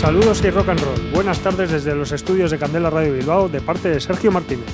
Saludos 0.00 0.42
y 0.42 0.48
rock 0.48 0.70
and 0.70 0.80
roll. 0.80 0.98
Buenas 1.12 1.40
tardes 1.40 1.70
desde 1.70 1.94
los 1.94 2.10
estudios 2.10 2.50
de 2.50 2.56
Candela 2.56 2.88
Radio 2.88 3.12
Bilbao 3.12 3.50
de 3.50 3.60
parte 3.60 3.90
de 3.90 4.00
Sergio 4.00 4.32
Martínez. 4.32 4.64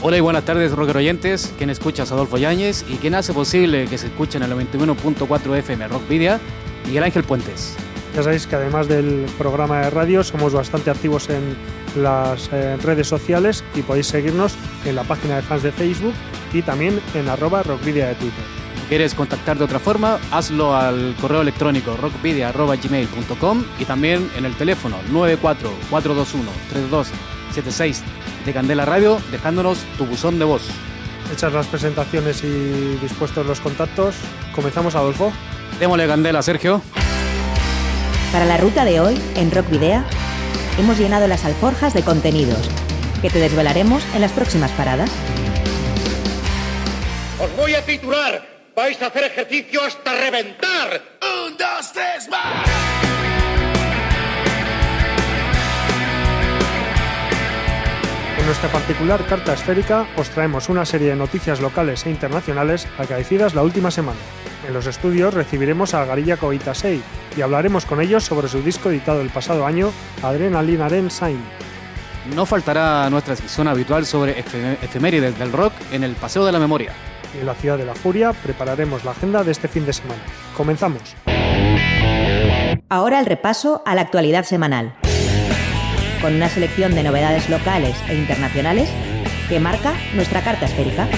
Hola 0.00 0.16
y 0.16 0.20
buenas 0.20 0.44
tardes, 0.44 0.70
rocker 0.70 0.96
oyentes. 0.96 1.52
Quien 1.58 1.70
escucha 1.70 2.04
es 2.04 2.12
Adolfo 2.12 2.38
Yáñez 2.38 2.84
y 2.88 2.94
quien 2.94 3.16
hace 3.16 3.32
posible 3.32 3.88
que 3.88 3.98
se 3.98 4.06
escuchen 4.06 4.44
el 4.44 4.52
91.4 4.52 5.56
FM 5.56 5.88
Rock 5.88 6.08
Video, 6.08 6.38
Miguel 6.86 7.02
Ángel 7.02 7.24
Puentes. 7.24 7.74
Ya 8.14 8.22
sabéis 8.22 8.46
que 8.46 8.54
además 8.54 8.86
del 8.86 9.26
programa 9.38 9.80
de 9.80 9.90
radio 9.90 10.22
somos 10.22 10.52
bastante 10.52 10.90
activos 10.90 11.28
en 11.30 11.56
las 12.00 12.48
eh, 12.52 12.76
redes 12.76 13.08
sociales 13.08 13.64
y 13.74 13.82
podéis 13.82 14.06
seguirnos 14.06 14.54
en 14.84 14.94
la 14.94 15.02
página 15.02 15.34
de 15.34 15.42
fans 15.42 15.64
de 15.64 15.72
Facebook 15.72 16.14
y 16.52 16.62
también 16.62 17.00
en 17.14 17.28
arroba 17.28 17.64
rockvidia 17.64 18.06
de 18.06 18.14
Twitter 18.14 18.59
quieres 18.90 19.14
contactar 19.14 19.56
de 19.56 19.64
otra 19.64 19.78
forma, 19.78 20.18
hazlo 20.32 20.74
al 20.74 21.14
correo 21.20 21.42
electrónico 21.42 21.96
rockvidia.gmail.com 21.96 23.64
y 23.78 23.84
también 23.84 24.28
en 24.36 24.44
el 24.44 24.56
teléfono 24.56 24.96
944213276 25.12 28.00
de 28.44 28.52
Candela 28.52 28.84
Radio, 28.84 29.20
dejándonos 29.30 29.78
tu 29.96 30.06
buzón 30.06 30.40
de 30.40 30.44
voz. 30.44 30.62
Hechas 31.32 31.52
las 31.52 31.68
presentaciones 31.68 32.42
y 32.42 32.98
dispuestos 33.00 33.46
los 33.46 33.60
contactos, 33.60 34.16
comenzamos, 34.56 34.96
Adolfo. 34.96 35.32
Démosle 35.78 36.08
Candela, 36.08 36.42
Sergio. 36.42 36.82
Para 38.32 38.44
la 38.44 38.56
ruta 38.56 38.84
de 38.84 38.98
hoy, 38.98 39.16
en 39.36 39.52
Rock 39.52 39.70
Video, 39.70 40.02
hemos 40.80 40.98
llenado 40.98 41.28
las 41.28 41.44
alforjas 41.44 41.94
de 41.94 42.02
contenidos 42.02 42.68
que 43.22 43.30
te 43.30 43.38
desvelaremos 43.38 44.02
en 44.16 44.20
las 44.20 44.32
próximas 44.32 44.72
paradas. 44.72 45.12
Os 47.38 47.56
voy 47.56 47.76
a 47.76 47.86
titular 47.86 48.49
Vais 48.74 49.00
a 49.02 49.06
hacer 49.06 49.24
ejercicio 49.24 49.82
hasta 49.82 50.12
reventar. 50.12 51.02
Un, 51.22 51.56
dos, 51.56 51.92
tres, 51.92 52.28
más. 52.28 52.68
En 58.38 58.46
nuestra 58.46 58.70
particular 58.70 59.24
carta 59.26 59.54
esférica 59.54 60.06
os 60.16 60.30
traemos 60.30 60.68
una 60.68 60.84
serie 60.84 61.10
de 61.10 61.16
noticias 61.16 61.60
locales 61.60 62.06
e 62.06 62.10
internacionales 62.10 62.86
acaecidas 62.98 63.54
la 63.54 63.62
última 63.62 63.90
semana. 63.90 64.18
En 64.66 64.72
los 64.72 64.86
estudios 64.86 65.34
recibiremos 65.34 65.94
a 65.94 66.04
Garilla 66.04 66.36
Coita 66.36 66.74
6 66.74 67.02
y 67.36 67.42
hablaremos 67.42 67.86
con 67.86 68.00
ellos 68.00 68.24
sobre 68.24 68.48
su 68.48 68.62
disco 68.62 68.90
editado 68.90 69.20
el 69.20 69.30
pasado 69.30 69.66
año, 69.66 69.92
Adrenaline 70.22 70.82
Aren 70.82 71.10
Sign. 71.10 71.40
No 72.34 72.46
faltará 72.46 73.10
nuestra 73.10 73.36
sección 73.36 73.68
habitual 73.68 74.06
sobre 74.06 74.38
efemérides 74.38 75.38
del 75.38 75.52
rock 75.52 75.72
en 75.92 76.04
el 76.04 76.14
Paseo 76.14 76.44
de 76.44 76.52
la 76.52 76.58
Memoria 76.58 76.92
en 77.38 77.46
la 77.46 77.54
ciudad 77.54 77.78
de 77.78 77.84
la 77.84 77.94
Furia 77.94 78.32
prepararemos 78.32 79.04
la 79.04 79.12
agenda 79.12 79.44
de 79.44 79.52
este 79.52 79.68
fin 79.68 79.86
de 79.86 79.92
semana. 79.92 80.20
Comenzamos. 80.56 81.16
Ahora 82.88 83.20
el 83.20 83.26
repaso 83.26 83.82
a 83.86 83.94
la 83.94 84.00
actualidad 84.02 84.44
semanal, 84.44 84.94
con 86.20 86.34
una 86.34 86.48
selección 86.48 86.94
de 86.94 87.02
novedades 87.02 87.48
locales 87.48 87.96
e 88.08 88.14
internacionales 88.14 88.90
que 89.48 89.60
marca 89.60 89.94
nuestra 90.14 90.42
carta 90.42 90.66
esférica. 90.66 91.08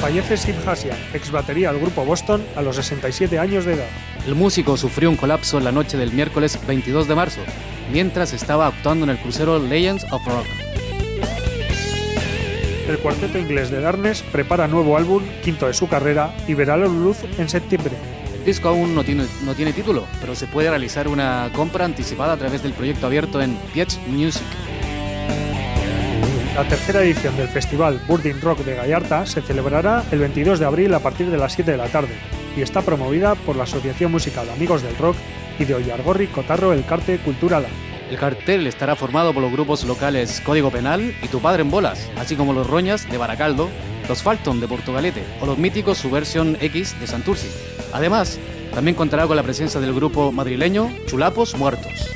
Fallece 0.00 0.36
Sid 0.36 0.54
Hasia, 0.66 0.96
ex 1.14 1.30
batería 1.32 1.72
del 1.72 1.80
grupo 1.80 2.04
Boston, 2.04 2.44
a 2.54 2.62
los 2.62 2.76
67 2.76 3.38
años 3.38 3.64
de 3.64 3.74
edad. 3.74 3.88
El 4.26 4.36
músico 4.36 4.76
sufrió 4.76 5.10
un 5.10 5.16
colapso 5.16 5.58
en 5.58 5.64
la 5.64 5.72
noche 5.72 5.96
del 5.96 6.12
miércoles 6.12 6.58
22 6.66 7.08
de 7.08 7.14
marzo, 7.14 7.40
mientras 7.92 8.32
estaba 8.32 8.68
actuando 8.68 9.04
en 9.04 9.10
el 9.10 9.18
crucero 9.18 9.58
Legends 9.58 10.04
of 10.12 10.24
Rock 10.26 10.46
el 12.88 12.98
cuarteto 12.98 13.38
inglés 13.38 13.70
de 13.70 13.80
Darnes 13.80 14.22
prepara 14.22 14.68
nuevo 14.68 14.96
álbum, 14.96 15.22
quinto 15.42 15.66
de 15.66 15.74
su 15.74 15.88
carrera, 15.88 16.34
y 16.46 16.54
verá 16.54 16.76
la 16.76 16.86
luz 16.86 17.18
en 17.38 17.48
septiembre. 17.48 17.92
El 18.34 18.44
disco 18.44 18.68
aún 18.68 18.94
no 18.94 19.02
tiene, 19.02 19.24
no 19.44 19.54
tiene 19.54 19.72
título, 19.72 20.04
pero 20.20 20.34
se 20.34 20.46
puede 20.46 20.70
realizar 20.70 21.08
una 21.08 21.50
compra 21.54 21.84
anticipada 21.84 22.34
a 22.34 22.36
través 22.36 22.62
del 22.62 22.72
proyecto 22.72 23.06
abierto 23.06 23.42
en 23.42 23.56
Pietz 23.72 23.98
Music. 24.06 24.46
La 26.54 26.66
tercera 26.66 27.02
edición 27.02 27.36
del 27.36 27.48
festival 27.48 28.00
Burding 28.06 28.40
Rock 28.40 28.60
de 28.60 28.76
Gallarta 28.76 29.26
se 29.26 29.42
celebrará 29.42 30.04
el 30.10 30.20
22 30.20 30.58
de 30.58 30.64
abril 30.64 30.94
a 30.94 31.00
partir 31.00 31.30
de 31.30 31.36
las 31.36 31.52
7 31.52 31.70
de 31.70 31.76
la 31.76 31.88
tarde 31.88 32.14
y 32.56 32.62
está 32.62 32.82
promovida 32.82 33.34
por 33.34 33.56
la 33.56 33.64
Asociación 33.64 34.10
Musical 34.10 34.48
Amigos 34.48 34.82
del 34.82 34.96
Rock 34.96 35.16
y 35.58 35.64
de 35.64 35.74
Ollargorri 35.74 36.28
Cotarro 36.28 36.72
El 36.72 36.86
Carte 36.86 37.18
Cultural. 37.18 37.66
El 38.10 38.18
cartel 38.18 38.66
estará 38.66 38.94
formado 38.94 39.34
por 39.34 39.42
los 39.42 39.50
grupos 39.50 39.84
locales 39.84 40.40
Código 40.40 40.70
Penal 40.70 41.14
y 41.22 41.28
Tu 41.28 41.40
Padre 41.40 41.62
en 41.62 41.70
Bolas, 41.70 42.08
así 42.16 42.36
como 42.36 42.52
los 42.52 42.66
Roñas 42.66 43.08
de 43.10 43.18
Baracaldo, 43.18 43.68
los 44.08 44.22
Falton 44.22 44.60
de 44.60 44.68
Portugalete 44.68 45.24
o 45.40 45.46
los 45.46 45.58
míticos 45.58 45.98
Subversion 45.98 46.56
X 46.60 46.98
de 47.00 47.06
Santurci. 47.08 47.48
Además, 47.92 48.38
también 48.72 48.94
contará 48.94 49.26
con 49.26 49.36
la 49.36 49.42
presencia 49.42 49.80
del 49.80 49.94
grupo 49.94 50.30
madrileño 50.30 50.88
Chulapos 51.06 51.56
Muertos. 51.56 52.10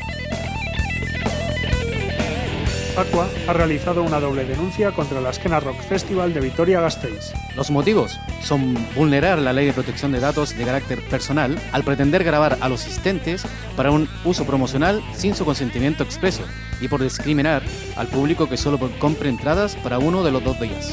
Aqua 2.97 3.29
ha 3.47 3.53
realizado 3.53 4.03
una 4.03 4.21
doble 4.21 4.45
denuncia 4.45 4.93
contra 4.93 5.21
la 5.21 5.31
Esquena 5.31 5.61
Rock 5.61 5.81
Festival 5.81 6.35
de 6.35 6.41
Vitoria-Gasteiz. 6.41 7.33
Los 7.55 7.71
motivos 7.71 8.19
son 8.43 8.77
vulnerar 8.95 9.39
la 9.39 9.53
ley 9.53 9.67
de 9.67 9.73
protección 9.73 10.13
de 10.13 10.21
datos 10.21 10.57
de 10.57 10.65
carácter 10.65 11.01
personal 11.09 11.59
al 11.73 11.85
pretender 11.85 12.25
grabar 12.25 12.59
a 12.61 12.69
los 12.69 12.83
asistentes 12.83 13.45
para 13.77 13.91
un 13.91 14.09
uso 14.25 14.45
promocional 14.45 15.03
sin 15.15 15.35
su 15.35 15.45
consentimiento 15.45 16.03
expreso 16.03 16.43
y 16.81 16.89
por 16.89 17.03
discriminar 17.03 17.63
al 17.97 18.09
público 18.09 18.49
que 18.49 18.57
solo 18.57 18.79
compre 18.99 19.29
entradas 19.29 19.77
para 19.77 19.99
uno 19.99 20.25
de 20.25 20.33
los 20.33 20.43
dos 20.43 20.59
días. 20.61 20.93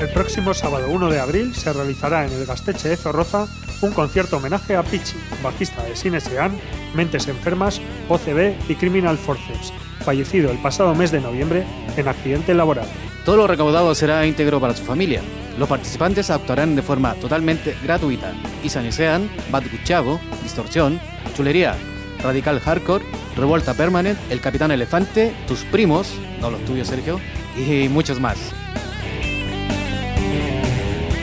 El 0.00 0.08
próximo 0.10 0.52
sábado 0.52 0.88
1 0.90 1.08
de 1.08 1.20
abril 1.20 1.54
se 1.54 1.72
realizará 1.72 2.26
en 2.26 2.32
el 2.32 2.44
Gasteche 2.44 2.90
de 2.90 2.96
Zorroza 2.96 3.46
un 3.80 3.92
concierto 3.92 4.36
homenaje 4.36 4.76
a 4.76 4.82
Pichi, 4.82 5.16
bajista 5.42 5.82
de 5.82 5.96
Sinesean, 5.96 6.58
Mentes 6.94 7.28
Enfermas, 7.28 7.80
OCB 8.08 8.54
y 8.68 8.74
Criminal 8.74 9.18
Forces, 9.18 9.72
fallecido 10.04 10.50
el 10.50 10.58
pasado 10.58 10.94
mes 10.94 11.10
de 11.10 11.20
noviembre 11.20 11.64
en 11.96 12.08
accidente 12.08 12.54
laboral. 12.54 12.86
Todo 13.24 13.36
lo 13.36 13.46
recaudado 13.46 13.94
será 13.94 14.26
íntegro 14.26 14.60
para 14.60 14.76
su 14.76 14.84
familia. 14.84 15.22
Los 15.58 15.68
participantes 15.68 16.30
actuarán 16.30 16.76
de 16.76 16.82
forma 16.82 17.14
totalmente 17.14 17.76
gratuita 17.82 18.32
y 18.62 18.68
Sinesean, 18.68 19.30
Bad 19.50 19.64
Guchavo, 19.70 20.20
Distorsión, 20.42 21.00
Chulería, 21.36 21.76
Radical 22.22 22.60
Hardcore, 22.60 23.04
Revuelta 23.36 23.74
Permanent, 23.74 24.18
El 24.30 24.40
Capitán 24.40 24.72
Elefante, 24.72 25.34
Tus 25.46 25.64
Primos, 25.64 26.14
no 26.40 26.50
los 26.50 26.64
tuyos 26.64 26.88
Sergio, 26.88 27.20
y 27.56 27.88
muchos 27.88 28.20
más 28.20 28.52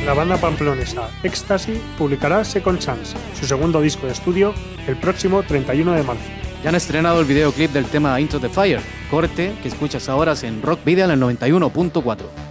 la 0.05 0.13
banda 0.13 0.37
pamplonesa 0.37 1.09
Ecstasy 1.23 1.79
publicará 1.97 2.43
Second 2.43 2.79
Chance, 2.79 3.15
su 3.39 3.45
segundo 3.45 3.81
disco 3.81 4.07
de 4.07 4.13
estudio, 4.13 4.53
el 4.87 4.97
próximo 4.97 5.43
31 5.43 5.93
de 5.93 6.03
marzo. 6.03 6.23
Ya 6.63 6.69
han 6.69 6.75
estrenado 6.75 7.19
el 7.19 7.25
videoclip 7.25 7.71
del 7.71 7.85
tema 7.85 8.19
Into 8.19 8.39
the 8.39 8.49
Fire, 8.49 8.81
corte 9.09 9.53
que 9.61 9.67
escuchas 9.67 10.09
ahora 10.09 10.33
en 10.41 10.61
Rock 10.61 10.83
Video 10.83 11.05
en 11.05 11.11
el 11.11 11.19
91.4. 11.19 12.50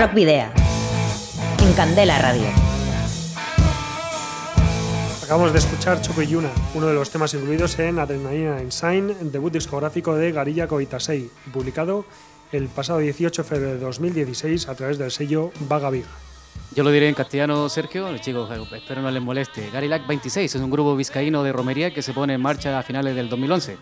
Idea. 0.00 0.50
En 1.62 1.74
Candela 1.74 2.18
Radio. 2.18 2.46
Acabamos 5.22 5.52
de 5.52 5.58
escuchar 5.58 6.00
Choco 6.00 6.22
Yuna, 6.22 6.48
uno 6.74 6.86
de 6.86 6.94
los 6.94 7.10
temas 7.10 7.34
incluidos 7.34 7.78
en 7.78 7.98
Adrenalina 7.98 8.62
Insane, 8.62 9.14
debut 9.20 9.52
discográfico 9.52 10.14
de 10.14 10.32
Garilla 10.32 10.66
Koitasei, 10.66 11.30
publicado 11.52 12.06
el 12.50 12.68
pasado 12.68 13.00
18 13.00 13.42
de 13.42 13.48
febrero 13.48 13.72
de 13.74 13.78
2016 13.78 14.70
a 14.70 14.74
través 14.74 14.96
del 14.96 15.10
sello 15.10 15.52
Vaga 15.68 15.90
Viga. 15.90 16.08
Yo 16.74 16.82
lo 16.82 16.90
diré 16.90 17.06
en 17.06 17.14
castellano, 17.14 17.68
Sergio. 17.68 18.16
Chicos, 18.18 18.50
espero 18.72 19.02
no 19.02 19.10
les 19.10 19.22
moleste. 19.22 19.68
Garilac 19.70 20.06
26 20.06 20.54
es 20.54 20.60
un 20.62 20.70
grupo 20.70 20.96
vizcaíno 20.96 21.42
de 21.42 21.52
romería 21.52 21.92
que 21.92 22.00
se 22.00 22.14
pone 22.14 22.32
en 22.32 22.40
marcha 22.40 22.78
a 22.78 22.82
finales 22.82 23.14
del 23.14 23.28
2011. 23.28 23.76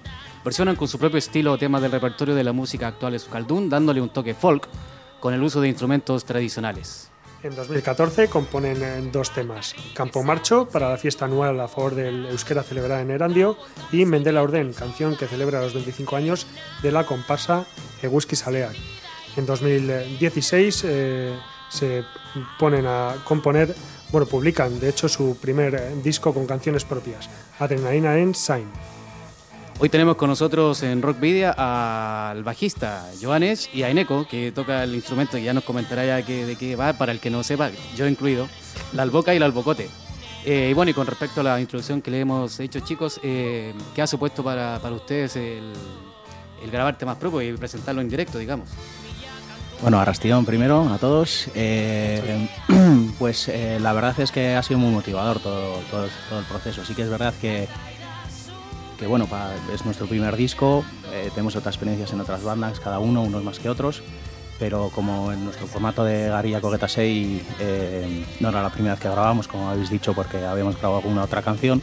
Versionan 0.44 0.74
con 0.74 0.88
su 0.88 0.98
propio 0.98 1.18
estilo 1.18 1.56
temas 1.58 1.80
del 1.80 1.92
repertorio 1.92 2.34
de 2.34 2.42
la 2.42 2.52
música 2.52 2.88
actual 2.88 3.12
de 3.12 3.18
Euskaldun, 3.18 3.68
dándole 3.68 4.00
un 4.00 4.08
toque 4.08 4.34
folk 4.34 4.68
con 5.20 5.34
el 5.34 5.42
uso 5.42 5.60
de 5.60 5.68
instrumentos 5.68 6.24
tradicionales. 6.24 7.10
En 7.42 7.54
2014 7.54 8.28
componen 8.28 8.82
eh, 8.82 9.10
dos 9.12 9.32
temas, 9.32 9.76
Campo 9.94 10.24
Marcho 10.24 10.66
para 10.68 10.90
la 10.90 10.96
fiesta 10.96 11.26
anual 11.26 11.60
a 11.60 11.68
favor 11.68 11.94
del 11.94 12.26
euskera 12.26 12.64
celebrada 12.64 13.00
en 13.00 13.12
Erandio 13.12 13.56
y 13.92 14.04
Mendela 14.06 14.42
Orden, 14.42 14.72
canción 14.72 15.16
que 15.16 15.28
celebra 15.28 15.60
los 15.60 15.72
25 15.72 16.16
años 16.16 16.48
de 16.82 16.90
la 16.90 17.06
comparsa 17.06 17.64
Eguski 18.02 18.34
Saleak. 18.34 18.74
En 19.36 19.46
2016 19.46 20.84
eh, 20.84 21.38
se 21.68 22.02
ponen 22.58 22.86
a 22.88 23.14
componer, 23.22 23.72
bueno, 24.10 24.26
publican 24.26 24.80
de 24.80 24.88
hecho 24.88 25.08
su 25.08 25.36
primer 25.36 25.76
eh, 25.76 25.94
disco 26.02 26.34
con 26.34 26.44
canciones 26.44 26.84
propias, 26.84 27.30
Adrenalina 27.60 28.18
en 28.18 28.34
Sign. 28.34 28.66
Hoy 29.80 29.88
tenemos 29.90 30.16
con 30.16 30.28
nosotros 30.28 30.82
en 30.82 31.02
Rockvidia 31.02 31.54
al 31.56 32.42
bajista 32.42 33.08
Joanes 33.22 33.70
y 33.72 33.84
a 33.84 33.90
Eneco, 33.90 34.26
que 34.26 34.50
toca 34.50 34.82
el 34.82 34.92
instrumento 34.92 35.38
y 35.38 35.44
ya 35.44 35.52
nos 35.52 35.62
comentará 35.62 36.04
ya 36.04 36.16
de 36.16 36.56
qué 36.58 36.74
va, 36.74 36.94
para 36.94 37.12
el 37.12 37.20
que 37.20 37.30
no 37.30 37.44
sepa, 37.44 37.70
yo 37.96 38.08
incluido, 38.08 38.48
la 38.92 39.04
alboca 39.04 39.32
y 39.32 39.36
el 39.36 39.42
albocote. 39.44 39.88
Eh, 40.44 40.68
y 40.70 40.74
bueno, 40.74 40.90
y 40.90 40.94
con 40.94 41.06
respecto 41.06 41.42
a 41.42 41.44
la 41.44 41.60
introducción 41.60 42.02
que 42.02 42.10
le 42.10 42.18
hemos 42.18 42.58
hecho, 42.58 42.80
chicos, 42.80 43.20
eh, 43.22 43.72
¿qué 43.94 44.02
ha 44.02 44.08
supuesto 44.08 44.42
para, 44.42 44.80
para 44.82 44.96
ustedes 44.96 45.36
el, 45.36 45.72
el 46.60 46.70
grabar 46.72 46.98
temas 46.98 47.16
propios 47.16 47.44
y 47.44 47.56
presentarlo 47.56 48.00
en 48.00 48.08
directo, 48.08 48.38
digamos? 48.38 48.68
Bueno, 49.80 50.00
Arrastión 50.00 50.44
primero 50.44 50.92
a 50.92 50.98
todos. 50.98 51.48
Eh, 51.54 52.48
pues 53.20 53.48
la 53.80 53.92
verdad 53.92 54.18
es 54.18 54.32
que 54.32 54.56
ha 54.56 54.62
sido 54.64 54.80
muy 54.80 54.90
motivador 54.90 55.38
todo, 55.38 55.78
todo, 55.88 56.08
todo, 56.28 56.40
el 56.40 56.46
proceso. 56.46 56.84
Sí 56.84 56.96
que 56.96 57.02
es 57.02 57.10
verdad 57.10 57.32
que 57.40 57.68
que 58.98 59.06
bueno, 59.06 59.28
es 59.72 59.84
nuestro 59.84 60.06
primer 60.06 60.36
disco, 60.36 60.84
eh, 61.12 61.30
tenemos 61.30 61.54
otras 61.54 61.74
experiencias 61.74 62.12
en 62.12 62.20
otras 62.20 62.42
bandas, 62.42 62.80
cada 62.80 62.98
uno, 62.98 63.22
unos 63.22 63.44
más 63.44 63.58
que 63.60 63.68
otros, 63.68 64.02
pero 64.58 64.90
como 64.92 65.32
en 65.32 65.44
nuestro 65.44 65.68
formato 65.68 66.04
de 66.04 66.28
Garilla 66.28 66.60
Coqueta 66.60 66.88
6 66.88 67.42
eh, 67.60 68.26
no 68.40 68.48
era 68.48 68.62
la 68.62 68.70
primera 68.70 68.94
vez 68.94 69.00
que 69.00 69.08
grabamos, 69.08 69.46
como 69.46 69.70
habéis 69.70 69.88
dicho, 69.88 70.14
porque 70.14 70.44
habíamos 70.44 70.76
grabado 70.76 70.98
alguna 70.98 71.22
otra 71.22 71.42
canción, 71.42 71.80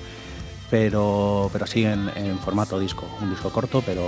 pero, 0.69 1.49
pero 1.53 1.65
sí 1.65 1.85
en, 1.85 2.37
formato 2.39 2.77
disco, 2.79 3.07
un 3.21 3.29
disco 3.29 3.49
corto, 3.49 3.81
pero, 3.85 4.03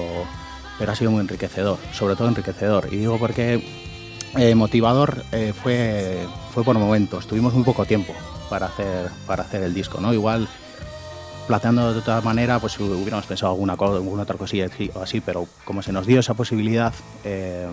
pero 0.77 0.91
ha 0.91 0.95
sido 0.95 1.11
muy 1.11 1.21
enriquecedor, 1.21 1.77
sobre 1.93 2.17
todo 2.17 2.27
enriquecedor. 2.27 2.89
Y 2.91 2.97
digo 2.97 3.17
porque 3.17 3.63
eh, 4.35 4.53
motivador 4.53 5.23
fue, 5.63 6.27
fue 6.53 6.63
por 6.65 6.77
momentos, 6.77 7.25
tuvimos 7.25 7.53
muy 7.53 7.63
poco 7.63 7.85
tiempo 7.85 8.13
para 8.49 8.65
hacer, 8.65 9.09
para 9.25 9.43
hacer 9.43 9.63
el 9.63 9.73
disco, 9.73 10.01
¿no? 10.01 10.13
Igual 10.13 10.49
planteando 11.47 11.93
de 11.93 11.99
otra 11.99 12.21
manera, 12.21 12.59
pues 12.59 12.77
hubiéramos 12.79 13.25
pensado 13.25 13.53
alguna, 13.53 13.73
alguna 13.73 14.23
otra 14.23 14.37
cosilla 14.37 14.69
o 14.93 14.99
así, 14.99 15.21
pero 15.21 15.47
como 15.63 15.81
se 15.81 15.93
nos 15.93 16.05
dio 16.05 16.19
esa 16.19 16.33
posibilidad, 16.33 16.93
eh, 17.23 17.67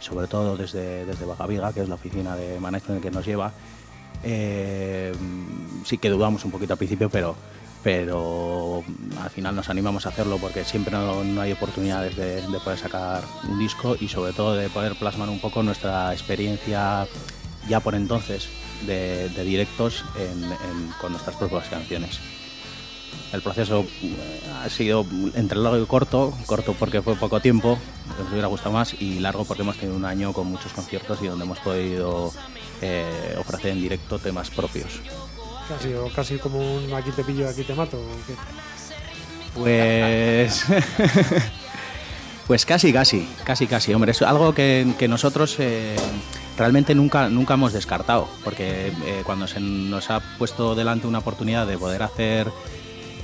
sobre 0.00 0.26
todo 0.26 0.56
desde, 0.56 1.06
desde 1.06 1.24
que 1.72 1.80
es 1.80 1.88
la 1.88 1.94
oficina 1.94 2.36
de 2.36 2.58
management 2.58 3.02
que 3.02 3.10
nos 3.10 3.24
lleva, 3.24 3.52
eh, 4.24 5.12
sí 5.84 5.98
que 5.98 6.10
dudamos 6.10 6.44
un 6.44 6.50
poquito 6.50 6.74
al 6.74 6.78
principio, 6.78 7.08
pero, 7.08 7.36
pero 7.82 8.82
al 9.22 9.30
final 9.30 9.54
nos 9.54 9.70
animamos 9.70 10.06
a 10.06 10.08
hacerlo 10.08 10.38
porque 10.38 10.64
siempre 10.64 10.92
no, 10.92 11.40
hay 11.40 11.52
oportunidades 11.52 12.16
de, 12.16 12.42
poder 12.64 12.78
sacar 12.78 13.22
un 13.48 13.58
disco 13.58 13.96
y 13.98 14.08
sobre 14.08 14.32
todo 14.32 14.56
de 14.56 14.68
poder 14.68 14.96
plasmar 14.96 15.28
un 15.28 15.40
poco 15.40 15.62
nuestra 15.62 16.12
experiencia 16.12 17.06
ya 17.68 17.80
por 17.80 17.94
entonces 17.94 18.48
de, 18.84 19.28
directos 19.44 20.04
con 21.00 21.12
nuestras 21.12 21.36
propias 21.36 21.68
canciones. 21.68 22.20
El 23.34 23.42
proceso 23.42 23.84
eh, 24.00 24.40
ha 24.64 24.68
sido 24.68 25.04
entre 25.34 25.58
largo 25.58 25.82
y 25.82 25.86
corto, 25.86 26.32
corto 26.46 26.72
porque 26.78 27.02
fue 27.02 27.16
poco 27.16 27.40
tiempo, 27.40 27.76
nos 28.16 28.30
hubiera 28.30 28.46
gustado 28.46 28.70
más, 28.70 28.94
y 29.00 29.18
largo 29.18 29.44
porque 29.44 29.62
hemos 29.62 29.76
tenido 29.76 29.96
un 29.96 30.04
año 30.04 30.32
con 30.32 30.46
muchos 30.46 30.72
conciertos 30.72 31.18
y 31.20 31.26
donde 31.26 31.44
hemos 31.44 31.58
podido 31.58 32.32
eh, 32.80 33.34
ofrecer 33.36 33.72
en 33.72 33.80
directo 33.80 34.20
temas 34.20 34.50
propios. 34.50 35.00
Casi, 35.68 35.92
o 35.94 36.08
casi 36.14 36.38
como 36.38 36.76
un 36.76 36.94
aquí 36.94 37.10
te 37.10 37.24
pillo, 37.24 37.48
aquí 37.48 37.64
te 37.64 37.74
mato. 37.74 38.00
Pues. 39.56 40.64
pues 42.46 42.64
casi, 42.64 42.92
casi, 42.92 43.28
casi, 43.42 43.66
casi. 43.66 43.94
Hombre, 43.94 44.12
es 44.12 44.22
algo 44.22 44.54
que, 44.54 45.06
nosotros 45.08 45.56
eh, 45.58 45.96
realmente 46.56 46.94
nunca, 46.94 47.28
nunca 47.28 47.54
hemos 47.54 47.72
descartado, 47.72 48.28
porque 48.44 48.92
cuando 49.24 49.48
se 49.48 49.58
nos 49.58 50.08
ha 50.10 50.20
puesto 50.38 50.76
delante 50.76 51.08
una 51.08 51.18
oportunidad 51.18 51.66
de 51.66 51.76
poder 51.76 52.04
hacer 52.04 52.52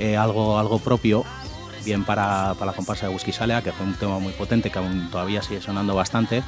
eh, 0.01 0.17
algo, 0.17 0.59
algo 0.59 0.79
propio, 0.79 1.27
bien 1.85 2.05
para, 2.07 2.55
para, 2.55 2.71
la 2.71 2.73
comparsa 2.73 3.07
de 3.07 3.13
Whisky 3.13 3.33
Salea, 3.33 3.61
que 3.61 3.71
fue 3.71 3.85
un 3.85 3.93
tema 3.93 4.19
muy 4.19 4.33
potente, 4.33 4.71
que 4.71 4.79
aún 4.79 5.11
todavía 5.11 5.43
sigue 5.43 5.61
sonando 5.61 5.95
bastante, 5.95 6.43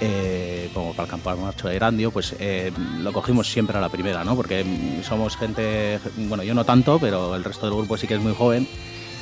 eh, 0.00 0.68
como 0.74 0.90
para 0.90 1.04
el 1.04 1.10
campo 1.10 1.36
marcho 1.36 1.68
de 1.68 1.76
Grandio, 1.76 2.10
pues 2.10 2.34
eh, 2.40 2.72
lo 2.98 3.12
cogimos 3.12 3.48
siempre 3.48 3.78
a 3.78 3.80
la 3.80 3.88
primera, 3.88 4.24
¿no? 4.24 4.34
Porque 4.34 4.66
somos 5.04 5.36
gente, 5.36 6.00
bueno, 6.16 6.42
yo 6.42 6.54
no 6.54 6.64
tanto, 6.64 6.98
pero 6.98 7.36
el 7.36 7.44
resto 7.44 7.66
del 7.66 7.76
grupo 7.76 7.96
sí 7.96 8.08
que 8.08 8.14
es 8.14 8.20
muy 8.20 8.34
joven 8.34 8.66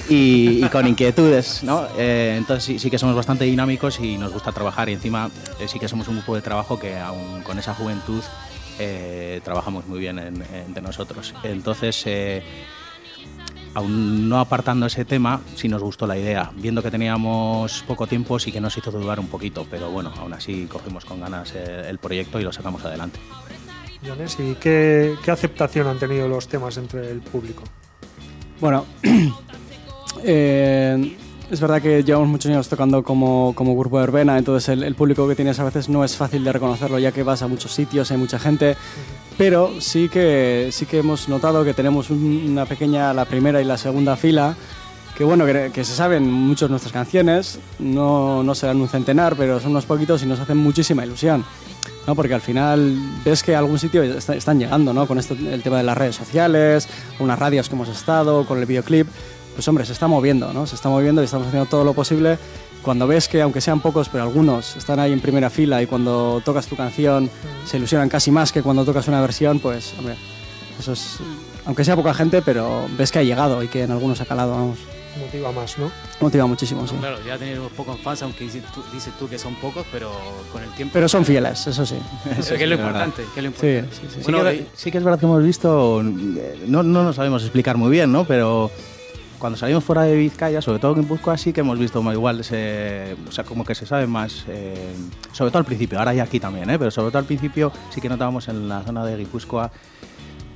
y, 0.09 0.63
con 0.69 0.87
inquietudes, 0.87 1.63
¿no? 1.63 1.87
entonces 1.99 2.81
sí, 2.81 2.91
que 2.91 2.99
somos 2.99 3.15
bastante 3.15 3.45
dinámicos 3.45 4.01
y 4.01 4.17
nos 4.17 4.33
gusta 4.33 4.53
trabajar 4.53 4.89
y 4.89 4.95
encima 4.95 5.31
sí 5.67 5.79
que 5.79 5.87
somos 5.87 6.09
un 6.09 6.17
grupo 6.17 6.35
de 6.35 6.41
trabajo 6.41 6.81
que 6.81 6.97
aún 6.99 7.43
con 7.43 7.59
esa 7.59 7.75
juventud 7.75 8.23
trabajamos 9.45 9.87
muy 9.87 9.99
bien 9.99 10.19
entre 10.19 10.83
nosotros. 10.83 11.35
Entonces 11.43 12.07
aún 13.75 14.29
no 14.29 14.39
apartando 14.41 14.87
ese 14.87 15.05
tema, 15.05 15.41
sí 15.55 15.69
nos 15.69 15.83
gustó 15.83 16.07
la 16.07 16.19
idea. 16.19 16.51
Viendo 16.57 16.83
que 16.83 16.91
teníamos 16.91 17.85
poco 17.87 18.07
tiempo, 18.07 18.39
sí 18.39 18.53
que 18.53 18.61
nos 18.61 18.77
hizo 18.77 18.91
dudar 18.91 19.21
un 19.21 19.29
poquito, 19.29 19.67
pero 19.71 19.91
bueno, 19.91 20.13
aún 20.19 20.33
así 20.33 20.67
cogimos 20.67 21.05
con 21.05 21.21
ganas 21.21 21.55
el 21.55 21.99
proyecto 21.99 22.41
y 22.41 22.45
lo 22.45 22.53
sacamos 22.53 22.85
adelante. 22.85 23.21
¿y 24.39 24.55
qué, 24.55 25.17
aceptación 25.29 25.87
han 25.87 25.99
tenido 25.99 26.27
los 26.27 26.49
temas 26.49 26.77
entre 26.77 27.11
el 27.11 27.21
público? 27.21 27.63
Bueno, 28.61 28.87
eh, 30.25 31.17
es 31.51 31.61
verdad 31.61 31.83
que 31.83 32.03
llevamos 32.05 32.29
muchos 32.29 32.51
años 32.51 32.69
tocando 32.69 33.03
como, 33.03 33.53
como 33.55 33.77
grupo 33.77 33.99
de 33.99 34.07
verbena, 34.07 34.39
entonces 34.39 34.69
el, 34.69 34.83
el, 34.83 34.95
público 34.95 35.29
que 35.29 35.35
tienes 35.35 35.59
a 35.59 35.65
veces 35.65 35.89
no 35.89 36.05
es 36.05 36.17
fácil 36.17 36.45
de 36.45 36.53
reconocerlo, 36.53 36.99
ya 36.99 37.13
que 37.13 37.23
vas 37.23 37.43
a 37.43 37.49
muchos 37.49 37.73
sitios, 37.73 38.11
hay 38.11 38.17
mucha 38.17 38.39
gente 38.39 38.77
pero 39.41 39.81
sí 39.81 40.11
que, 40.11 40.69
sí 40.71 40.85
que 40.85 40.99
hemos 40.99 41.27
notado 41.31 41.65
que 41.65 41.73
tenemos 41.73 42.11
una 42.11 42.67
pequeña, 42.67 43.15
la 43.15 43.25
primera 43.25 43.63
y 43.63 43.65
la 43.65 43.79
segunda 43.79 44.15
fila, 44.15 44.55
que 45.17 45.25
bueno, 45.25 45.47
que, 45.47 45.83
se 45.83 45.95
saben 45.95 46.31
muchas 46.31 46.69
nuestras 46.69 46.93
canciones, 46.93 47.59
no, 47.79 48.43
no 48.43 48.55
serán 48.55 48.83
un 48.83 48.89
centenar, 48.91 49.37
pero 49.37 49.59
son 49.59 49.71
unos 49.71 49.87
poquitos 49.87 50.23
y 50.23 50.27
nos 50.27 50.41
hacen 50.41 50.59
muchísima 50.59 51.07
ilusión. 51.07 51.43
¿no? 52.07 52.15
Porque 52.15 52.35
al 52.35 52.43
final 52.43 52.99
ves 53.25 53.43
que 53.43 53.55
a 53.55 53.61
algún 53.61 53.79
sitio 53.79 54.03
están 54.03 54.59
llegando, 54.59 54.93
¿no? 54.93 55.07
Con 55.07 55.19
esto, 55.19 55.33
el 55.33 55.63
tema 55.63 55.79
de 55.79 55.85
las 55.85 55.97
redes 55.97 56.17
sociales, 56.17 56.87
unas 57.19 57.39
radios 57.39 57.71
que 57.71 57.75
hemos 57.75 57.89
estado, 57.89 58.45
con 58.45 58.59
el 58.59 58.67
videoclip, 58.67 59.09
pues 59.61 59.69
hombre, 59.69 59.85
se 59.85 59.93
está 59.93 60.09
moviendo, 60.09 60.55
¿no? 60.55 60.67
Se 60.67 60.75
está 60.75 60.89
moviendo 60.89 61.21
y 61.21 61.27
estamos 61.27 61.47
haciendo 61.47 61.69
todo 61.69 61.85
lo 61.85 61.93
posible 61.93 62.39
cuando 62.81 63.07
ves 63.07 63.29
que 63.29 63.43
aunque 63.43 63.61
sean 63.61 63.81
pocos, 63.81 64.09
pero 64.09 64.25
algunos 64.25 64.75
están 64.75 64.99
ahí 64.99 65.13
en 65.13 65.21
primera 65.21 65.51
fila 65.51 65.83
y 65.83 65.87
cuando 65.87 66.41
tocas 66.43 66.67
tu 66.67 66.77
canción 66.77 67.29
se 67.67 67.77
ilusionan 67.77 68.09
casi 68.09 68.31
más 68.31 68.53
que 68.53 68.63
cuando 68.63 68.87
tocas 68.87 69.07
una 69.09 69.21
versión, 69.21 69.61
pues 69.61 69.93
hombre, 69.99 70.15
eso 70.79 70.95
es, 70.95 71.19
aunque 71.67 71.85
sea 71.85 71.95
poca 71.95 72.15
gente, 72.15 72.41
pero 72.41 72.87
ves 72.97 73.13
que 73.13 73.19
ha 73.19 73.23
llegado 73.23 73.63
y 73.63 73.69
que 73.69 73.83
en 73.83 73.91
algunos 73.91 74.23
ha 74.23 74.25
calado, 74.25 74.53
vamos. 74.53 74.79
Motiva 75.19 75.53
más, 75.53 75.77
¿no? 75.77 75.91
Motiva 76.21 76.47
muchísimo, 76.47 76.87
sí. 76.89 76.95
Claro, 76.99 77.19
ya 77.27 77.37
tener 77.37 77.59
pocos 77.77 78.01
fans, 78.01 78.23
aunque 78.23 78.45
dices 78.45 78.63
tú, 79.19 79.29
que 79.29 79.39
son 79.39 79.57
pocos, 79.57 79.85
pero 79.93 80.11
con 80.53 80.63
el 80.63 80.71
tiempo... 80.71 80.95
Pero 80.95 81.07
son 81.07 81.27
fieles, 81.27 81.67
eso 81.67 81.85
sí. 81.85 81.97
Eso 82.39 82.55
que 82.55 82.63
es 82.63 82.69
lo 82.69 82.77
importante. 82.77 83.25
Que 83.35 83.41
es 83.41 83.45
lo 83.45 83.49
importante. 83.49 83.89
Sí, 83.91 84.07
sí, 84.09 84.23
sí. 84.25 84.33
que, 84.33 84.67
sí, 84.73 84.91
que, 84.91 84.97
es 84.97 85.05
verdad 85.05 85.19
que 85.19 85.27
hemos 85.27 85.43
visto, 85.43 86.03
no, 86.03 86.83
no 86.83 87.05
nos 87.05 87.17
sabemos 87.17 87.43
explicar 87.43 87.77
muy 87.77 87.91
bien, 87.91 88.11
¿no? 88.11 88.25
Pero 88.25 88.71
cuando 89.41 89.59
salimos 89.59 89.83
fuera 89.83 90.03
de 90.03 90.15
Vizcaya, 90.15 90.61
sobre 90.61 90.79
todo 90.79 90.95
en 90.95 91.01
Guipúzcoa, 91.01 91.37
sí 91.39 91.53
que 91.53 91.61
hemos 91.61 91.79
visto 91.79 92.03
más 92.03 92.15
igual, 92.15 92.41
o 92.41 92.45
sea, 92.45 93.45
como 93.45 93.65
que 93.65 93.75
se 93.75 93.87
sabe 93.87 94.07
más, 94.07 94.45
eh, 94.49 94.95
sobre 95.33 95.51
todo 95.51 95.61
al 95.61 95.65
principio, 95.65 95.99
ahora 95.99 96.15
y 96.15 96.21
aquí 96.21 96.39
también, 96.39 96.69
¿eh? 96.69 96.79
pero 96.79 96.91
sobre 96.91 97.09
todo 97.09 97.19
al 97.19 97.25
principio 97.25 97.73
sí 97.89 98.01
que 98.01 98.09
notábamos 98.09 98.49
en 98.49 98.69
la 98.69 98.83
zona 98.83 99.05
de 99.05 99.17
Guipúzcoa, 99.17 99.73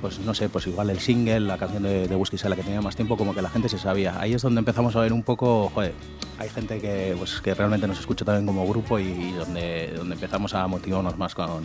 pues 0.01 0.19
no 0.19 0.35
sé, 0.35 0.49
pues 0.49 0.67
igual 0.67 0.91
el 0.91 0.99
single, 0.99 1.39
la 1.39 1.57
canción 1.57 1.81
de, 1.81 2.07
de 2.07 2.49
la 2.49 2.55
que 2.55 2.63
tenía 2.63 2.79
más 2.79 2.95
tiempo, 2.95 3.17
como 3.17 3.33
que 3.33 3.41
la 3.41 3.49
gente 3.49 3.69
se 3.69 3.79
sabía. 3.79 4.19
Ahí 4.19 4.35
es 4.35 4.41
donde 4.43 4.59
empezamos 4.59 4.95
a 4.95 4.99
ver 4.99 5.11
un 5.11 5.23
poco, 5.23 5.71
joder, 5.73 5.93
hay 6.37 6.49
gente 6.49 6.79
que, 6.79 7.15
pues, 7.17 7.41
que 7.41 7.55
realmente 7.55 7.87
nos 7.87 7.99
escucha 7.99 8.23
también 8.23 8.45
como 8.45 8.67
grupo 8.67 8.99
y, 8.99 9.31
donde, 9.31 9.93
donde 9.95 10.13
empezamos 10.13 10.53
a 10.53 10.67
motivarnos 10.67 11.17
más 11.17 11.33
con, 11.33 11.63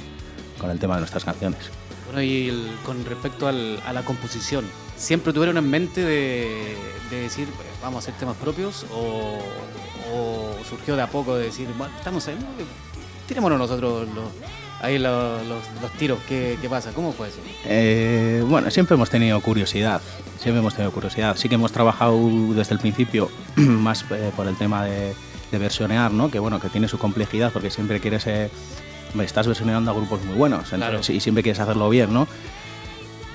con 0.58 0.70
el 0.70 0.78
tema 0.78 0.94
de 0.94 1.00
nuestras 1.00 1.24
canciones. 1.24 1.70
Bueno, 2.10 2.22
y 2.24 2.76
con 2.84 3.04
respecto 3.04 3.46
a 3.46 3.52
la 3.52 4.02
composición, 4.04 4.64
¿siempre 4.96 5.32
tuvieron 5.32 5.56
en 5.58 5.70
mente 5.70 6.04
de, 6.04 6.74
decir, 7.08 7.46
vamos 7.80 7.96
a 7.96 7.98
hacer 8.00 8.18
temas 8.18 8.36
propios? 8.36 8.84
¿O, 8.92 9.38
surgió 10.68 10.96
de 10.96 11.02
a 11.02 11.06
poco 11.06 11.36
de 11.36 11.44
decir, 11.44 11.68
bueno, 11.78 11.94
estamos 11.96 12.26
en. 12.26 12.38
Tirémonos 13.28 13.60
nosotros 13.60 14.08
los, 14.12 14.24
ahí 14.80 14.98
los, 14.98 15.32
tiros, 15.98 16.18
¿Qué, 16.28 16.58
pasa? 16.68 16.90
¿Cómo 16.92 17.12
fue 17.12 17.28
eso? 17.28 17.38
Eh, 17.64 18.42
bueno, 18.44 18.72
siempre 18.72 18.96
hemos 18.96 19.08
tenido 19.08 19.40
curiosidad, 19.40 20.00
siempre 20.40 20.58
hemos 20.58 20.74
tenido 20.74 20.90
curiosidad. 20.90 21.36
Sí 21.36 21.48
que 21.48 21.54
hemos 21.54 21.70
trabajado 21.70 22.18
desde 22.54 22.74
el 22.74 22.80
principio 22.80 23.30
más 23.56 24.04
eh, 24.10 24.32
por 24.34 24.48
el 24.48 24.56
tema 24.56 24.84
de, 24.84 25.14
versionear, 25.52 26.10
¿no? 26.10 26.28
Que 26.28 26.40
bueno, 26.40 26.58
que 26.58 26.68
tiene 26.70 26.88
su 26.88 26.98
complejidad 26.98 27.52
porque 27.52 27.70
siempre 27.70 28.00
quieres 28.00 28.26
eh, 28.26 28.50
estás 29.20 29.46
versionando 29.46 29.90
a 29.90 29.94
grupos 29.94 30.22
muy 30.24 30.36
buenos 30.36 30.72
y 31.08 31.20
siempre 31.20 31.42
quieres 31.42 31.60
hacerlo 31.60 31.88
bien, 31.88 32.12
¿no? 32.12 32.26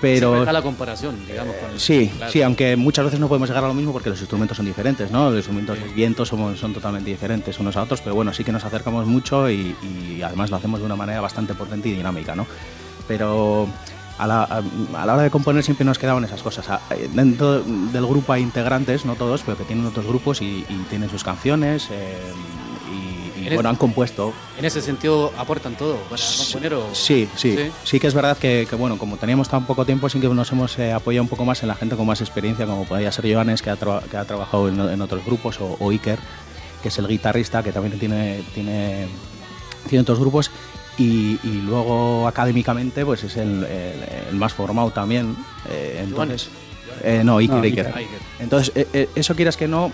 Pero 0.02 0.46
la 0.46 0.62
comparación, 0.62 1.26
digamos. 1.26 1.56
Con 1.56 1.80
sí, 1.80 2.12
sí, 2.30 2.42
aunque 2.42 2.76
muchas 2.76 3.06
veces 3.06 3.20
no 3.20 3.28
podemos 3.28 3.50
llegar 3.50 3.64
a 3.64 3.68
lo 3.68 3.74
mismo 3.74 3.94
porque 3.94 4.10
los 4.10 4.20
instrumentos 4.20 4.58
son 4.58 4.66
diferentes, 4.66 5.10
¿no? 5.10 5.30
Los 5.30 5.38
instrumentos 5.38 5.80
de 5.80 5.88
viento 5.94 6.26
son, 6.26 6.58
son 6.58 6.74
totalmente 6.74 7.10
diferentes 7.10 7.60
unos 7.60 7.76
a 7.78 7.84
otros, 7.84 8.02
pero 8.02 8.14
bueno, 8.14 8.34
sí 8.34 8.44
que 8.44 8.52
nos 8.52 8.66
acercamos 8.66 9.06
mucho 9.08 9.50
y, 9.50 9.76
además 10.24 10.50
lo 10.50 10.58
hacemos 10.58 10.80
de 10.80 10.86
una 10.86 10.96
manera 10.96 11.22
bastante 11.22 11.54
potente 11.54 11.90
y 11.90 11.94
dinámica, 11.94 12.36
¿no? 12.36 12.46
Pero 13.08 13.68
a 14.18 14.28
la, 14.28 14.44
a 14.44 15.06
la 15.06 15.14
hora 15.14 15.24
de 15.24 15.30
componer 15.30 15.64
siempre 15.64 15.86
nos 15.86 15.98
quedaban 15.98 16.24
esas 16.24 16.44
cosas. 16.44 16.80
Eh, 16.92 17.10
Dentro 17.14 17.62
del 17.62 18.06
grupo 18.06 18.34
hay 18.34 18.44
integrantes, 18.44 19.06
no 19.06 19.16
todos, 19.16 19.44
pero 19.44 19.58
que 19.58 19.64
tienen 19.64 19.86
otros 19.86 20.06
grupos 20.06 20.42
y, 20.42 20.66
y 20.70 20.86
tienen 20.90 21.10
sus 21.10 21.24
canciones 21.24 21.88
eh, 21.92 22.18
y, 23.52 23.54
bueno, 23.56 23.70
han 23.70 23.76
compuesto. 23.76 24.34
En 24.58 24.66
ese 24.66 24.82
sentido, 24.82 25.32
¿aportan 25.38 25.76
todo 25.76 25.96
para 26.10 26.22
componer 26.38 26.74
o...? 26.74 26.90
Sí, 26.94 27.28
sí, 27.36 27.56
Sí. 27.56 27.72
sí, 27.84 28.00
que 28.00 28.08
es 28.08 28.14
verdad 28.14 28.38
que, 28.38 28.66
que, 28.70 28.76
bueno, 28.76 28.98
como 28.98 29.18
teníamos 29.18 29.48
tan 29.50 29.66
poco 29.66 29.86
tiempo, 29.86 30.10
sí 30.10 30.20
que 30.20 30.28
nos 30.28 30.52
hemos 30.52 30.78
eh, 30.80 30.92
apoyado 30.94 31.24
un 31.24 31.30
poco 31.30 31.46
más 31.46 31.62
en 31.62 31.68
la 31.70 31.76
gente 31.76 31.96
con 31.96 32.06
más 32.06 32.22
experiencia, 32.22 32.66
como 32.66 32.86
podría 32.86 33.12
ser 33.12 33.32
Joanes, 33.32 33.62
que 33.62 33.70
ha, 33.70 33.76
traba- 33.76 34.02
que 34.02 34.18
ha 34.18 34.26
trabajado 34.26 34.70
en, 34.70 34.80
en 34.80 35.02
otros 35.02 35.24
grupos, 35.26 35.60
o, 35.62 35.78
o 35.80 35.90
Iker, 35.92 36.20
que 36.82 36.90
es 36.90 36.98
el 36.98 37.08
guitarrista, 37.08 37.62
que 37.64 37.72
también 37.72 37.98
tiene, 38.00 38.44
tiene, 38.54 39.08
tiene 39.90 40.02
otros 40.02 40.20
grupos. 40.20 40.52
Y, 40.98 41.38
y 41.44 41.62
luego 41.66 42.26
académicamente 42.26 43.04
pues 43.06 43.22
es 43.26 43.36
el, 43.36 43.66
el- 43.66 44.04
el 44.30 44.36
más 44.36 44.54
formado 44.54 44.92
también. 44.92 45.36
eh, 45.70 46.00
entonces, 46.04 46.48
eh, 47.04 47.22
no, 47.24 47.38
Iker, 47.40 47.58
No, 47.58 47.62
Iker. 47.64 47.94
Entonces, 48.40 48.72
eh, 48.94 49.10
eso 49.14 49.36
quieras 49.36 49.58
que 49.58 49.68
no, 49.68 49.92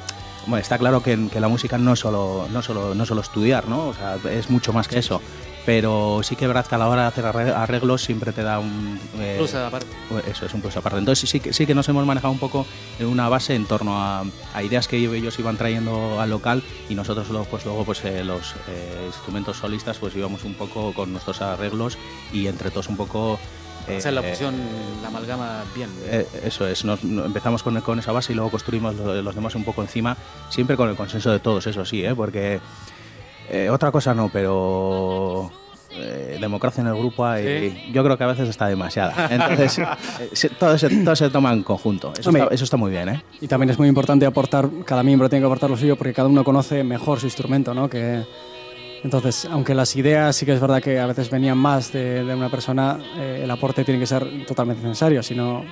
bueno, 0.48 0.62
está 0.62 0.78
claro 0.78 1.02
que, 1.04 1.28
que 1.30 1.40
la 1.40 1.48
música 1.48 1.78
no 1.78 1.94
es 1.94 2.00
solo, 2.00 2.48
no 2.52 2.62
solo, 2.62 2.96
no 2.96 3.06
solo 3.06 3.22
estudiar, 3.22 3.68
¿no? 3.68 3.88
O 3.90 3.94
sea, 3.94 4.18
es 4.32 4.50
mucho 4.50 4.74
más 4.74 4.88
que 4.88 5.00
eso. 5.00 5.22
Pero 5.64 6.22
sí 6.24 6.36
que 6.36 6.48
verdad 6.48 6.66
que 6.66 6.74
a 6.74 6.80
la 6.80 6.88
hora 6.90 7.04
de 7.04 7.08
hacer 7.10 7.24
arre- 7.24 7.54
arreglos 7.56 8.02
siempre 8.02 8.32
te 8.32 8.42
da 8.42 8.58
un... 8.58 9.00
eh, 9.20 9.36
Plus 9.38 9.54
aparte. 9.54 9.86
eso 10.28 10.48
es 10.48 10.54
un 10.56 10.62
plus 10.62 10.76
aparte. 10.76 10.98
Entonces 10.98 11.30
sí 11.30 11.40
que, 11.40 11.54
sí 11.54 11.68
que 11.68 11.76
nos 11.76 11.88
hemos 11.88 12.04
manejado 12.04 12.34
un 12.34 12.40
poco 12.40 12.66
en 12.98 13.06
una 13.06 13.30
base 13.30 13.54
en 13.54 13.66
torno 13.68 14.02
a, 14.02 14.24
a 14.56 14.64
ideas 14.64 14.88
que 14.88 14.98
ellos 14.98 15.38
iban 15.38 15.58
trayendo 15.58 16.20
al 16.20 16.32
local 16.32 16.64
y 16.90 16.96
nosotros 16.96 17.30
luego 17.30 17.46
pues, 17.46 17.64
luego, 17.66 17.86
pues 17.86 18.04
eh, 18.06 18.24
los 18.24 18.56
eh, 18.70 19.04
instrumentos 19.06 19.58
solistas 19.58 20.00
pues 20.00 20.16
íbamos 20.16 20.46
un 20.46 20.56
poco 20.56 20.94
con 20.94 21.12
nuestros 21.12 21.42
arreglos 21.44 21.96
y 22.34 22.48
entre 22.48 22.72
todos 22.72 22.88
un 22.90 22.98
poco... 22.98 23.40
eh, 23.88 23.98
Hacer 23.98 24.14
la 24.14 24.22
eh, 24.22 24.30
fusión, 24.32 24.56
la 25.02 25.08
amalgama 25.10 25.64
bien. 25.76 25.90
eh, 26.06 26.26
eso 26.46 26.68
es, 26.68 26.86
nos- 26.86 27.04
no- 27.04 27.26
empezamos 27.26 27.64
con, 27.64 27.80
con 27.82 28.00
esa 28.00 28.12
base 28.12 28.34
y 28.34 28.36
luego 28.36 28.52
construimos 28.52 28.96
lo- 28.96 29.22
los 29.22 29.36
demás 29.36 29.56
un 29.56 29.64
poco 29.64 29.82
encima, 29.82 30.16
siempre 30.50 30.76
con 30.78 30.90
el 30.90 30.96
consenso 30.96 31.32
de 31.32 31.40
todos, 31.40 31.66
eso 31.68 31.84
sí, 31.86 32.04
¿eh? 32.06 32.14
porque 32.16 32.60
eh, 33.50 33.70
otra 33.70 33.92
cosa 33.92 34.14
no, 34.14 34.30
pero 34.30 35.52
eh, 35.94 36.38
democracia 36.40 36.80
en 36.82 36.88
el 36.88 36.96
grupo 36.96 37.26
hay, 37.26 37.90
yo 37.92 38.02
creo 38.04 38.18
que 38.18 38.24
a 38.24 38.28
veces 38.28 38.48
está 38.48 38.68
demasiada. 38.68 39.28
Entonces, 39.30 39.78
eh, 39.80 39.86
se- 40.32 40.50
todo, 40.50 40.78
se, 40.78 40.90
todo 41.04 41.16
se 41.16 41.30
toma 41.30 41.52
en 41.52 41.64
conjunto, 41.64 42.14
eso, 42.18 42.30
Hombre. 42.30 42.44
está, 42.44 42.56
eso 42.56 42.64
está 42.64 42.78
muy 42.78 42.92
bien. 42.92 43.10
¿eh? 43.10 43.24
Y 43.42 43.48
también 43.48 43.70
es 43.72 43.78
muy 43.78 43.88
importante 43.90 44.26
aportar, 44.26 44.70
cada 44.86 45.04
miembro 45.04 45.28
tiene 45.30 45.42
que 45.44 45.48
aportar 45.48 45.70
lo 45.70 45.76
suyo 45.78 45.96
porque 45.98 46.14
cada 46.14 46.30
uno 46.30 46.44
conoce 46.46 46.84
mejor 46.84 47.20
su 47.20 47.26
instrumento, 47.26 47.74
¿no? 47.74 47.90
Que, 47.90 48.24
entonces, 49.04 49.46
aunque 49.52 49.74
las 49.74 49.96
ideas 49.96 50.36
sí 50.36 50.46
que 50.46 50.54
es 50.54 50.60
verdad 50.60 50.82
que 50.82 51.00
a 51.00 51.06
veces 51.08 51.30
venían 51.30 51.58
más 51.58 51.92
de, 51.92 52.24
de 52.24 52.36
una 52.36 52.50
persona, 52.50 53.00
eh, 53.18 53.42
el 53.44 53.52
aporte 53.52 53.84
tiene 53.84 54.00
que 54.00 54.08
ser 54.08 54.46
totalmente 54.46 54.84
necesario, 54.84 55.24
si 55.24 55.34
no, 55.36 55.64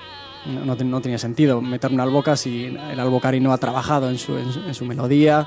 no, 0.45 0.65
no 0.65 0.75
ten- 0.75 0.89
no 0.89 0.99
tenía 1.01 1.17
sentido 1.17 1.61
meter 1.61 1.91
un 1.91 1.99
alboca 1.99 2.35
si 2.35 2.65
el 2.65 2.99
albocari 2.99 3.39
no 3.39 3.51
ha 3.53 3.57
trabajado 3.57 4.09
en 4.09 4.17
su, 4.17 4.37
en 4.37 4.51
su, 4.51 4.59
en 4.61 4.73
su 4.73 4.85
melodía, 4.85 5.45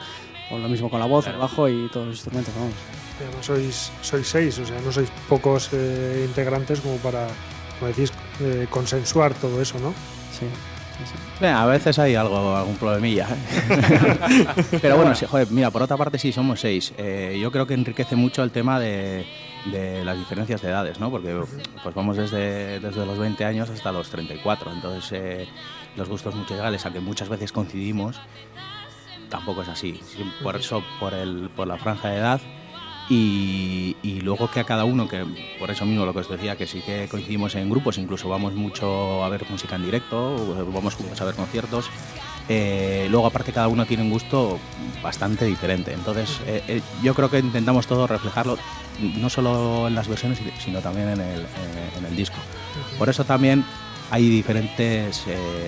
o 0.51 0.59
lo 0.59 0.69
mismo 0.69 0.91
con 0.91 1.01
la 1.01 1.07
voz, 1.07 1.27
el 1.27 1.37
bajo 1.37 1.69
y 1.69 1.89
todos 1.93 2.07
los 2.07 2.17
instrumentos, 2.17 2.55
vamos. 2.55 2.75
Además 3.21 3.47
sois, 3.47 3.93
sois 4.03 4.27
seis, 4.27 4.59
o 4.59 4.67
sea, 4.67 4.81
no 4.81 4.91
sois 4.93 5.09
pocos 5.29 5.71
eh, 5.73 6.25
integrantes 6.27 6.81
como 6.81 6.97
para, 6.97 7.27
como 7.79 7.89
decís, 7.89 8.13
eh, 8.41 8.67
consensuar 8.71 9.35
todo 9.35 9.61
eso, 9.63 9.79
¿no? 9.79 9.91
Sí, 10.39 10.47
a 11.43 11.67
veces 11.67 11.99
hay 11.99 12.15
algo, 12.15 12.57
algún 12.57 12.77
problemilla. 12.77 13.29
¿eh? 13.31 14.47
Pero 14.83 14.97
bueno, 14.97 15.15
sí, 15.15 15.27
joder, 15.27 15.49
mira, 15.51 15.71
por 15.71 15.83
otra 15.83 15.97
parte 15.97 16.19
sí 16.19 16.33
somos 16.33 16.61
seis. 16.61 16.93
Eh, 16.99 17.39
yo 17.41 17.51
creo 17.51 17.67
que 17.67 17.75
enriquece 17.75 18.17
mucho 18.17 18.43
el 18.43 18.51
tema 18.51 18.79
de, 18.79 19.27
de 19.67 20.05
las 20.05 20.19
diferencias 20.19 20.61
de 20.63 20.69
edades, 20.69 20.99
¿no? 21.01 21.11
Porque 21.11 21.41
pues 21.83 21.95
vamos 21.95 22.17
desde, 22.17 22.81
desde 22.81 23.07
los 23.07 23.19
20 23.19 23.45
años 23.45 23.71
hasta 23.71 23.93
los 23.93 24.11
34. 24.11 24.73
Entonces 24.73 25.13
eh, 25.13 25.49
los 25.97 26.09
gustos 26.09 26.35
musicales, 26.35 26.85
aunque 26.85 27.01
muchas 27.01 27.29
veces 27.29 27.53
coincidimos, 27.53 28.21
tampoco 29.29 29.63
es 29.63 29.69
así. 29.69 30.01
Sí, 30.05 30.31
Por 30.43 30.57
eso, 30.57 30.83
por, 31.01 31.15
el, 31.15 31.51
por 31.55 31.67
la 31.67 31.79
franja 31.79 32.11
de 32.11 32.19
edad. 32.19 32.41
Y, 33.09 33.97
y 34.03 34.21
luego 34.21 34.51
que 34.51 34.61
a 34.61 34.65
cada 34.65 34.85
uno, 34.85 35.07
que 35.09 35.27
por 35.59 35.71
eso 35.71 35.85
mismo 35.85 36.07
lo 36.07 36.13
que 36.13 36.21
os 36.21 36.29
decía, 36.29 36.57
que 36.57 36.67
sí 36.67 36.81
que 36.81 37.09
coincidimos 37.11 37.55
en 37.57 37.69
grupos, 37.69 37.99
incluso 37.99 38.29
vamos 38.29 38.55
mucho 38.55 39.23
a 39.25 39.29
ver 39.29 39.45
música 39.51 39.77
en 39.77 39.85
directo, 39.85 40.37
vamos 40.73 40.95
juntos 40.95 41.21
a 41.21 41.25
ver 41.25 41.35
conciertos. 41.35 41.91
eh, 42.49 43.07
luego 43.11 43.27
aparte 43.27 43.53
cada 43.53 43.69
uno 43.69 43.87
tiene 43.87 44.03
un 44.03 44.11
gusto 44.11 44.59
bastante 45.03 45.45
diferente. 45.45 45.93
Entonces 45.93 46.41
eh, 46.47 46.63
eh, 46.69 46.83
yo 47.03 47.15
creo 47.15 47.31
que 47.31 47.39
intentamos 47.39 47.87
todo 47.87 48.07
reflejarlo, 48.07 48.59
no 49.17 49.29
solo 49.31 49.89
en 49.89 49.95
las 49.95 50.09
versiones, 50.09 50.41
sino 50.59 50.81
también 50.81 51.09
en 51.09 51.21
el, 51.21 51.47
en 51.99 52.05
el 52.07 52.17
disco. 52.17 52.37
Por 52.99 53.09
eso 53.09 53.25
también 53.25 53.65
hay 54.11 54.29
diferentes 54.29 55.25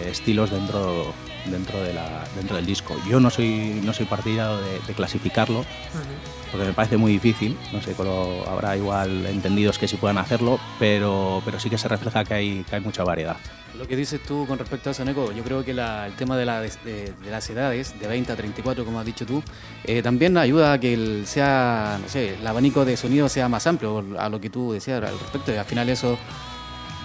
estilos 0.06 0.50
dentro, 0.50 1.12
dentro, 1.46 1.82
de 1.82 1.94
la, 1.94 2.24
dentro 2.36 2.56
del 2.56 2.66
disco. 2.66 2.94
Yo 3.08 3.20
no 3.20 3.30
soy, 3.30 3.80
no 3.82 3.92
soy 3.92 4.06
partidario 4.06 4.58
de, 4.58 4.80
de 4.86 4.94
clasificarlo, 4.94 5.64
porque 6.54 6.68
me 6.68 6.72
parece 6.72 6.96
muy 6.96 7.10
difícil. 7.10 7.58
No 7.72 7.82
sé, 7.82 7.94
pero 7.96 8.48
habrá 8.48 8.76
igual 8.76 9.26
entendidos 9.26 9.76
que 9.76 9.88
sí 9.88 9.96
puedan 9.96 10.18
hacerlo, 10.18 10.60
pero, 10.78 11.42
pero 11.44 11.58
sí 11.58 11.68
que 11.68 11.76
se 11.76 11.88
refleja 11.88 12.22
que 12.24 12.32
hay, 12.34 12.62
que 12.62 12.76
hay 12.76 12.80
mucha 12.80 13.02
variedad. 13.02 13.36
Lo 13.76 13.88
que 13.88 13.96
dices 13.96 14.20
tú 14.22 14.46
con 14.46 14.56
respecto 14.56 14.88
a 14.88 14.92
eso, 14.92 15.04
Neko, 15.04 15.32
yo 15.32 15.42
creo 15.42 15.64
que 15.64 15.72
el 15.72 16.12
tema 16.16 16.36
de, 16.36 16.46
la- 16.46 16.60
de- 16.60 16.70
de 16.84 17.30
las 17.30 17.50
edades, 17.50 17.98
de 17.98 18.06
20 18.06 18.30
a 18.30 18.36
34, 18.36 18.84
como 18.84 19.00
has 19.00 19.04
dicho 19.06 19.26
tú, 19.26 19.42
eh, 19.82 20.00
también 20.00 20.36
ayuda 20.38 20.74
a 20.74 20.78
que 20.78 21.24
sea, 21.26 21.98
no 22.00 22.08
sé, 22.08 22.34
el 22.40 22.46
abanico 22.46 22.84
de 22.84 22.96
sonido 22.96 23.28
sea 23.28 23.48
más 23.48 23.66
amplio, 23.66 24.04
a 24.16 24.28
lo 24.28 24.40
que 24.40 24.48
tú 24.48 24.70
decías 24.74 25.02
al 25.02 25.18
respecto. 25.18 25.52
Y 25.52 25.56
al 25.56 25.64
final 25.64 25.88
eso, 25.88 26.16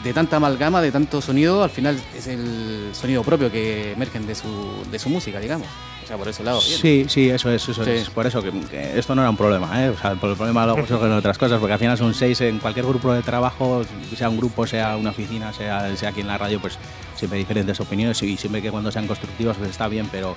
de 0.04 0.14
tanta 0.14 0.38
amalgama, 0.38 0.82
de 0.82 0.92
tanto 0.92 1.22
sonido, 1.22 1.64
al 1.64 1.70
final 1.70 2.00
es 2.16 2.28
el 2.28 2.90
sonido 2.94 3.22
propio 3.24 3.52
que 3.52 3.92
emergen 3.94 4.26
de 4.26 4.36
su, 4.36 4.48
de 4.92 4.98
su 5.00 5.10
música, 5.10 5.40
digamos. 5.40 5.68
O 6.04 6.08
sea, 6.10 6.18
por 6.18 6.28
ese 6.28 6.44
lado. 6.44 6.60
bien. 6.66 6.80
Sí, 6.80 7.06
sí, 7.08 7.30
eso 7.30 7.52
es, 7.52 7.68
eso 7.70 7.84
Sí. 7.84 7.92
es. 7.92 8.10
Por 8.10 8.26
eso 8.26 8.42
que, 8.42 8.50
que 8.52 8.98
esto 8.98 9.14
no 9.14 9.22
era 9.22 9.30
un 9.30 9.38
problema, 9.38 9.84
¿eh? 9.86 9.90
O 9.90 9.98
sea, 9.98 10.12
el 10.12 10.18
problema 10.18 10.66
luego 10.66 10.88
surgen 10.88 11.12
otras 11.14 11.38
cosas, 11.38 11.60
porque 11.60 11.74
al 11.74 11.80
final 11.80 11.98
son 11.98 12.14
seis 12.16 12.42
en 12.42 12.58
cualquier 12.60 12.86
grupo 12.88 13.14
de 13.14 13.22
trabajo, 13.22 13.84
sea 14.18 14.30
un 14.30 14.38
grupo, 14.38 14.66
sea 14.66 14.96
una 14.98 15.12
oficina, 15.12 15.54
sea, 15.54 15.96
sea 15.96 16.10
aquí 16.10 16.22
en 16.22 16.28
la 16.28 16.38
radio, 16.40 16.60
pues 16.60 16.80
siempre 17.16 17.38
hay 17.38 17.44
diferentes 17.44 17.80
opiniones 17.80 18.22
y 18.24 18.38
siempre 18.38 18.62
que 18.62 18.72
cuando 18.72 18.92
sean 18.92 19.06
constructivos 19.06 19.58
pues 19.58 19.70
está 19.70 19.88
bien, 19.88 20.08
pero 20.12 20.36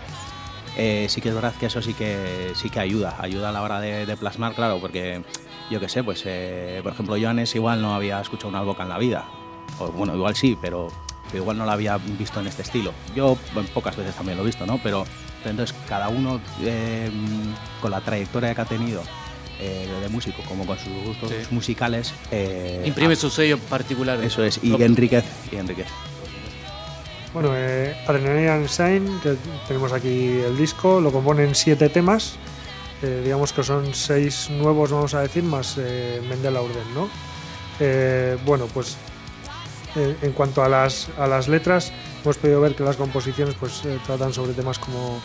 eh, 0.76 1.06
sí 1.08 1.20
que 1.22 1.28
es 1.30 1.34
verdad 1.34 1.54
que 1.58 1.66
eso 1.66 1.80
sí 1.80 1.94
que 1.94 2.52
sí 2.54 2.68
que 2.68 2.80
ayuda, 2.80 3.16
ayuda 3.20 3.48
a 3.48 3.52
la 3.52 3.62
hora 3.62 3.80
de, 3.80 4.04
de 4.04 4.16
plasmar, 4.18 4.52
claro, 4.54 4.78
porque 4.78 5.22
yo 5.70 5.80
qué 5.80 5.88
sé, 5.88 6.02
pues 6.04 6.22
eh, 6.26 6.80
por 6.82 6.92
ejemplo 6.92 7.16
Joanes 7.18 7.54
igual 7.54 7.80
no 7.80 7.94
había 7.94 8.20
escuchado 8.20 8.48
una 8.50 8.60
boca 8.62 8.82
en 8.82 8.88
la 8.90 8.98
vida, 8.98 9.24
o 9.78 9.88
bueno, 9.92 10.14
igual 10.14 10.34
sí, 10.36 10.56
pero, 10.60 10.88
pero 11.30 11.42
igual 11.42 11.58
no 11.58 11.64
la 11.66 11.72
había 11.72 11.96
visto 11.98 12.40
en 12.40 12.46
este 12.46 12.62
estilo. 12.62 12.92
Yo 13.14 13.36
bueno, 13.54 13.68
pocas 13.74 13.96
veces 13.96 14.14
también 14.14 14.36
lo 14.38 14.42
he 14.44 14.46
visto, 14.46 14.66
¿no? 14.66 14.78
Pero 14.82 15.04
entonces 15.44 15.74
cada 15.88 16.08
uno 16.08 16.40
eh, 16.62 17.10
con 17.80 17.90
la 17.90 18.00
trayectoria 18.00 18.54
que 18.54 18.60
ha 18.60 18.64
tenido 18.64 19.02
eh, 19.60 19.88
de 20.02 20.08
músico 20.08 20.42
como 20.48 20.66
con 20.66 20.78
sus 20.78 20.92
gustos 21.04 21.30
Sí. 21.30 21.36
musicales 21.54 22.14
eh, 22.30 22.82
Imprime 22.86 23.16
su 23.16 23.28
sello 23.30 23.58
particular. 23.58 24.22
eso 24.22 24.44
es 24.44 24.58
y 24.62 24.72
enriquece 24.82 25.28
y 25.52 25.56
enriquece 25.56 25.90
Bueno, 27.34 27.50
eh, 27.54 27.96
Adrenaline 28.06 28.68
que 29.22 29.36
tenemos 29.66 29.92
aquí 29.92 30.40
el 30.46 30.56
disco, 30.56 31.00
lo 31.00 31.10
componen 31.12 31.54
siete 31.54 31.88
temas, 31.88 32.36
eh, 33.02 33.22
digamos 33.24 33.52
que 33.52 33.62
son 33.64 33.94
seis 33.94 34.48
nuevos, 34.50 34.90
vamos 34.90 35.14
a 35.14 35.20
decir, 35.22 35.42
más 35.42 35.76
eh, 35.78 36.20
Mendel 36.28 36.56
Orden, 36.56 36.94
¿no? 36.94 37.08
Eh, 37.80 38.36
bueno, 38.44 38.66
pues 38.72 38.96
eh, 39.96 40.16
en 40.22 40.32
cuanto 40.32 40.62
a 40.62 40.68
las, 40.68 41.08
a 41.18 41.26
las 41.26 41.48
letras, 41.48 41.92
hemos 42.22 42.36
podido 42.38 42.60
ver 42.60 42.74
que 42.74 42.82
las 42.82 42.96
composiciones 42.96 43.54
pues 43.58 43.84
eh, 43.84 43.98
tratan 44.06 44.32
sobre 44.32 44.52
temas 44.52 44.78
como, 44.78 45.20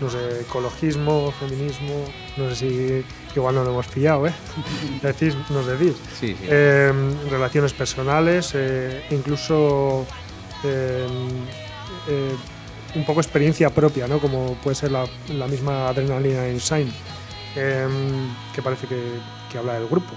no 0.00 0.10
sé, 0.10 0.40
ecologismo, 0.42 1.32
feminismo, 1.38 2.04
no 2.36 2.48
sé 2.50 2.56
si 2.56 3.04
igual 3.36 3.56
no 3.56 3.64
lo 3.64 3.70
hemos 3.70 3.86
pillado, 3.88 4.26
¿eh? 4.26 4.32
Decís, 5.02 5.34
nos 5.50 5.66
decís. 5.66 5.94
sí, 6.18 6.36
sí. 6.38 6.46
Eh, 6.48 6.92
relaciones 7.30 7.72
personales, 7.72 8.52
eh, 8.54 9.04
incluso 9.10 10.06
eh, 10.62 11.06
eh, 12.08 12.36
un 12.94 13.04
poco 13.04 13.20
experiencia 13.20 13.70
propia, 13.70 14.06
¿no? 14.06 14.18
como 14.20 14.54
puede 14.62 14.76
ser 14.76 14.92
la, 14.92 15.04
la 15.30 15.48
misma 15.48 15.88
Adrenalina 15.88 16.48
Insane, 16.48 16.92
eh, 17.56 17.88
que 18.54 18.62
parece 18.62 18.86
que, 18.86 19.00
que 19.50 19.58
habla 19.58 19.74
del 19.74 19.88
grupo. 19.88 20.12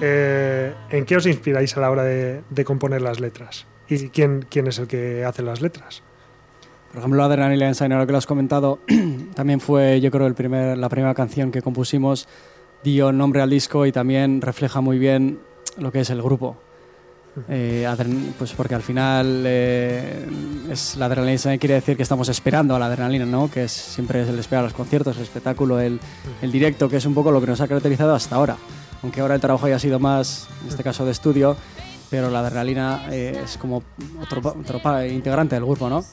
Eh, 0.00 0.72
¿En 0.90 1.04
qué 1.04 1.16
os 1.16 1.26
inspiráis 1.26 1.76
a 1.76 1.80
la 1.80 1.90
hora 1.90 2.04
de, 2.04 2.64
componer 2.64 3.02
las 3.02 3.20
letras? 3.20 3.66
¿Y 3.88 4.08
quién, 4.08 4.46
quién 4.48 4.66
es 4.66 4.78
el 4.78 4.86
que 4.86 5.24
hace 5.24 5.42
las 5.42 5.60
letras? 5.60 6.02
Por 6.90 6.98
ejemplo, 6.98 7.22
Adrenaline 7.24 7.68
Insane, 7.68 7.94
ahora 7.94 8.06
que 8.06 8.12
lo 8.12 8.18
has 8.18 8.26
comentado, 8.26 8.78
también 9.34 9.60
fue, 9.60 10.00
yo 10.00 10.10
creo, 10.10 10.26
el 10.26 10.34
primer, 10.34 10.76
la 10.76 10.88
primera 10.88 11.14
canción 11.14 11.50
que 11.50 11.62
compusimos, 11.62 12.28
dio 12.84 13.12
nombre 13.12 13.40
al 13.42 13.50
disco 13.50 13.86
y 13.86 13.92
también 13.92 14.40
refleja 14.40 14.80
muy 14.80 14.98
bien 14.98 15.38
lo 15.78 15.92
que 15.92 16.00
es 16.00 16.10
el 16.10 16.22
grupo. 16.22 16.56
Eh, 17.48 17.88
pues 18.36 18.52
porque 18.52 18.74
al 18.74 18.82
final 18.82 19.44
eh, 19.46 20.26
es 20.70 20.96
la 20.96 21.06
adrenalina 21.06 21.56
quiere 21.56 21.76
decir 21.76 21.96
que 21.96 22.02
estamos 22.02 22.28
esperando 22.28 22.76
a 22.76 22.78
la 22.78 22.86
adrenalina, 22.86 23.24
¿no? 23.24 23.50
Que 23.50 23.64
es, 23.64 23.72
siempre 23.72 24.20
es 24.20 24.28
el 24.28 24.38
esperar 24.38 24.64
a 24.64 24.66
los 24.66 24.74
conciertos, 24.74 25.16
el 25.16 25.22
espectáculo, 25.22 25.80
el, 25.80 25.98
el 26.42 26.52
directo, 26.52 26.90
que 26.90 26.98
es 26.98 27.06
un 27.06 27.14
poco 27.14 27.30
lo 27.30 27.40
que 27.40 27.46
nos 27.46 27.60
ha 27.62 27.68
caracterizado 27.68 28.14
hasta 28.14 28.36
ahora. 28.36 28.58
Aunque 29.02 29.20
ahora 29.20 29.34
el 29.34 29.40
trabajo 29.40 29.66
haya 29.66 29.78
sido 29.78 29.98
más, 29.98 30.48
en 30.62 30.68
este 30.68 30.82
caso 30.82 31.04
de 31.04 31.12
estudio, 31.12 31.56
pero 32.10 32.30
la 32.30 32.40
adrenalina 32.40 33.06
eh, 33.10 33.40
es 33.44 33.56
como 33.56 33.82
otro, 34.20 34.40
otro 34.40 35.06
integrante 35.06 35.54
del 35.56 35.64
grupo, 35.64 35.88
¿no? 35.88 36.04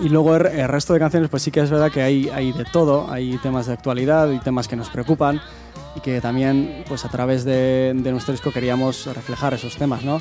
Y 0.00 0.08
luego 0.08 0.36
el, 0.36 0.46
el 0.46 0.68
resto 0.68 0.92
de 0.92 1.00
canciones, 1.00 1.28
pues 1.28 1.42
sí 1.42 1.50
que 1.50 1.60
es 1.60 1.70
verdad 1.70 1.90
que 1.90 2.02
hay, 2.02 2.28
hay 2.28 2.52
de 2.52 2.64
todo, 2.64 3.10
hay 3.10 3.36
temas 3.38 3.66
de 3.66 3.72
actualidad 3.72 4.30
y 4.30 4.38
temas 4.38 4.68
que 4.68 4.76
nos 4.76 4.90
preocupan 4.90 5.40
y 5.96 6.00
que 6.00 6.20
también, 6.20 6.84
pues 6.86 7.04
a 7.04 7.08
través 7.08 7.44
de, 7.44 7.92
de 7.94 8.12
nuestro 8.12 8.32
disco 8.32 8.52
queríamos 8.52 9.06
reflejar 9.06 9.54
esos 9.54 9.76
temas, 9.76 10.04
¿no? 10.04 10.20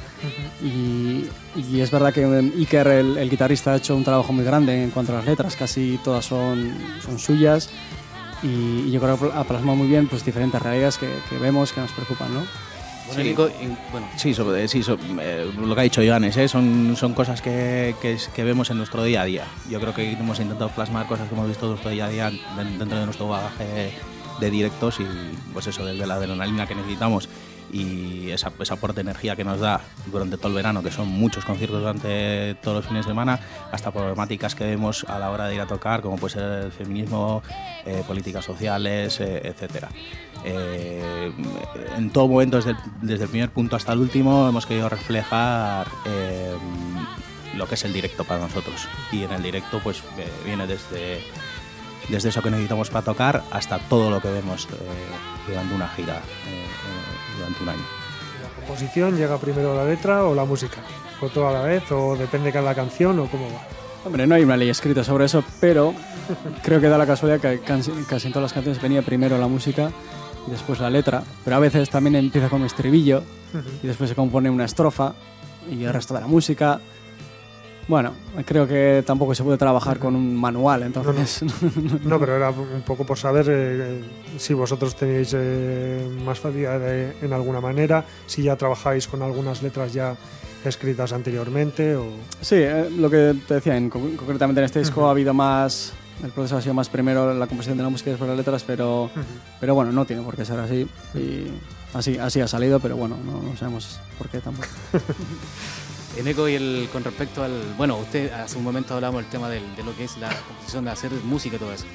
y, 0.64 1.30
y 1.56 1.82
es 1.82 1.92
verdad 1.92 2.14
que 2.14 2.24
eh, 2.24 2.54
Iker, 2.58 2.88
el, 2.88 3.18
el 3.18 3.30
guitarrista, 3.30 3.74
ha 3.74 3.76
hecho 3.78 3.96
un 3.96 4.04
trabajo 4.04 4.34
muy 4.34 4.44
grande 4.44 4.84
en 4.84 4.90
cuanto 4.90 5.12
a 5.12 5.18
las 5.18 5.26
letras, 5.26 5.56
casi 5.56 6.00
todas 6.04 6.26
son, 6.26 6.74
son 7.06 7.20
suyas 7.20 7.70
y, 8.44 8.48
y 8.88 8.92
yo 8.92 9.00
creo 9.02 9.20
que 9.20 9.38
ha 9.38 9.44
plasmado 9.44 9.76
muy 9.76 9.88
bien 9.88 10.08
pues 10.08 10.24
diferentes 10.26 10.62
realidades 10.62 10.98
que, 10.98 11.10
que 11.30 11.38
vemos 11.38 11.72
que 11.74 11.82
nos 11.82 11.92
preocupan, 11.92 12.34
¿no? 12.34 12.40
Bueno, 13.08 13.22
Sí. 13.24 13.30
Nico, 13.30 13.50
bueno, 13.92 14.08
Sí, 14.18 14.34
sobre- 14.34 14.68
sí 14.68 14.84
so- 14.84 14.98
eh, 15.22 15.50
lo 15.58 15.74
que 15.74 15.80
ha 15.80 15.84
dicho 15.86 16.02
Joanes, 16.06 16.36
¿eh? 16.36 16.48
son, 16.50 16.96
son 16.98 17.14
cosas 17.14 17.42
que, 17.42 17.96
que, 18.02 18.44
vemos 18.44 18.70
en 18.70 18.78
nuestro 18.78 19.02
día 19.04 19.22
a 19.22 19.26
día. 19.26 19.46
Yo 19.70 19.80
creo 19.80 19.94
que 19.94 20.12
hemos 20.12 20.40
intentado 20.42 20.70
plasmar 20.72 21.08
cosas 21.08 21.30
que 21.30 21.34
hemos 21.36 21.48
visto 21.48 21.66
en 21.68 21.70
nuestro 21.72 21.90
día 21.92 22.06
a 22.08 22.10
día 22.10 22.30
den- 22.58 22.78
dentro 22.78 23.00
de 23.00 23.06
nuestro 23.06 23.30
bagaje 23.30 23.94
de 24.42 24.52
directos 24.52 25.00
y 25.00 25.06
pues 25.54 25.68
eso, 25.68 25.86
desde 25.86 26.06
la 26.06 26.16
adrenalina 26.16 26.68
que 26.68 26.76
necesitamos 26.76 27.30
y 27.72 28.32
esa, 28.32 28.52
ese 28.60 28.74
aporte 28.74 28.96
de 28.96 29.02
energía 29.02 29.36
que 29.36 29.44
nos 29.44 29.60
da 29.60 29.82
durante 30.08 30.38
todo 30.38 30.50
el 30.50 30.54
verano, 30.56 30.84
que 30.84 30.92
son 30.92 31.08
muchos 31.08 31.46
conciertos 31.46 31.80
durante 31.80 32.56
todos 32.56 32.78
los 32.78 32.88
fines 32.88 33.06
de 33.06 33.12
semana, 33.12 33.40
hasta 33.72 33.92
problemáticas 33.92 34.56
que 34.56 34.64
vemos 34.64 35.06
a 35.08 35.20
la 35.20 35.32
hora 35.32 35.48
de 35.48 35.56
ir 35.56 35.62
a 35.62 35.68
tocar, 35.68 36.02
como 36.02 36.18
puede 36.18 36.34
ser 36.36 36.66
el 36.66 36.72
feminismo, 36.72 37.42
eh, 37.86 38.04
políticas 38.08 38.46
sociales, 38.46 39.20
eh, 39.20 39.42
etcétera. 39.44 39.90
Eh, 40.44 41.32
en 41.96 42.10
todo 42.12 42.28
momento, 42.28 42.58
desde 42.58 42.72
el, 42.72 42.78
desde 43.02 43.24
el 43.26 43.30
primer 43.30 43.50
punto 43.50 43.76
hasta 43.76 43.94
el 43.94 44.00
último, 44.00 44.48
hemos 44.48 44.66
querido 44.66 44.88
reflejar 44.90 45.88
eh, 46.06 46.56
lo 47.56 47.68
que 47.68 47.76
es 47.76 47.84
el 47.86 47.94
directo 47.94 48.24
para 48.24 48.40
nosotros. 48.40 48.88
Y 49.12 49.24
en 49.24 49.32
el 49.32 49.44
directo, 49.44 49.80
pues 49.84 50.04
viene 50.46 50.68
desde, 50.68 51.22
desde 52.08 52.30
eso 52.30 52.42
que 52.42 52.52
necesitamos 52.52 52.90
para 52.90 53.04
tocar 53.04 53.44
hasta 53.52 53.80
todo 53.80 54.10
lo 54.10 54.22
que 54.22 54.30
vemos 54.30 54.68
durante 55.48 55.76
una 55.76 55.88
gira, 55.90 56.22
durante 57.48 57.64
un 57.64 57.70
año. 57.70 57.86
¿La 58.44 58.68
composición 58.68 59.18
llega 59.18 59.38
primero 59.38 59.76
la 59.76 59.86
letra 59.86 60.26
o 60.26 60.36
la 60.36 60.46
música? 60.46 60.78
¿O 61.22 61.30
todo 61.30 61.48
a 61.48 61.52
la 61.52 61.62
vez? 61.64 61.92
¿O 61.92 62.16
depende 62.16 62.48
de 62.48 62.54
cada 62.54 62.76
canción? 62.76 63.20
¿O 63.20 63.28
cómo 63.28 63.46
va? 63.46 63.62
Hombre, 64.06 64.28
no 64.28 64.36
hay 64.36 64.44
una 64.44 64.56
ley 64.56 64.70
escrita 64.70 65.04
sobre 65.04 65.26
eso, 65.26 65.44
pero 65.60 65.94
creo 66.64 66.80
que 66.80 66.88
da 66.88 66.98
la 66.98 67.06
casualidad 67.06 67.42
que 67.42 67.60
casi, 67.60 67.92
casi 68.08 68.28
en 68.28 68.34
todas 68.34 68.44
las 68.44 68.54
canciones 68.54 68.82
venía 68.82 69.02
primero 69.02 69.38
la 69.38 69.48
música 69.48 69.92
y 70.48 70.52
después 70.52 70.80
la 70.80 70.90
letra, 70.90 71.24
pero 71.44 71.58
a 71.58 71.60
veces 71.60 71.90
también 71.90 72.16
empieza 72.16 72.48
con 72.50 72.62
un 72.62 72.68
estribillo 72.68 73.24
y 73.84 73.88
después 73.88 74.10
se 74.10 74.16
compone 74.16 74.50
una 74.50 74.66
estrofa 74.66 75.14
y 75.70 75.84
el 75.84 75.94
resto 75.94 76.14
de 76.14 76.22
la 76.22 76.28
música. 76.28 76.80
Bueno, 77.88 78.12
creo 78.46 78.68
que 78.68 79.02
tampoco 79.06 79.34
se 79.34 79.44
puede 79.44 79.58
trabajar 79.58 79.98
con 79.98 80.14
un 80.16 80.36
manual, 80.36 80.84
entonces 80.84 81.42
No, 82.04 82.20
pero 82.20 82.36
era 82.36 82.50
un 82.50 82.82
poco 82.86 83.06
por 83.06 83.18
saber 83.18 83.46
eh, 83.50 84.02
si 84.38 84.54
vosotros 84.54 84.94
tenéis 84.96 85.34
eh, 85.34 86.06
más 86.26 86.38
facilidad 86.40 86.80
de- 86.82 87.14
en 87.22 87.32
alguna 87.32 87.62
manera, 87.62 88.04
si 88.26 88.44
ya 88.44 88.58
trabajáis 88.58 89.08
con 89.08 89.22
algunas 89.22 89.64
letras 89.64 89.94
ya 89.94 90.16
escritas 90.66 91.14
anteriormente 91.14 91.96
o... 91.96 92.08
Sí, 92.42 92.56
eh, 92.58 92.90
lo 92.98 93.10
que 93.10 93.34
te 93.48 93.54
decía, 93.54 93.78
en, 93.78 93.90
con- 93.90 94.18
concretamente 94.18 94.60
en 94.60 94.66
este 94.66 94.80
disco 94.80 95.08
ha 95.08 95.12
habido 95.12 95.34
más. 95.34 95.94
El 96.24 96.32
proceso 96.32 96.58
ha 96.58 96.62
sido 96.62 96.74
más 96.74 96.90
primero 96.90 97.34
la 97.34 97.46
composición 97.48 97.78
de 97.78 97.84
la 97.84 97.90
música 97.90 98.10
y 98.10 98.14
después 98.14 98.28
las 98.28 98.38
letras, 98.38 98.64
pero, 98.68 99.10
pero 99.62 99.76
bueno, 99.76 99.92
no 99.94 100.04
tiene 100.04 100.24
por 100.24 100.36
qué 100.36 100.44
ser 100.44 100.60
así. 100.60 100.88
Y 101.14 101.46
así, 101.94 102.18
así 102.18 102.42
ha 102.42 102.48
salido, 102.48 102.80
pero 102.82 102.98
bueno, 102.98 103.16
no, 103.24 103.42
no 103.42 103.56
sabemos 103.56 104.00
por 104.18 104.28
qué 104.28 104.40
tampoco. 104.42 104.68
Eneco 106.18 106.48
y 106.50 106.56
el, 106.56 106.90
con 106.92 107.04
respecto 107.04 107.44
al... 107.44 107.52
Bueno, 107.78 107.98
usted 107.98 108.32
hace 108.34 108.58
un 108.58 108.64
momento 108.64 108.94
hablábamos 108.96 109.22
del 109.24 109.30
tema 109.32 109.50
del- 109.50 109.76
de 109.76 109.84
lo 109.84 109.96
que 109.96 110.04
es 110.06 110.18
la 110.18 110.30
composición, 110.30 110.86
de 110.86 110.92
hacer 110.92 111.12
música 111.24 111.56
y 111.56 111.60
todo 111.60 111.74
eso. 111.74 111.86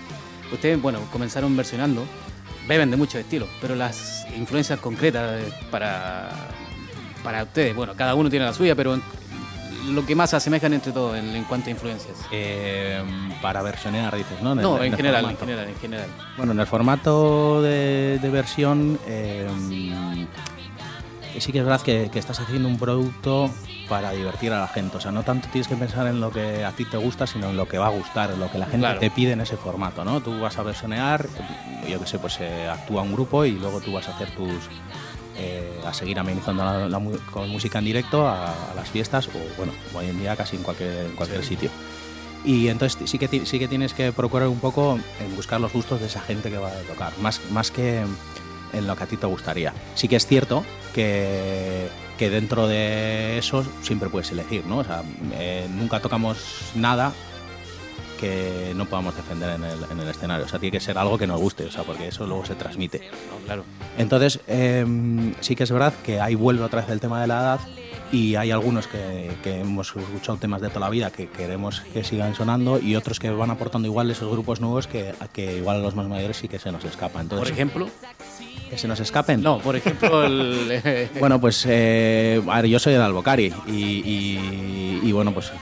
Ustedes, 0.52 0.80
bueno, 0.80 1.00
comenzaron 1.10 1.56
versionando, 1.56 2.04
beben 2.68 2.90
de 2.90 2.96
muchos 2.96 3.16
estilos, 3.16 3.48
pero 3.60 3.74
las 3.74 4.26
influencias 4.36 4.78
concretas 4.80 5.40
de- 5.40 5.52
para, 5.70 6.30
para 7.24 7.42
ustedes, 7.44 7.74
bueno, 7.74 7.94
cada 7.96 8.14
uno 8.14 8.28
tiene 8.30 8.44
la 8.44 8.52
suya, 8.54 8.74
pero 8.76 8.94
en- 8.94 9.02
lo 9.88 10.06
que 10.06 10.14
más 10.14 10.30
se 10.30 10.36
asemejan 10.36 10.72
entre 10.74 10.92
todos 10.92 11.16
en, 11.18 11.34
en 11.34 11.42
cuanto 11.42 11.66
a 11.66 11.70
influencias. 11.72 12.16
Eh, 12.30 13.02
para 13.42 13.62
versionear, 13.62 14.14
dices, 14.16 14.40
¿no? 14.40 14.54
No, 14.54 14.80
en 14.80 14.92
general, 14.94 15.28
en 15.30 15.36
general, 15.36 15.68
en 15.68 15.76
general. 15.76 16.06
Bueno, 16.36 16.52
en 16.52 16.60
el 16.60 16.66
formato 16.68 17.60
de, 17.62 18.20
de 18.22 18.30
versión, 18.30 18.96
eh, 19.08 19.48
sí 21.40 21.52
que 21.52 21.58
es 21.58 21.64
verdad 21.64 21.80
que, 21.82 22.10
que 22.12 22.18
estás 22.18 22.40
haciendo 22.40 22.68
un 22.68 22.78
producto 22.78 23.50
para 23.88 24.10
divertir 24.12 24.52
a 24.52 24.60
la 24.60 24.68
gente. 24.68 24.96
O 24.96 25.00
sea, 25.00 25.10
no 25.12 25.22
tanto 25.22 25.48
tienes 25.50 25.68
que 25.68 25.76
pensar 25.76 26.06
en 26.06 26.20
lo 26.20 26.30
que 26.30 26.64
a 26.64 26.72
ti 26.72 26.84
te 26.84 26.96
gusta, 26.96 27.26
sino 27.26 27.50
en 27.50 27.56
lo 27.56 27.66
que 27.68 27.78
va 27.78 27.86
a 27.86 27.90
gustar, 27.90 28.30
en 28.30 28.40
lo 28.40 28.50
que 28.50 28.58
la 28.58 28.66
gente 28.66 28.78
Claro. 28.78 29.00
te 29.00 29.10
pide 29.10 29.32
en 29.32 29.40
ese 29.40 29.56
formato, 29.56 30.04
¿no? 30.04 30.20
Tú 30.20 30.38
vas 30.40 30.58
a 30.58 30.62
versionear, 30.62 31.26
yo 31.88 32.00
qué 32.00 32.06
sé, 32.06 32.18
pues 32.18 32.38
eh, 32.40 32.68
actúa 32.68 33.02
un 33.02 33.12
grupo 33.12 33.44
y 33.44 33.52
luego 33.52 33.80
tú 33.80 33.92
vas 33.92 34.08
a 34.08 34.14
hacer 34.14 34.30
tus... 34.30 34.50
eh, 35.38 35.80
a 35.86 35.92
seguir 35.94 36.18
amenizando 36.18 36.64
la, 36.64 36.88
la 36.88 37.00
con 37.30 37.48
música 37.50 37.78
en 37.78 37.86
directo 37.86 38.26
a, 38.28 38.52
a 38.52 38.74
las 38.76 38.88
fiestas 38.90 39.28
o, 39.28 39.56
bueno, 39.56 39.72
hoy 39.94 40.06
en 40.10 40.18
día 40.18 40.36
casi 40.36 40.56
en 40.56 40.62
cualquier, 40.62 41.06
en 41.06 41.16
cualquier 41.16 41.44
sitio. 41.44 41.70
Y 42.44 42.68
entonces 42.68 43.08
sí 43.08 43.18
que, 43.18 43.46
sí 43.46 43.58
que 43.58 43.68
tienes 43.68 43.94
que 43.94 44.10
procurar 44.12 44.48
un 44.48 44.58
poco 44.58 44.98
en 45.20 45.36
buscar 45.36 45.60
los 45.60 45.72
gustos 45.72 46.00
de 46.00 46.06
esa 46.06 46.20
gente 46.20 46.50
que 46.50 46.58
va 46.58 46.68
a 46.68 46.80
tocar, 46.92 47.12
más, 47.20 47.40
más 47.50 47.70
que 47.70 48.02
en 48.72 48.86
lo 48.86 48.96
que 48.96 49.04
a 49.04 49.06
ti 49.06 49.16
te 49.16 49.26
gustaría. 49.26 49.72
Sí 49.94 50.08
que 50.08 50.16
es 50.16 50.26
cierto 50.26 50.64
que, 50.94 51.88
que 52.18 52.30
dentro 52.30 52.68
de 52.68 53.38
eso 53.38 53.64
siempre 53.82 54.08
puedes 54.08 54.30
elegir, 54.32 54.66
¿no? 54.66 54.78
O 54.78 54.84
sea, 54.84 55.02
eh, 55.34 55.66
nunca 55.70 56.00
tocamos 56.00 56.38
nada 56.74 57.12
que 58.22 58.72
no 58.76 58.86
podamos 58.86 59.16
defender 59.16 59.50
en 59.56 59.64
el, 59.64 59.78
en 59.90 59.98
el 59.98 60.08
escenario. 60.08 60.46
O 60.46 60.48
sea, 60.48 60.60
tiene 60.60 60.78
que 60.78 60.84
ser 60.84 60.96
algo 60.96 61.18
que 61.18 61.26
nos 61.26 61.40
guste, 61.40 61.64
o 61.64 61.70
sea, 61.72 61.82
porque 61.82 62.06
eso 62.06 62.24
luego 62.24 62.44
se 62.44 62.54
transmite. 62.54 63.00
No, 63.00 63.44
claro. 63.44 63.64
Entonces, 63.98 64.38
eh, 64.46 64.86
sí 65.40 65.56
que 65.56 65.64
es 65.64 65.72
verdad 65.72 65.92
que 66.04 66.20
ahí 66.20 66.36
vuelve 66.36 66.62
otra 66.62 66.82
vez 66.82 66.90
el 66.90 67.00
tema 67.00 67.20
de 67.20 67.26
la 67.26 67.40
edad 67.40 67.60
y 68.12 68.36
hay 68.36 68.52
algunos 68.52 68.86
que, 68.86 69.32
que 69.42 69.60
hemos 69.60 69.96
escuchado 69.96 70.38
temas 70.38 70.60
de 70.60 70.68
toda 70.68 70.80
la 70.80 70.90
vida 70.90 71.10
que 71.10 71.28
queremos 71.28 71.80
que 71.92 72.04
sigan 72.04 72.36
sonando 72.36 72.78
y 72.78 72.94
otros 72.94 73.18
que 73.18 73.30
van 73.30 73.50
aportando 73.50 73.88
igual 73.88 74.08
esos 74.10 74.30
grupos 74.30 74.60
nuevos 74.60 74.86
que, 74.86 75.14
que 75.32 75.56
igual 75.56 75.78
a 75.78 75.80
los 75.80 75.96
más 75.96 76.06
mayores 76.06 76.36
sí 76.36 76.46
que 76.46 76.60
se 76.60 76.70
nos 76.70 76.84
escapan. 76.84 77.22
Entonces, 77.22 77.48
Por 77.48 77.52
ejemplo, 77.52 77.88
que 78.72 78.78
se 78.78 78.88
nos 78.88 79.00
escapen. 79.00 79.42
no, 79.42 79.58
por 79.58 79.76
ejemplo, 79.76 80.24
el, 80.24 81.10
Bueno, 81.20 81.38
pues 81.38 81.66
eh, 81.68 82.40
a 82.48 82.56
ver, 82.62 82.70
yo 82.70 82.78
soy 82.78 82.94
de 82.94 83.02
Albocari 83.02 83.52
y, 83.66 83.70
y- 83.72 85.00
y, 85.02 85.12
bueno, 85.12 85.32
pues 85.34 85.52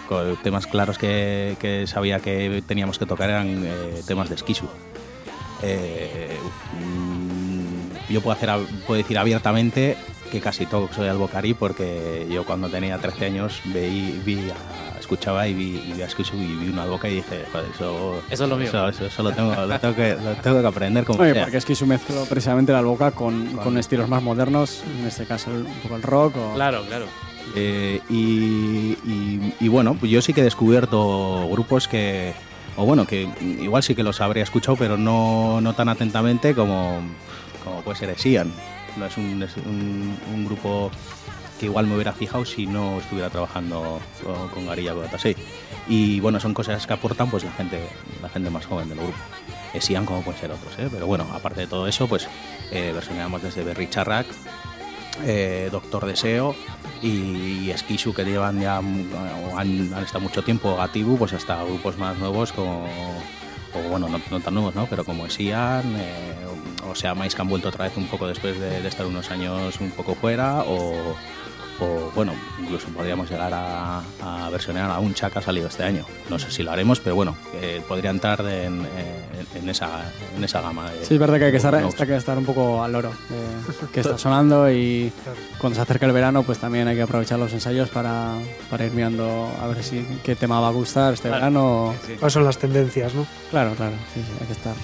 temas 0.44 0.68
claros 0.68 0.96
que, 0.96 1.56
que 1.58 1.88
sabía 1.88 2.20
que 2.20 2.62
teníamos 2.68 3.00
que 3.00 3.06
tocar 3.06 3.28
eran 3.30 3.64
eh, 3.66 4.00
temas 4.06 4.28
de. 4.28 4.68
Eh, 5.62 6.36
mm, 6.78 8.12
yo 8.12 8.20
puedo, 8.20 8.36
hacer, 8.36 8.50
puedo 8.86 8.98
decir 8.98 9.18
abiertamente 9.18 9.96
que 10.30 10.40
casi 10.40 10.66
todo 10.66 10.88
soy 10.94 11.08
Albocari 11.08 11.54
porque 11.54 12.28
yo 12.30 12.44
cuando 12.44 12.68
tenía 12.68 12.96
13 12.98 13.26
años 13.26 13.60
veí, 13.64 14.22
vi 14.24 14.38
a- 14.50 14.89
escuchaba 15.14 15.46
y 15.48 15.54
vi, 15.54 15.64
y 15.88 15.92
vi 15.92 16.02
y 16.02 16.54
vi 16.56 16.68
una 16.68 16.84
boca 16.84 17.08
y 17.08 17.16
dije, 17.16 17.44
joder, 17.50 17.66
eso, 17.74 18.22
Eso 18.30 18.44
es 18.44 18.50
lo 18.50 18.56
mío. 18.56 18.68
Eso, 18.68 18.88
eso- 18.88 19.06
eso 19.06 19.22
lo, 19.24 19.32
tengo, 19.32 19.52
lo, 19.66 19.80
tengo 19.80 19.94
que, 19.96 20.14
lo 20.14 20.34
tengo 20.36 20.60
que 20.60 20.66
aprender 20.68 21.04
como 21.04 21.20
Oye, 21.20 21.32
sea. 21.32 21.42
porque 21.42 21.56
es 21.56 21.64
que 21.64 21.74
su 21.74 21.84
mezclo 21.86 22.24
precisamente 22.28 22.70
la 22.72 22.80
boca 22.82 23.10
con, 23.10 23.48
con 23.56 23.76
estilos 23.76 24.08
más 24.08 24.22
modernos, 24.22 24.84
en 25.00 25.06
este 25.06 25.24
caso 25.26 25.50
el- 25.50 25.62
un 25.66 25.74
poco 25.82 25.96
el 25.96 26.02
rock 26.02 26.36
o... 26.36 26.54
claro, 26.54 26.84
claro. 26.86 27.06
Eh, 27.56 28.00
y, 28.08 28.96
y- 29.04 29.54
y 29.58 29.68
bueno, 29.68 29.94
pues 29.98 30.12
yo 30.12 30.22
sí 30.22 30.32
que 30.32 30.42
he 30.42 30.44
descubierto 30.44 31.48
grupos 31.50 31.88
que, 31.88 32.32
o 32.76 32.84
bueno, 32.86 33.04
que 33.04 33.28
igual 33.40 33.82
sí 33.82 33.96
que 33.96 34.04
los 34.04 34.20
habría 34.20 34.44
escuchado, 34.44 34.76
pero 34.76 34.96
no, 34.96 35.60
no 35.60 35.72
tan 35.74 35.88
atentamente 35.88 36.54
como, 36.54 37.00
como 37.64 37.80
puede 37.82 37.98
ser 37.98 38.10
Esian. 38.10 38.52
No 38.96 39.06
es, 39.06 39.16
un, 39.16 39.42
es 39.42 39.56
un- 39.56 40.16
un 40.32 40.44
grupo 40.46 40.90
que 41.60 41.66
igual 41.66 41.86
me 41.86 41.94
hubiera 41.94 42.14
fijado 42.14 42.46
si 42.46 42.66
no 42.66 42.98
estuviera 42.98 43.28
trabajando 43.28 44.00
con, 44.54 44.66
Garilla 44.66 44.94
Codatasei. 44.94 45.36
Y 45.86 46.18
bueno, 46.20 46.40
son 46.40 46.54
cosas 46.54 46.86
que 46.86 46.92
aportan 46.94 47.28
pues 47.28 47.44
la 47.44 47.52
gente, 47.52 47.86
la 48.22 48.30
gente 48.30 48.48
más 48.48 48.64
joven 48.64 48.88
del 48.88 48.98
grupo. 48.98 49.18
Esian 49.74 50.06
como 50.06 50.22
pueden 50.22 50.40
ser 50.40 50.50
otros, 50.50 50.72
¿eh? 50.78 50.88
pero 50.90 51.06
bueno, 51.06 51.26
aparte 51.34 51.60
de 51.60 51.66
todo 51.66 51.86
eso, 51.86 52.08
pues 52.08 52.26
eh, 52.72 52.92
versioneamos 52.94 53.42
desde 53.42 53.62
Berry 53.62 53.90
Charrac, 53.90 54.26
eh, 55.22 55.68
Doctor 55.70 56.06
Deseo 56.06 56.56
y, 57.02 57.08
y 57.66 57.70
Esquisu 57.70 58.14
que 58.14 58.24
llevan 58.24 58.58
ya 58.58 58.80
o 58.80 59.58
han, 59.58 59.92
han 59.92 60.02
estado 60.02 60.20
mucho 60.20 60.42
tiempo 60.42 60.76
Gatibu 60.76 61.18
pues 61.18 61.34
hasta 61.34 61.62
grupos 61.62 61.98
más 61.98 62.16
nuevos 62.18 62.52
como 62.52 62.86
o 63.74 63.88
bueno 63.88 64.08
no, 64.08 64.40
tan 64.40 64.54
nuevos 64.54 64.74
no 64.74 64.86
pero 64.86 65.04
como 65.04 65.26
Esian 65.26 65.84
eh, 65.96 66.36
o, 66.88 66.94
sea 66.94 67.14
Mais 67.14 67.34
que 67.34 67.42
han 67.42 67.48
vuelto 67.48 67.68
otra 67.68 67.84
vez 67.84 67.96
un 67.96 68.06
poco 68.06 68.26
después 68.26 68.58
de, 68.58 68.86
estar 68.86 69.06
unos 69.06 69.30
años 69.30 69.80
un 69.80 69.90
poco 69.90 70.14
fuera 70.14 70.64
o 71.80 72.10
bueno, 72.14 72.32
incluso 72.60 72.88
podríamos 72.88 73.30
llegar 73.30 73.52
a, 73.54 74.02
a 74.22 74.50
versionar 74.50 74.90
a 74.90 74.98
un 74.98 75.14
Chaka 75.14 75.38
ha 75.40 75.42
salido 75.42 75.68
este 75.68 75.82
año. 75.84 76.04
No 76.28 76.38
sé 76.38 76.50
si 76.50 76.62
lo 76.62 76.70
haremos, 76.70 77.00
pero 77.00 77.16
bueno, 77.16 77.36
eh, 77.54 77.82
podría 77.88 78.10
entrar 78.10 78.40
en, 78.42 78.86
en, 79.54 79.68
esa, 79.68 80.04
en 80.36 80.44
esa 80.44 80.60
gama. 80.60 80.90
De, 80.90 81.04
sí, 81.04 81.14
es 81.14 81.20
verdad 81.20 81.38
que 81.38 81.44
hay 81.46 81.50
que, 81.50 81.56
estar, 81.56 82.06
que 82.06 82.16
estar 82.16 82.38
un 82.38 82.44
poco 82.44 82.82
al 82.82 82.92
loro, 82.92 83.10
eh, 83.10 83.72
que 83.92 84.00
está 84.00 84.18
sonando 84.18 84.70
y 84.70 85.12
cuando 85.58 85.76
se 85.76 85.82
acerca 85.82 86.06
el 86.06 86.12
verano 86.12 86.42
pues 86.42 86.58
también 86.58 86.88
hay 86.88 86.96
que 86.96 87.02
aprovechar 87.02 87.38
los 87.38 87.52
ensayos 87.52 87.88
para, 87.88 88.34
para 88.70 88.84
ir 88.84 88.92
mirando 88.92 89.50
a 89.60 89.66
ver 89.66 89.82
si 89.82 90.06
qué 90.22 90.36
tema 90.36 90.60
va 90.60 90.68
a 90.68 90.72
gustar 90.72 91.14
este 91.14 91.30
verano. 91.30 91.94
¿Cuáles 92.18 92.32
son 92.32 92.44
las 92.44 92.58
tendencias, 92.58 93.14
no? 93.14 93.26
Claro, 93.50 93.74
claro, 93.74 93.94
sí, 94.14 94.20
sí 94.20 94.32
hay 94.40 94.46
que 94.46 94.52
estar. 94.52 94.74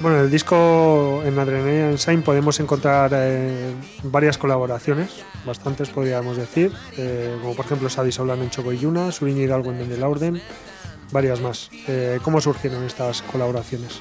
Bueno, 0.00 0.18
en 0.18 0.24
el 0.24 0.30
disco 0.30 1.22
en 1.24 1.38
Adrenaline 1.38 1.90
Ensign 1.90 2.22
podemos 2.22 2.60
encontrar 2.60 3.10
eh, 3.14 3.74
varias 4.02 4.38
colaboraciones, 4.38 5.24
bastantes 5.46 5.90
podríamos 5.90 6.36
decir, 6.36 6.72
eh, 6.96 7.36
como 7.40 7.54
por 7.54 7.64
ejemplo 7.64 7.88
Sadi 7.88 8.12
Solano 8.12 8.42
en 8.42 8.50
Choco 8.50 8.72
y 8.72 8.78
Yuna, 8.78 9.12
Suriñi 9.12 9.42
Hidalgo 9.42 9.72
en 9.72 9.88
Del 9.88 10.02
Orden, 10.02 10.40
varias 11.12 11.40
más. 11.40 11.70
Eh, 11.88 12.18
¿Cómo 12.22 12.40
surgieron 12.40 12.84
estas 12.84 13.22
colaboraciones? 13.22 14.00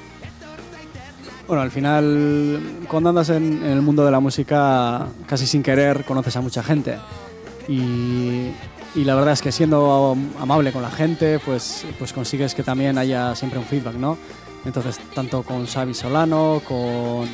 Bueno, 1.48 1.62
al 1.62 1.72
final, 1.72 2.86
cuando 2.88 3.10
andas 3.10 3.30
en, 3.30 3.64
en, 3.64 3.72
el 3.72 3.82
mundo 3.82 4.04
de 4.04 4.12
la 4.12 4.20
música, 4.20 5.08
casi 5.28 5.46
sin 5.46 5.62
querer 5.62 6.04
conoces 6.04 6.36
a 6.36 6.42
mucha 6.42 6.64
gente. 6.64 6.98
Y, 7.68 8.52
y, 8.96 9.04
la 9.04 9.16
verdad 9.16 9.34
es 9.34 9.42
que 9.42 9.52
siendo 9.52 10.18
amable 10.40 10.72
con 10.72 10.82
la 10.82 10.90
gente, 10.90 11.40
pues, 11.40 11.86
pues 12.00 12.14
consigues 12.14 12.56
que 12.56 12.64
también 12.64 12.98
haya 12.98 13.36
siempre 13.36 13.60
un 13.60 13.66
feedback, 13.66 13.96
¿no? 13.96 14.18
Entonces, 14.66 15.00
tanto 15.14 15.44
con 15.44 15.66
Xavi 15.66 15.94
Solano, 15.94 16.62
con, 16.68 17.28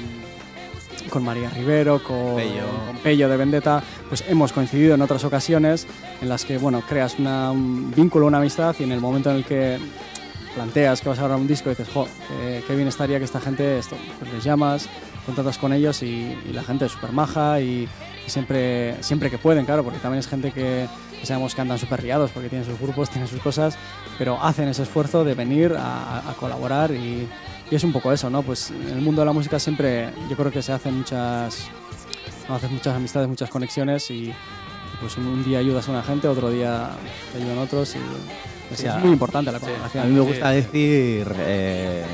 con 1.10 1.24
María 1.24 1.50
Rivero, 1.50 2.04
con 2.04 2.36
Pello. 2.36 2.66
con 2.88 2.98
Pello 2.98 3.30
de 3.30 3.38
Vendetta, 3.38 3.82
pues 4.10 4.24
hemos 4.28 4.52
coincidido 4.52 4.96
en 4.96 5.02
otras 5.02 5.24
ocasiones 5.24 5.88
en 6.22 6.30
las 6.30 6.44
que, 6.44 6.58
bueno, 6.58 6.82
creas 6.88 7.18
una, 7.20 7.52
un 7.52 7.94
vínculo, 7.96 8.28
una 8.28 8.40
amistad 8.40 8.76
y 8.80 8.84
en 8.84 8.92
el 8.92 9.00
momento 9.00 9.32
en 9.32 9.38
el 9.38 9.46
que 9.46 9.80
planteas 10.54 11.00
que 11.02 11.10
vas 11.10 11.20
a 11.20 11.24
grabar 11.24 11.40
un 11.40 11.48
disco 11.48 11.70
y 11.70 11.72
dices, 11.72 11.88
jo, 11.94 12.08
qué, 12.28 12.64
qué 12.68 12.76
bien 12.76 12.88
estaría 12.88 13.18
que 13.18 13.26
esta 13.26 13.40
gente, 13.40 13.80
esto, 13.80 13.96
pues 14.20 14.34
les 14.34 14.44
llamas, 14.44 14.90
contactas 15.26 15.58
con 15.58 15.72
ellos 15.72 16.04
y, 16.04 16.38
y 16.46 16.52
la 16.54 16.64
gente 16.64 16.86
es 16.86 16.92
súper 16.92 17.14
maja 17.14 17.62
y, 17.62 17.88
y, 18.28 18.30
siempre, 18.30 19.02
siempre 19.02 19.30
que 19.30 19.38
pueden, 19.38 19.66
claro, 19.66 19.84
porque 19.84 20.00
también 20.00 20.20
es 20.20 20.28
gente 20.28 20.52
que, 20.52 20.88
que 21.22 21.26
sabemos 21.26 21.56
que 21.56 21.62
andan 21.62 21.78
súper 21.80 22.04
liados 22.04 22.32
porque 22.32 22.50
tienen 22.50 22.68
sus 22.68 22.80
grupos, 22.80 23.10
tienen 23.10 23.30
sus 23.30 23.40
cosas, 23.40 23.78
pero 24.18 24.42
hacen 24.44 24.68
ese 24.68 24.84
esfuerzo 24.84 25.24
de 25.24 25.36
venir 25.36 25.74
a, 25.78 26.30
a 26.30 26.34
colaborar 26.34 26.92
y, 26.92 27.28
y, 27.70 27.76
es 27.76 27.84
un 27.84 27.94
poco 27.94 28.12
eso, 28.12 28.30
¿no? 28.30 28.42
Pues 28.42 28.72
en 28.72 28.90
el 28.90 29.02
mundo 29.02 29.22
de 29.22 29.28
la 29.28 29.32
música 29.32 29.60
siempre 29.60 30.10
yo 30.30 30.36
creo 30.36 30.52
que 30.52 30.62
se 30.62 30.74
hacen 30.74 30.98
muchas, 30.98 31.70
no, 32.50 32.56
haces 32.56 32.72
muchas 32.72 32.96
amistades, 32.96 33.30
muchas 33.30 33.50
conexiones 33.50 34.12
y 34.12 34.34
pues 35.00 35.16
un 35.18 35.44
día 35.46 35.60
ayudas 35.60 35.88
a 35.88 35.92
una 35.92 36.04
gente, 36.04 36.28
otro 36.28 36.50
día 36.50 36.90
te 37.32 37.40
ayudan 37.40 37.60
otros 37.60 37.96
y 37.96 38.00
es 38.74 38.96
muy 38.98 39.12
importante 39.12 39.52
la 39.52 39.60
colaboración. 39.60 40.04
A 40.04 40.08
mí 40.08 40.14
me 40.14 40.22
gusta 40.22 40.50
decir 40.52 41.28
eh, 41.40 42.06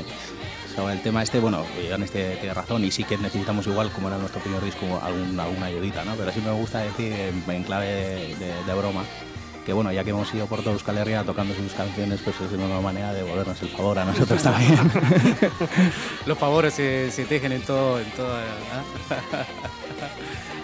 el 0.86 1.02
tema 1.02 1.22
este, 1.22 1.40
bueno, 1.40 1.64
este 2.02 2.36
tiene 2.36 2.54
razón 2.54 2.84
y 2.84 2.90
sí 2.90 3.02
que 3.02 3.18
necesitamos 3.18 3.66
igual, 3.66 3.90
como 3.90 4.08
era 4.08 4.18
nuestro 4.18 4.40
primer 4.40 4.62
disco, 4.62 4.86
alguna, 5.02 5.44
alguna 5.44 5.66
ayudita, 5.66 6.04
¿no? 6.04 6.14
Pero 6.14 6.30
sí 6.30 6.40
me 6.40 6.52
gusta 6.52 6.80
decir 6.80 7.12
en, 7.12 7.62
clave 7.64 8.36
de, 8.38 8.74
broma 8.74 9.02
que 9.66 9.72
bueno, 9.72 9.92
ya 9.92 10.04
que 10.04 10.10
hemos 10.10 10.32
ido 10.32 10.46
por 10.46 10.60
toda 10.60 10.72
Euskal 10.72 10.96
Herria 10.96 11.24
tocando 11.24 11.54
sus 11.54 11.72
canciones, 11.72 12.20
pues 12.24 12.40
es 12.40 12.52
una 12.52 12.80
manera 12.80 13.12
de 13.12 13.22
devolvernos 13.22 13.60
el 13.60 13.68
favor 13.68 13.98
a 13.98 14.04
nosotros 14.04 14.42
también. 14.42 14.78
Los 16.26 16.38
favores 16.38 16.72
se, 16.74 17.26
tejen 17.28 17.52
en 17.52 17.62
todo, 17.62 18.00
en 18.00 18.10
todo 18.12 18.38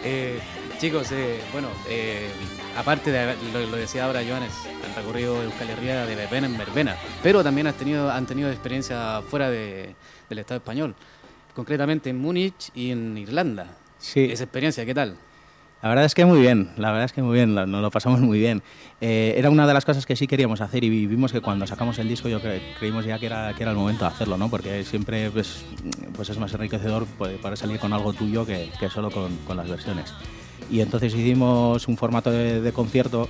eh, 0.05 0.41
chicos, 0.81 1.13
eh, 1.13 1.43
bueno, 1.53 1.69
eh, 1.87 2.31
aparte 2.77 3.11
de 3.11 3.35
lo, 3.53 3.67
lo, 3.67 3.77
decía 3.77 4.05
ahora 4.05 4.23
Joanes, 4.27 4.53
el 4.67 4.95
recorrido 4.95 5.43
Euskal 5.43 5.71
Herria 5.71 6.07
de 6.07 6.15
verbena 6.15 6.47
en 6.47 6.59
verbena, 6.59 6.97
pero 7.23 7.43
también 7.43 7.67
han 7.67 7.75
tenido, 7.75 8.11
han 8.11 8.27
tenido 8.27 8.51
experiencia 8.51 9.23
fuera 9.23 9.51
de, 9.51 9.95
del 10.29 10.39
Estado 10.39 10.59
español, 10.59 10.95
concretamente 11.55 12.11
en 12.11 12.19
Múnich 12.19 12.71
y 12.75 12.91
en 12.91 13.17
Irlanda. 13.19 13.67
Sí. 13.99 14.29
Esa 14.31 14.45
experiencia, 14.45 14.85
¿qué 14.85 14.95
tal? 14.95 15.17
La 15.85 15.91
verdad 15.91 16.07
es 16.07 16.15
que 16.15 16.25
muy 16.25 16.41
bien, 16.41 16.71
la 16.79 16.93
verdad 16.93 17.05
es 17.05 17.13
que 17.13 17.23
muy 17.23 17.35
bien, 17.35 17.55
nos 17.55 17.69
lo 17.69 17.91
pasamos 17.91 18.19
muy 18.19 18.39
bien. 18.39 18.63
Eh, 19.03 19.35
era 19.37 19.51
una 19.51 19.67
de 19.67 19.75
las 19.75 19.85
cosas 19.85 20.07
que 20.07 20.17
sí 20.17 20.27
queríamos 20.27 20.63
hacer 20.63 20.83
y 20.83 20.89
vimos 21.07 21.31
que 21.31 21.43
cuando 21.43 21.67
sacamos 21.67 21.99
el 21.99 22.09
disco 22.09 22.27
yo 22.27 22.41
cre 22.41 22.63
creímos 22.79 23.05
ya 23.05 23.19
que 23.19 23.27
era, 23.27 23.53
que 23.55 23.65
era 23.65 23.73
el 23.73 23.77
momento 23.77 24.07
de 24.07 24.11
hacerlo, 24.11 24.39
¿no? 24.39 24.49
Porque 24.49 24.83
siempre 24.85 25.31
pues, 25.31 25.63
pues 26.17 26.31
es 26.31 26.39
más 26.39 26.55
enriquecedor 26.55 27.05
poder 27.05 27.59
salir 27.59 27.79
con 27.79 27.93
algo 27.93 28.15
tuyo 28.15 28.47
que, 28.47 28.71
que 28.81 28.89
solo 28.89 29.11
con, 29.11 29.37
con, 29.47 29.59
las 29.59 29.69
versiones. 29.69 30.15
Y 30.71 30.81
entonces 30.81 31.15
hicimos 31.15 31.87
un 31.89 31.97
formato 31.97 32.31
de, 32.31 32.73
concierto 32.73 33.29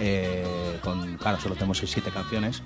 eh, 0.00 0.44
con, 0.82 1.16
claro, 1.16 1.40
solo 1.40 1.54
tenemos 1.54 1.82
6-7 1.82 2.12
canciones, 2.12 2.62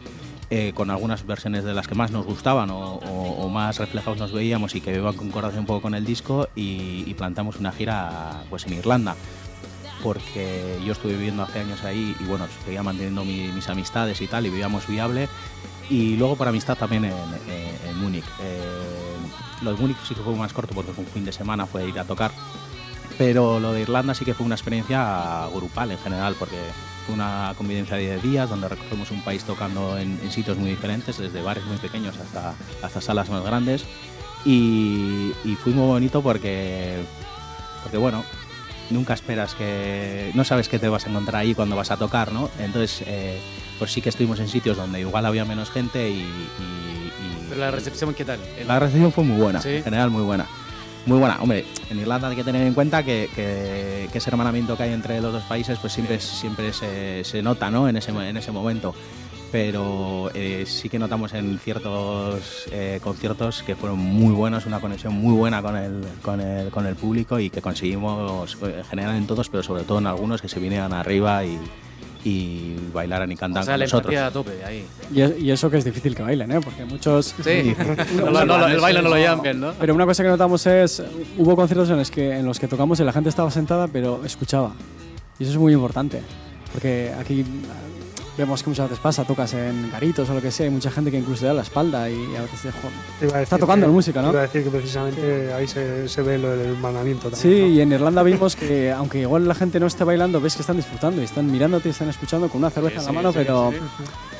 eh, 0.50 0.72
con 0.74 0.90
algunas 0.90 1.26
versiones 1.26 1.64
de 1.64 1.74
las 1.74 1.86
que 1.86 1.94
más 1.94 2.10
nos 2.10 2.24
gustaban 2.24 2.70
o, 2.70 3.48
más 3.48 3.78
reflejados 3.78 4.18
nos 4.18 4.32
veíamos 4.32 4.74
y 4.74 4.80
que 4.80 4.94
iban 4.94 5.16
concordancia 5.16 5.58
un 5.58 5.66
poco 5.66 5.82
con 5.82 5.94
el 5.94 6.04
disco 6.04 6.48
y, 6.54 7.12
plantamos 7.14 7.56
una 7.58 7.72
gira 7.72 8.44
pues 8.50 8.66
en 8.66 8.74
Irlanda. 8.74 9.16
Porque 10.02 10.78
yo 10.84 10.92
estuve 10.92 11.14
viviendo 11.14 11.42
hace 11.42 11.58
años 11.58 11.82
ahí 11.82 12.14
y 12.20 12.24
bueno, 12.24 12.46
seguía 12.64 12.84
manteniendo 12.84 13.24
mi, 13.24 13.48
mis 13.48 13.68
amistades 13.68 14.20
y 14.20 14.28
tal 14.28 14.46
y 14.46 14.50
vivíamos 14.50 14.86
viable. 14.86 15.28
Y 15.90 16.16
luego 16.16 16.36
por 16.36 16.46
amistad 16.46 16.76
también 16.76 17.06
en 17.06 17.12
Múnich. 17.98 18.24
Eh, 18.40 18.88
lo 19.62 19.72
de 19.72 19.80
Múnich 19.80 19.96
sí 20.06 20.14
que 20.14 20.22
fue 20.22 20.34
más 20.34 20.52
corto 20.52 20.74
porque 20.74 20.92
fue 20.92 21.04
un 21.04 21.10
fin 21.10 21.24
de 21.24 21.32
semana, 21.32 21.66
fue 21.66 21.88
ir 21.88 21.98
a 21.98 22.04
tocar, 22.04 22.30
pero 23.18 23.58
lo 23.58 23.72
de 23.72 23.82
Irlanda 23.82 24.14
sí 24.14 24.24
que 24.24 24.32
fue 24.32 24.46
una 24.46 24.54
experiencia 24.54 25.46
grupal 25.52 25.90
en 25.90 25.98
general 25.98 26.36
porque 26.38 26.56
fue 27.04 27.16
una 27.16 27.52
convivencia 27.58 27.96
de 27.96 28.04
10 28.04 28.22
días 28.22 28.48
donde 28.48 28.68
recorrimos 28.68 29.10
un 29.10 29.22
país 29.22 29.42
tocando 29.42 29.98
en, 29.98 30.20
en, 30.22 30.30
sitios 30.30 30.56
muy 30.56 30.70
diferentes, 30.70 31.18
desde 31.18 31.42
bares 31.42 31.64
muy 31.64 31.78
pequeños 31.78 32.16
hasta, 32.16 32.54
hasta 32.80 33.00
salas 33.00 33.28
más 33.28 33.42
grandes. 33.42 33.84
Y, 34.44 35.32
y, 35.44 35.56
fue 35.56 35.72
muy 35.72 35.86
bonito 35.86 36.22
porque, 36.22 37.02
porque, 37.82 37.96
bueno, 37.96 38.24
nunca 38.90 39.14
esperas 39.14 39.54
que. 39.56 40.30
No 40.34 40.44
sabes 40.44 40.68
qué 40.68 40.78
te 40.78 40.88
vas 40.88 41.06
a 41.06 41.10
encontrar 41.10 41.42
ahí 41.42 41.54
cuando 41.54 41.74
vas 41.74 41.90
a 41.90 41.96
tocar, 41.96 42.30
¿no? 42.30 42.48
Entonces, 42.60 43.02
eh, 43.06 43.40
pues 43.80 43.90
sí 43.90 44.00
que 44.00 44.10
estuvimos 44.10 44.38
en 44.38 44.46
sitios 44.46 44.76
donde 44.76 45.00
igual 45.00 45.26
había 45.26 45.44
menos 45.44 45.70
gente 45.72 46.08
y. 46.08 46.20
y, 46.20 46.20
y 46.20 47.46
Pero 47.48 47.60
la 47.62 47.72
recepción, 47.72 48.14
¿qué 48.14 48.24
tal? 48.24 48.38
La 48.66 48.78
recepción 48.78 49.10
fue 49.10 49.24
muy 49.24 49.40
buena, 49.40 49.60
¿Sí? 49.60 49.70
en 49.70 49.82
general 49.82 50.10
muy 50.10 50.22
buena 50.22 50.46
muy 51.08 51.18
buena. 51.18 51.38
Hombre, 51.40 51.64
en 51.90 51.98
Irlanda 51.98 52.28
hay 52.28 52.36
que 52.36 52.44
tener 52.44 52.66
en 52.66 52.74
cuenta 52.74 53.02
que, 53.02 53.28
que, 53.34 54.08
que 54.12 54.18
ese 54.18 54.30
hermanamiento 54.30 54.76
que 54.76 54.84
hay 54.84 54.92
entre 54.92 55.20
los 55.20 55.32
dos 55.32 55.42
países 55.44 55.78
pues 55.78 55.92
siempre, 55.92 56.20
siempre 56.20 56.72
se, 56.72 57.24
se 57.24 57.42
nota 57.42 57.70
¿no? 57.70 57.88
en, 57.88 57.96
ese, 57.96 58.10
en 58.10 58.36
ese 58.36 58.52
momento. 58.52 58.94
Pero 59.50 60.30
eh, 60.34 60.64
sí 60.66 60.90
que 60.90 60.98
notamos 60.98 61.32
en 61.32 61.58
ciertos 61.58 62.68
eh, 62.70 63.00
conciertos 63.02 63.62
que 63.62 63.74
fueron 63.74 63.98
muy 63.98 64.34
buenos, 64.34 64.66
una 64.66 64.78
conexión 64.78 65.14
muy 65.14 65.34
buena 65.34 65.62
con 65.62 65.74
el, 65.74 66.04
con 66.20 66.42
el, 66.42 66.70
con 66.70 66.86
el 66.86 66.94
público 66.96 67.40
y 67.40 67.48
que 67.48 67.62
conseguimos 67.62 68.58
eh, 68.62 68.82
generar 68.90 69.16
en 69.16 69.26
todos, 69.26 69.48
pero 69.48 69.62
sobre 69.62 69.84
todo 69.84 70.00
en 70.00 70.06
algunos 70.06 70.42
que 70.42 70.50
se 70.50 70.60
vinieran 70.60 70.92
arriba 70.92 71.46
y, 71.46 71.58
y 72.28 72.76
bailaran 72.92 73.32
y 73.32 73.36
cantaran 73.36 73.62
o 73.62 73.64
sea, 73.64 73.74
con 73.74 73.80
nosotros. 73.80 74.16
a 74.16 74.30
tope 74.30 74.64
ahí. 74.64 74.86
Y, 75.14 75.46
y, 75.46 75.50
eso 75.50 75.70
que 75.70 75.78
es 75.78 75.84
difícil 75.84 76.14
que 76.14 76.22
bailen, 76.22 76.50
¿eh? 76.52 76.60
Porque 76.62 76.84
muchos... 76.84 77.34
Sí, 77.42 77.74
no, 78.16 78.30
no, 78.30 78.44
no, 78.44 78.66
el 78.66 78.80
baile 78.80 79.00
no 79.00 79.08
lo 79.08 79.16
llaman 79.16 79.42
bien, 79.42 79.60
¿no? 79.60 79.72
Pero 79.80 79.94
una 79.94 80.04
cosa 80.04 80.22
que 80.22 80.28
notamos 80.28 80.66
es, 80.66 81.02
hubo 81.38 81.56
conciertos 81.56 81.88
en 81.90 81.96
los 81.96 82.10
que, 82.10 82.36
en 82.36 82.44
los 82.44 82.58
que 82.58 82.68
tocamos 82.68 83.00
y 83.00 83.04
la 83.04 83.12
gente 83.12 83.30
estaba 83.30 83.50
sentada, 83.50 83.88
pero 83.88 84.24
escuchaba. 84.24 84.72
Y 85.38 85.44
eso 85.44 85.52
es 85.52 85.58
muy 85.58 85.72
importante, 85.72 86.20
porque 86.72 87.12
aquí 87.18 87.44
vemos 88.38 88.62
que 88.62 88.70
muchas 88.70 88.88
veces 88.88 89.02
pasa, 89.02 89.24
tocas 89.24 89.52
en 89.54 89.90
garitos 89.90 90.30
o 90.30 90.34
lo 90.34 90.40
que 90.40 90.52
sea, 90.52 90.64
hay 90.64 90.70
mucha 90.70 90.90
gente 90.90 91.10
que 91.10 91.18
incluso 91.18 91.40
te 91.40 91.46
da 91.46 91.54
la 91.54 91.62
espalda 91.62 92.08
y 92.08 92.36
a 92.36 92.42
veces 92.42 92.72
joder, 93.20 93.42
está 93.42 93.58
tocando 93.58 93.84
que, 93.84 93.88
la 93.88 93.92
música, 93.92 94.22
¿no? 94.22 94.30
Iba 94.30 94.38
a 94.38 94.42
decir 94.42 94.62
que 94.62 94.70
precisamente 94.70 95.48
sí. 95.48 95.52
ahí 95.52 95.66
se, 95.66 96.08
se, 96.08 96.22
ve 96.22 96.38
lo 96.38 96.50
del 96.50 96.76
hermanamiento 96.76 97.30
también. 97.30 97.40
Sí, 97.40 97.60
¿no? 97.60 97.66
y 97.66 97.80
en 97.80 97.92
Irlanda 97.92 98.22
vimos 98.22 98.54
que 98.54 98.92
aunque 98.92 99.20
igual 99.20 99.48
la 99.48 99.54
gente 99.54 99.80
no 99.80 99.86
esté 99.86 100.04
bailando, 100.04 100.40
ves 100.40 100.54
que 100.54 100.62
están 100.62 100.76
disfrutando 100.76 101.20
y 101.20 101.24
están 101.24 101.50
mirándote 101.50 101.88
y 101.88 101.90
están 101.90 102.08
escuchando 102.08 102.48
con 102.48 102.60
una 102.60 102.70
cerveza 102.70 103.00
sí, 103.00 103.00
en 103.00 103.06
la 103.06 103.12
mano, 103.12 103.32
pero... 103.32 103.72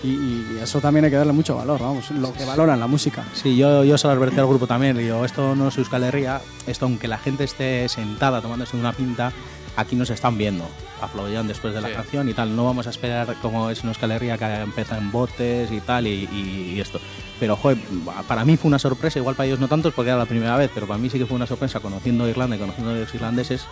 Y, 0.04 0.08
y, 0.10 0.58
eso 0.62 0.80
también 0.80 1.04
hay 1.04 1.10
que 1.10 1.16
darle 1.16 1.32
mucho 1.32 1.56
valor, 1.56 1.80
vamos, 1.80 2.12
lo 2.12 2.32
que 2.32 2.44
valoran 2.44 2.78
la 2.78 2.86
música. 2.86 3.24
Sí, 3.32 3.56
yo, 3.56 3.82
yo 3.82 3.98
se 3.98 4.06
lo 4.06 4.12
advertí 4.12 4.38
al 4.38 4.46
grupo 4.46 4.68
también, 4.68 4.96
digo, 4.96 5.24
esto 5.24 5.56
no 5.56 5.68
es 5.68 5.78
Euskal 5.78 6.04
Herria, 6.04 6.40
esto 6.68 6.84
aunque 6.84 7.08
la 7.08 7.18
gente 7.18 7.42
esté 7.42 7.88
sentada 7.88 8.40
tomándose 8.40 8.76
una 8.76 8.92
pinta, 8.92 9.32
aquí 9.78 9.94
nos 9.94 10.10
están 10.10 10.36
viendo, 10.36 10.64
aplaudían 11.00 11.46
después 11.46 11.72
de 11.72 11.80
la 11.80 11.88
sí. 11.88 11.94
canción 11.94 12.28
y 12.28 12.34
tal. 12.34 12.54
No 12.54 12.64
vamos 12.64 12.88
a 12.88 12.90
esperar 12.90 13.36
como 13.40 13.70
es 13.70 13.84
una 13.84 13.92
escalería 13.92 14.36
que 14.36 14.44
empieza 14.56 14.98
en 14.98 15.12
botes 15.12 15.70
y 15.70 15.80
tal 15.80 16.08
y, 16.08 16.28
y, 16.32 16.72
y, 16.74 16.80
esto. 16.80 17.00
Pero, 17.38 17.54
joder, 17.54 17.78
para 18.26 18.44
mí 18.44 18.56
fue 18.56 18.68
una 18.68 18.80
sorpresa, 18.80 19.20
igual 19.20 19.36
para 19.36 19.46
ellos 19.46 19.60
no 19.60 19.68
tantos 19.68 19.94
porque 19.94 20.10
era 20.10 20.18
la 20.18 20.26
primera 20.26 20.56
vez, 20.56 20.72
pero 20.74 20.88
para 20.88 20.98
mí 20.98 21.08
sí 21.08 21.18
que 21.18 21.26
fue 21.26 21.36
una 21.36 21.46
sorpresa 21.46 21.78
conociendo 21.78 22.28
Irlanda 22.28 22.56
y 22.56 22.58
conociendo 22.58 22.90
a 22.90 22.94
los 22.94 23.14
irlandeses. 23.14 23.66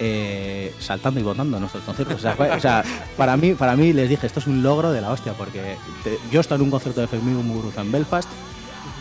Eh, 0.00 0.74
saltando 0.80 1.20
y 1.20 1.22
votando 1.22 1.56
en 1.56 1.60
nuestros 1.60 1.84
conciertos. 1.84 2.16
O 2.16 2.20
sea, 2.20 2.56
o 2.56 2.60
sea, 2.60 2.84
para, 3.16 3.36
mí, 3.36 3.54
para 3.54 3.76
mí 3.76 3.92
les 3.92 4.08
dije, 4.08 4.26
esto 4.26 4.40
es 4.40 4.48
un 4.48 4.60
logro 4.60 4.90
de 4.90 5.00
la 5.00 5.12
hostia, 5.12 5.34
porque 5.34 5.76
te, 6.02 6.18
yo 6.32 6.40
estado 6.40 6.56
en 6.56 6.62
un 6.62 6.72
concierto 6.72 7.00
de 7.00 7.06
Fermín 7.06 7.36
Muguruza 7.46 7.82
en 7.82 7.92
Belfast 7.92 8.28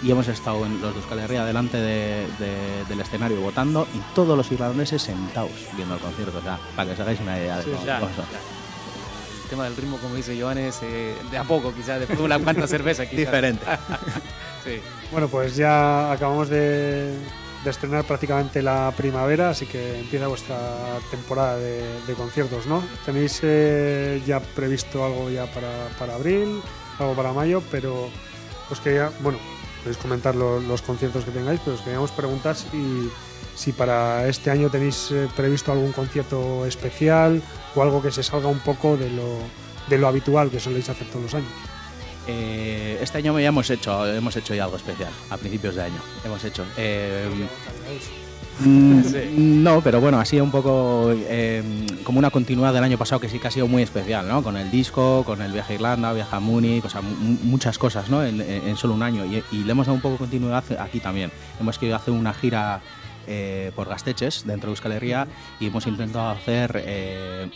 y 0.01 0.11
hemos 0.11 0.27
estado 0.27 0.65
en 0.65 0.81
los 0.81 0.93
de 0.93 0.99
Euskal 0.99 1.19
Herria 1.19 1.45
delante 1.45 1.77
de- 1.77 2.27
de- 2.39 2.85
del 2.89 2.99
escenario 3.01 3.39
votando 3.41 3.87
y 3.93 3.99
todos 4.15 4.37
los 4.37 4.51
irlandeses 4.51 5.01
sentados 5.01 5.51
viendo 5.75 5.95
el 5.95 6.01
concierto, 6.01 6.37
o 6.39 6.41
sea, 6.41 6.59
para 6.75 6.87
que 6.87 6.93
os 6.93 6.99
hagáis 6.99 7.19
una 7.19 7.37
idea 7.37 7.57
de 7.57 7.63
cómo- 7.71 7.85
ya, 7.85 7.99
cómo 7.99 8.15
son. 8.15 8.25
El 9.43 9.49
tema 9.49 9.63
del 9.65 9.75
ritmo, 9.77 9.97
como 9.97 10.15
dice 10.15 10.39
Joan, 10.39 10.57
es 10.57 10.79
eh, 10.81 11.15
de 11.29 11.37
a 11.37 11.43
poco, 11.43 11.73
quizás, 11.73 11.99
después 11.99 12.17
de 12.17 12.25
una 12.25 12.39
cuanta 12.39 12.65
cerveza. 12.67 13.03
Quizás. 13.05 13.17
Diferente. 13.17 13.65
Sí. 14.63 14.79
Bueno, 15.11 15.27
pues 15.27 15.57
ya 15.57 16.09
acabamos 16.13 16.47
de, 16.47 17.13
de 17.65 17.69
estrenar 17.69 18.05
prácticamente 18.05 18.61
la 18.61 18.93
primavera, 18.95 19.49
así 19.49 19.65
que 19.65 19.99
empieza 19.99 20.27
vuestra 20.27 20.55
temporada 21.11 21.57
de, 21.57 21.83
de 22.07 22.13
conciertos, 22.13 22.65
¿no? 22.65 22.81
Tenéis 23.05 23.41
eh, 23.43 24.23
ya 24.25 24.39
previsto 24.39 25.03
algo 25.05 25.29
ya 25.29 25.47
para, 25.47 25.89
para 25.99 26.15
abril, 26.15 26.61
algo 26.97 27.13
para 27.13 27.33
mayo, 27.33 27.61
pero 27.69 28.09
os 28.69 28.79
quería, 28.79 29.11
bueno, 29.19 29.37
podéis 29.83 29.97
comentar 29.97 30.33
lo- 30.35 30.59
los 30.59 30.81
conciertos 30.81 31.25
que 31.25 31.31
tengáis, 31.31 31.59
pero 31.63 31.75
os 31.75 31.81
queríamos 31.81 32.11
preguntar 32.11 32.55
si, 32.55 33.09
para 33.73 34.27
este 34.27 34.49
año 34.49 34.69
tenéis 34.69 35.11
eh, 35.11 35.27
previsto 35.35 35.71
algún 35.71 35.91
concierto 35.91 36.65
especial 36.65 37.41
o 37.75 37.81
algo 37.83 38.01
que 38.01 38.11
se 38.11 38.23
salga 38.23 38.47
un 38.47 38.59
poco 38.59 38.97
de 38.97 39.09
lo, 39.11 39.37
de 39.89 39.97
lo 39.97 40.07
habitual 40.07 40.49
que 40.49 40.59
soléis 40.59 40.89
hacer 40.89 41.07
todos 41.09 41.23
los 41.23 41.33
años. 41.35 41.51
Eh, 42.25 42.97
este 43.01 43.17
año 43.17 43.37
ya 43.39 43.49
hemos 43.49 43.69
hecho, 43.69 44.07
hemos 44.07 44.35
hecho 44.37 44.55
ya 44.55 44.63
algo 44.63 44.77
especial, 44.77 45.11
a 45.29 45.35
principios 45.37 45.75
de 45.75 45.83
año. 45.83 46.01
Hemos 46.23 46.41
hecho. 46.45 46.63
eh, 46.77 47.27
mm, 48.59 49.63
No, 49.63 49.81
pero 49.81 49.99
bueno, 50.01 50.19
ha 50.19 50.25
sido 50.25 50.43
un 50.43 50.51
poco 50.51 51.11
eh, 51.13 51.63
como 52.03 52.19
una 52.19 52.29
continuidad 52.29 52.73
del 52.73 52.83
año 52.83 52.97
pasado 52.97 53.19
que 53.21 53.29
sí 53.29 53.39
que 53.39 53.47
ha 53.47 53.51
sido 53.51 53.67
muy 53.67 53.81
especial, 53.83 54.27
¿no? 54.27 54.43
Con 54.43 54.57
el 54.57 54.69
disco, 54.71 55.23
con 55.25 55.41
el 55.41 55.51
viaje 55.51 55.73
a 55.73 55.75
Irlanda, 55.75 56.13
viaje 56.13 56.35
a 56.35 56.39
Múnich, 56.39 56.85
o 56.85 56.89
sea, 56.89 57.01
mu- 57.01 57.37
muchas 57.43 57.77
cosas, 57.77 58.09
¿no? 58.09 58.23
En, 58.23 58.41
en- 58.41 58.67
en 58.67 58.77
solo 58.77 58.93
un 58.93 59.03
año. 59.03 59.25
Y, 59.25 59.43
y 59.51 59.63
le 59.63 59.71
hemos 59.71 59.85
dado 59.87 59.95
un 59.95 60.01
poco 60.01 60.13
de 60.13 60.19
continuidad 60.19 60.63
aquí 60.79 60.99
también. 60.99 61.31
Hemos 61.59 61.77
querido 61.79 61.95
hacer 61.97 62.13
una 62.13 62.33
gira 62.33 62.81
eh, 63.27 63.71
por 63.75 63.87
Gasteches, 63.87 64.45
dentro 64.45 64.67
de 64.69 64.73
Euskal 64.73 64.91
Herria, 64.91 65.27
y 65.59 65.67
hemos 65.67 65.87
intentado 65.87 66.29
hacer, 66.29 66.83
eh, 66.85 67.49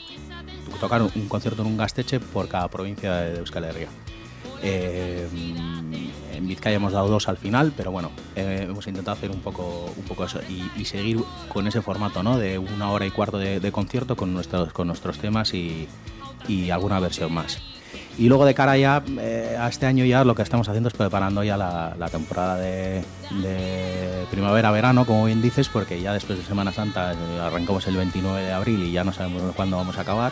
tocar 0.80 1.02
un, 1.02 1.12
un 1.16 1.28
concierto 1.28 1.62
en 1.62 1.68
un 1.68 1.78
Gasteche 1.78 2.20
por 2.20 2.48
cada 2.48 2.70
provincia 2.70 3.14
de 3.16 3.40
Euskal 3.40 3.66
Herria. 3.66 3.90
Eh, 4.62 5.28
en 6.38 6.48
Vizcaya 6.48 6.76
hemos 6.76 6.94
dado 6.94 7.08
dos 7.08 7.28
al 7.28 7.38
final, 7.38 7.74
pero 7.76 7.92
bueno, 7.92 8.12
eh, 8.36 8.68
hemos 8.70 8.86
intentado 8.88 9.18
hacer 9.18 9.32
un 9.32 9.40
poco, 9.40 9.92
un 9.96 10.04
poco 10.04 10.26
eso 10.26 10.40
y, 10.78 10.86
seguir 10.86 11.20
con 11.50 11.68
ese 11.68 11.82
formato, 11.82 12.24
¿no? 12.24 12.38
De 12.38 12.58
una 12.58 12.92
hora 12.92 13.06
y 13.06 13.12
cuarto 13.12 13.38
de, 13.38 13.72
concierto 13.72 14.16
con 14.16 14.34
nuestros, 14.34 14.72
con 14.72 14.88
nuestros 14.88 15.18
temas 15.18 15.54
y, 15.54 15.88
alguna 16.72 17.00
versión 17.00 17.34
más. 17.34 17.60
Y 18.18 18.30
luego 18.30 18.46
de 18.46 18.54
cara 18.54 18.78
ya 18.78 19.04
eh, 19.20 19.58
a 19.60 19.68
este 19.68 19.86
año 19.86 20.06
ya 20.06 20.24
lo 20.24 20.34
que 20.34 20.42
estamos 20.42 20.68
haciendo 20.70 20.90
es 20.90 20.96
preparando 20.96 21.44
ya 21.44 21.58
la, 21.58 22.10
temporada 22.10 22.56
de, 22.56 23.04
de 23.42 24.26
primavera-verano, 24.32 25.06
como 25.06 25.26
bien 25.26 25.42
dices, 25.42 25.70
porque 25.70 26.02
ya 26.02 26.14
después 26.14 26.40
de 26.40 26.46
Semana 26.46 26.72
Santa 26.72 27.14
eh, 27.14 27.40
arrancamos 27.42 27.86
el 27.88 27.98
29 27.98 28.42
de 28.42 28.54
abril 28.54 28.84
y 28.84 28.92
ya 28.92 29.04
no 29.04 29.12
sabemos 29.12 29.42
cuándo 29.56 29.78
vamos 29.78 29.98
a 29.98 30.02
acabar 30.02 30.32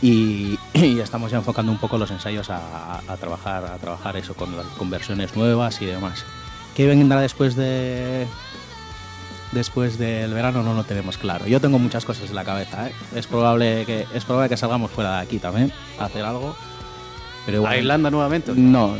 y, 0.02 0.58
estamos 1.00 1.30
ya 1.30 1.38
enfocando 1.38 1.70
un 1.72 1.78
poco 1.78 1.98
los 1.98 2.10
ensayos 2.10 2.48
a, 2.50 3.00
trabajar 3.20 3.64
a 3.66 3.76
trabajar 3.78 4.16
eso 4.16 4.34
con, 4.34 4.56
las- 4.56 4.66
con 4.78 4.90
versiones 4.90 5.36
nuevas 5.36 5.80
y 5.82 5.86
demás. 5.86 6.24
¿Qué 6.74 6.86
vendrá 6.86 7.20
después 7.20 7.56
de 7.56 8.26
después 9.52 9.98
del 9.98 10.32
verano? 10.32 10.62
No 10.62 10.74
lo 10.74 10.84
tenemos 10.84 11.18
claro. 11.18 11.46
Yo 11.46 11.60
tengo 11.60 11.78
muchas 11.78 12.04
cosas 12.04 12.30
en 12.30 12.36
la 12.36 12.44
cabeza. 12.44 12.88
¿eh? 12.88 12.92
Es 13.14 13.26
probable 13.26 13.84
que 13.86 14.06
es 14.14 14.24
probable 14.24 14.48
que 14.48 14.56
salgamos 14.56 14.90
fuera 14.90 15.16
de 15.16 15.22
aquí 15.22 15.38
también 15.38 15.72
a 15.98 16.04
hacer 16.06 16.24
algo. 16.24 16.56
Pero 17.46 17.66
¿A 17.66 17.76
Irlanda 17.76 18.10
nuevamente? 18.10 18.52
No, 18.54 18.96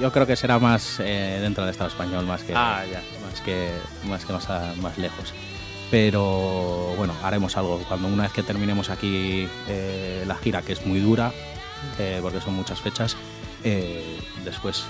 yo 0.00 0.12
creo 0.12 0.26
que 0.26 0.36
será 0.36 0.58
más 0.58 0.98
eh, 1.00 1.38
dentro 1.40 1.64
del 1.64 1.70
Estado 1.70 1.88
español 1.88 2.26
más 2.26 2.42
que 2.42 2.52
Ah, 2.54 2.82
ya. 2.90 3.00
más 3.26 3.40
que 3.40 3.70
más 4.08 4.24
que 4.24 4.32
más, 4.32 4.50
a- 4.50 4.74
más 4.82 4.98
lejos. 4.98 5.32
Pero 5.90 6.94
bueno, 6.96 7.14
haremos 7.22 7.56
algo. 7.56 7.78
Cuando 7.88 8.08
una 8.08 8.24
vez 8.24 8.32
que 8.32 8.42
terminemos 8.42 8.90
aquí 8.90 9.48
eh, 9.68 10.24
la 10.26 10.36
gira, 10.36 10.62
que 10.62 10.72
es 10.72 10.84
muy 10.86 11.00
dura, 11.00 11.32
eh, 11.98 12.18
porque 12.22 12.40
son 12.40 12.54
muchas 12.54 12.80
fechas, 12.80 13.16
eh, 13.62 14.18
después 14.44 14.84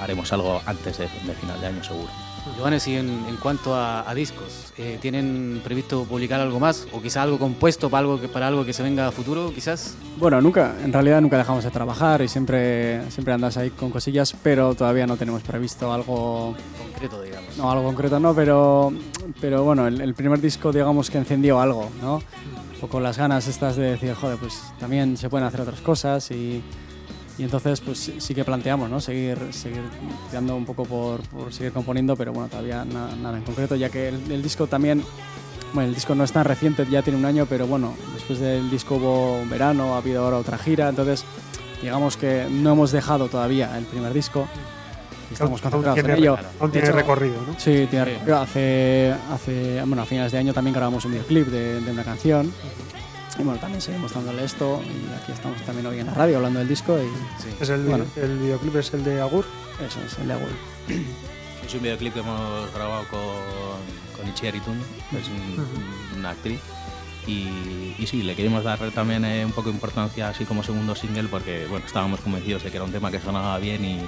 haremos 0.00 0.32
algo 0.32 0.62
antes 0.66 0.98
de 0.98 1.08
final 1.08 1.60
de 1.60 1.66
año 1.66 1.84
seguro. 1.84 2.27
Joanes, 2.58 2.86
y 2.88 2.96
en, 2.96 3.08
en 3.28 3.36
cuanto 3.36 3.74
a, 3.74 4.08
a 4.08 4.14
discos, 4.14 4.72
eh, 4.78 4.98
¿tienen 5.00 5.60
previsto 5.64 6.04
publicar 6.04 6.40
algo 6.40 6.60
más? 6.60 6.86
¿O 6.92 7.00
quizás 7.02 7.18
algo 7.24 7.38
compuesto 7.38 7.90
para 7.90 8.00
algo 8.00 8.20
que, 8.20 8.28
para 8.28 8.46
algo 8.48 8.64
que 8.64 8.72
se 8.72 8.82
venga 8.82 9.06
a 9.08 9.12
futuro, 9.12 9.52
quizás? 9.54 9.96
Bueno, 10.18 10.40
nunca, 10.40 10.74
en 10.82 10.92
realidad 10.92 11.20
nunca 11.20 11.36
dejamos 11.38 11.64
de 11.64 11.70
trabajar 11.70 12.22
y 12.22 12.28
siempre, 12.28 13.10
siempre 13.10 13.34
andas 13.34 13.56
ahí 13.56 13.70
con 13.70 13.90
cosillas, 13.90 14.34
pero 14.42 14.74
todavía 14.74 15.06
no 15.06 15.16
tenemos 15.16 15.42
previsto 15.42 15.92
algo, 15.92 16.54
Concreto, 16.92 17.22
digamos. 17.22 17.56
no, 17.56 17.70
algo 17.70 17.84
concreto 17.84 18.18
no, 18.20 18.34
pero, 18.34 18.92
pero 19.40 19.64
bueno, 19.64 19.86
el, 19.86 20.00
el 20.00 20.14
primer 20.14 20.40
disco 20.40 20.72
digamos 20.72 21.10
que 21.10 21.18
encendió 21.18 21.60
algo, 21.60 21.90
¿no? 22.02 22.16
Un 22.16 22.80
poco 22.80 23.00
las 23.00 23.18
ganas 23.18 23.46
estas 23.48 23.76
de 23.76 23.90
decir, 23.90 24.14
joder, 24.14 24.38
pues 24.38 24.62
también 24.78 25.16
se 25.16 25.28
pueden 25.28 25.46
hacer 25.46 25.60
otras 25.60 25.80
cosas 25.80 26.30
y, 26.30 26.62
y 27.38 27.44
entonces 27.44 27.80
pues 27.80 27.98
sí, 27.98 28.14
sí 28.18 28.34
que 28.34 28.44
planteamos, 28.44 28.90
¿no? 28.90 29.00
Seguir, 29.00 29.38
seguir 29.52 29.82
tirando 30.28 30.56
un 30.56 30.64
poco 30.66 30.84
por, 30.84 31.20
por 31.28 31.52
seguir 31.52 31.72
componiendo, 31.72 32.16
pero 32.16 32.32
bueno, 32.32 32.48
todavía 32.48 32.84
na- 32.84 33.14
nada 33.16 33.38
en 33.38 33.44
concreto, 33.44 33.76
ya 33.76 33.88
que 33.90 34.08
el, 34.08 34.30
el 34.30 34.42
disco 34.42 34.66
también 34.66 35.02
bueno, 35.72 35.88
el 35.90 35.94
disco 35.94 36.14
no 36.14 36.24
es 36.24 36.32
tan 36.32 36.44
reciente, 36.46 36.86
ya 36.90 37.02
tiene 37.02 37.18
un 37.18 37.26
año, 37.26 37.46
pero 37.46 37.66
bueno, 37.66 37.94
después 38.14 38.38
del 38.40 38.70
disco 38.70 38.96
hubo 38.96 39.38
un 39.40 39.50
verano, 39.50 39.94
ha 39.94 39.98
habido 39.98 40.24
ahora 40.24 40.38
otra 40.38 40.56
gira, 40.58 40.88
entonces 40.88 41.24
digamos 41.82 42.16
que 42.16 42.46
no 42.50 42.72
hemos 42.72 42.90
dejado 42.90 43.28
todavía 43.28 43.76
el 43.78 43.84
primer 43.84 44.12
disco 44.14 44.48
estamos 45.30 45.60
concentrados 45.60 45.98
en 45.98 46.10
ello. 46.10 46.38
Aún 46.58 46.70
De 46.70 46.78
tiene 46.80 46.88
hecho, 46.88 46.96
recorrido, 46.96 47.34
¿no? 47.46 47.52
Sí, 47.58 47.86
tiene 47.90 48.04
Sí. 48.06 48.10
recorrido. 48.12 48.38
Hace, 48.38 49.14
hace, 49.30 49.82
bueno, 49.84 50.02
a 50.02 50.06
finales 50.06 50.32
de 50.32 50.38
año 50.38 50.54
también 50.54 50.74
grabamos 50.74 51.04
un 51.04 51.12
videoclip 51.12 51.48
de, 51.48 51.80
de 51.82 51.90
una 51.92 52.02
canción. 52.02 52.50
Y 53.38 53.42
bueno, 53.44 53.60
también 53.60 53.80
seguimos 53.80 54.12
dándole 54.12 54.44
esto 54.44 54.82
y 54.84 55.14
aquí 55.22 55.32
estamos 55.32 55.60
también 55.62 55.86
hoy 55.86 56.00
en 56.00 56.06
la 56.06 56.14
radio 56.14 56.36
hablando 56.38 56.58
del 56.58 56.68
disco 56.68 56.98
y 56.98 57.06
Sí. 57.42 57.48
Es 57.60 57.68
el, 57.68 57.84
Bueno. 57.84 58.04
el 58.16 58.38
videoclip 58.38 58.76
es 58.76 58.92
el 58.94 59.04
de 59.04 59.20
Agur. 59.20 59.44
eso 59.86 60.00
es 60.04 60.18
el 60.18 60.28
de 60.28 60.34
Agüey. 60.34 60.52
Es 61.66 61.74
un 61.74 61.82
videoclip 61.82 62.14
que 62.14 62.20
hemos 62.20 62.72
grabado 62.72 63.04
con, 63.10 64.16
con 64.16 64.26
Itziar 64.26 64.54
Ituño, 64.54 64.80
que 65.10 65.18
es 65.18 65.28
un- 65.28 66.18
una 66.18 66.30
actriz. 66.30 66.60
Y, 67.26 67.94
y 67.98 68.06
sí, 68.06 68.22
le 68.22 68.34
queríamos 68.34 68.64
dar 68.64 68.78
también 68.92 69.22
eh, 69.26 69.44
un 69.44 69.52
poco 69.52 69.68
de 69.68 69.74
importancia 69.74 70.30
así 70.30 70.46
como 70.46 70.62
segundo 70.62 70.94
single 70.94 71.24
porque 71.28 71.66
bueno, 71.68 71.84
estábamos 71.84 72.20
convencidos 72.20 72.62
de 72.62 72.70
que 72.70 72.78
era 72.78 72.84
un 72.86 72.92
tema 72.92 73.10
que 73.10 73.20
sonaba 73.20 73.58
bien 73.58 73.84
y 73.84 74.00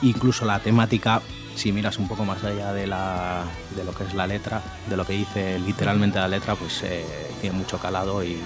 incluso 0.00 0.46
la 0.46 0.60
temática, 0.60 1.20
si 1.54 1.72
miras 1.72 1.98
un 1.98 2.08
poco 2.08 2.24
más 2.24 2.42
allá 2.44 2.72
de, 2.72 2.86
la, 2.86 3.44
de 3.76 3.84
lo 3.84 3.92
que 3.92 4.04
es 4.04 4.14
la 4.14 4.26
letra, 4.26 4.62
de 4.88 4.96
lo 4.96 5.04
que 5.04 5.14
dice 5.14 5.58
literalmente 5.58 6.18
la 6.18 6.28
letra, 6.28 6.54
pues 6.54 6.82
eh, 6.82 7.04
tiene 7.40 7.56
mucho 7.56 7.78
calado 7.78 8.24
y, 8.24 8.38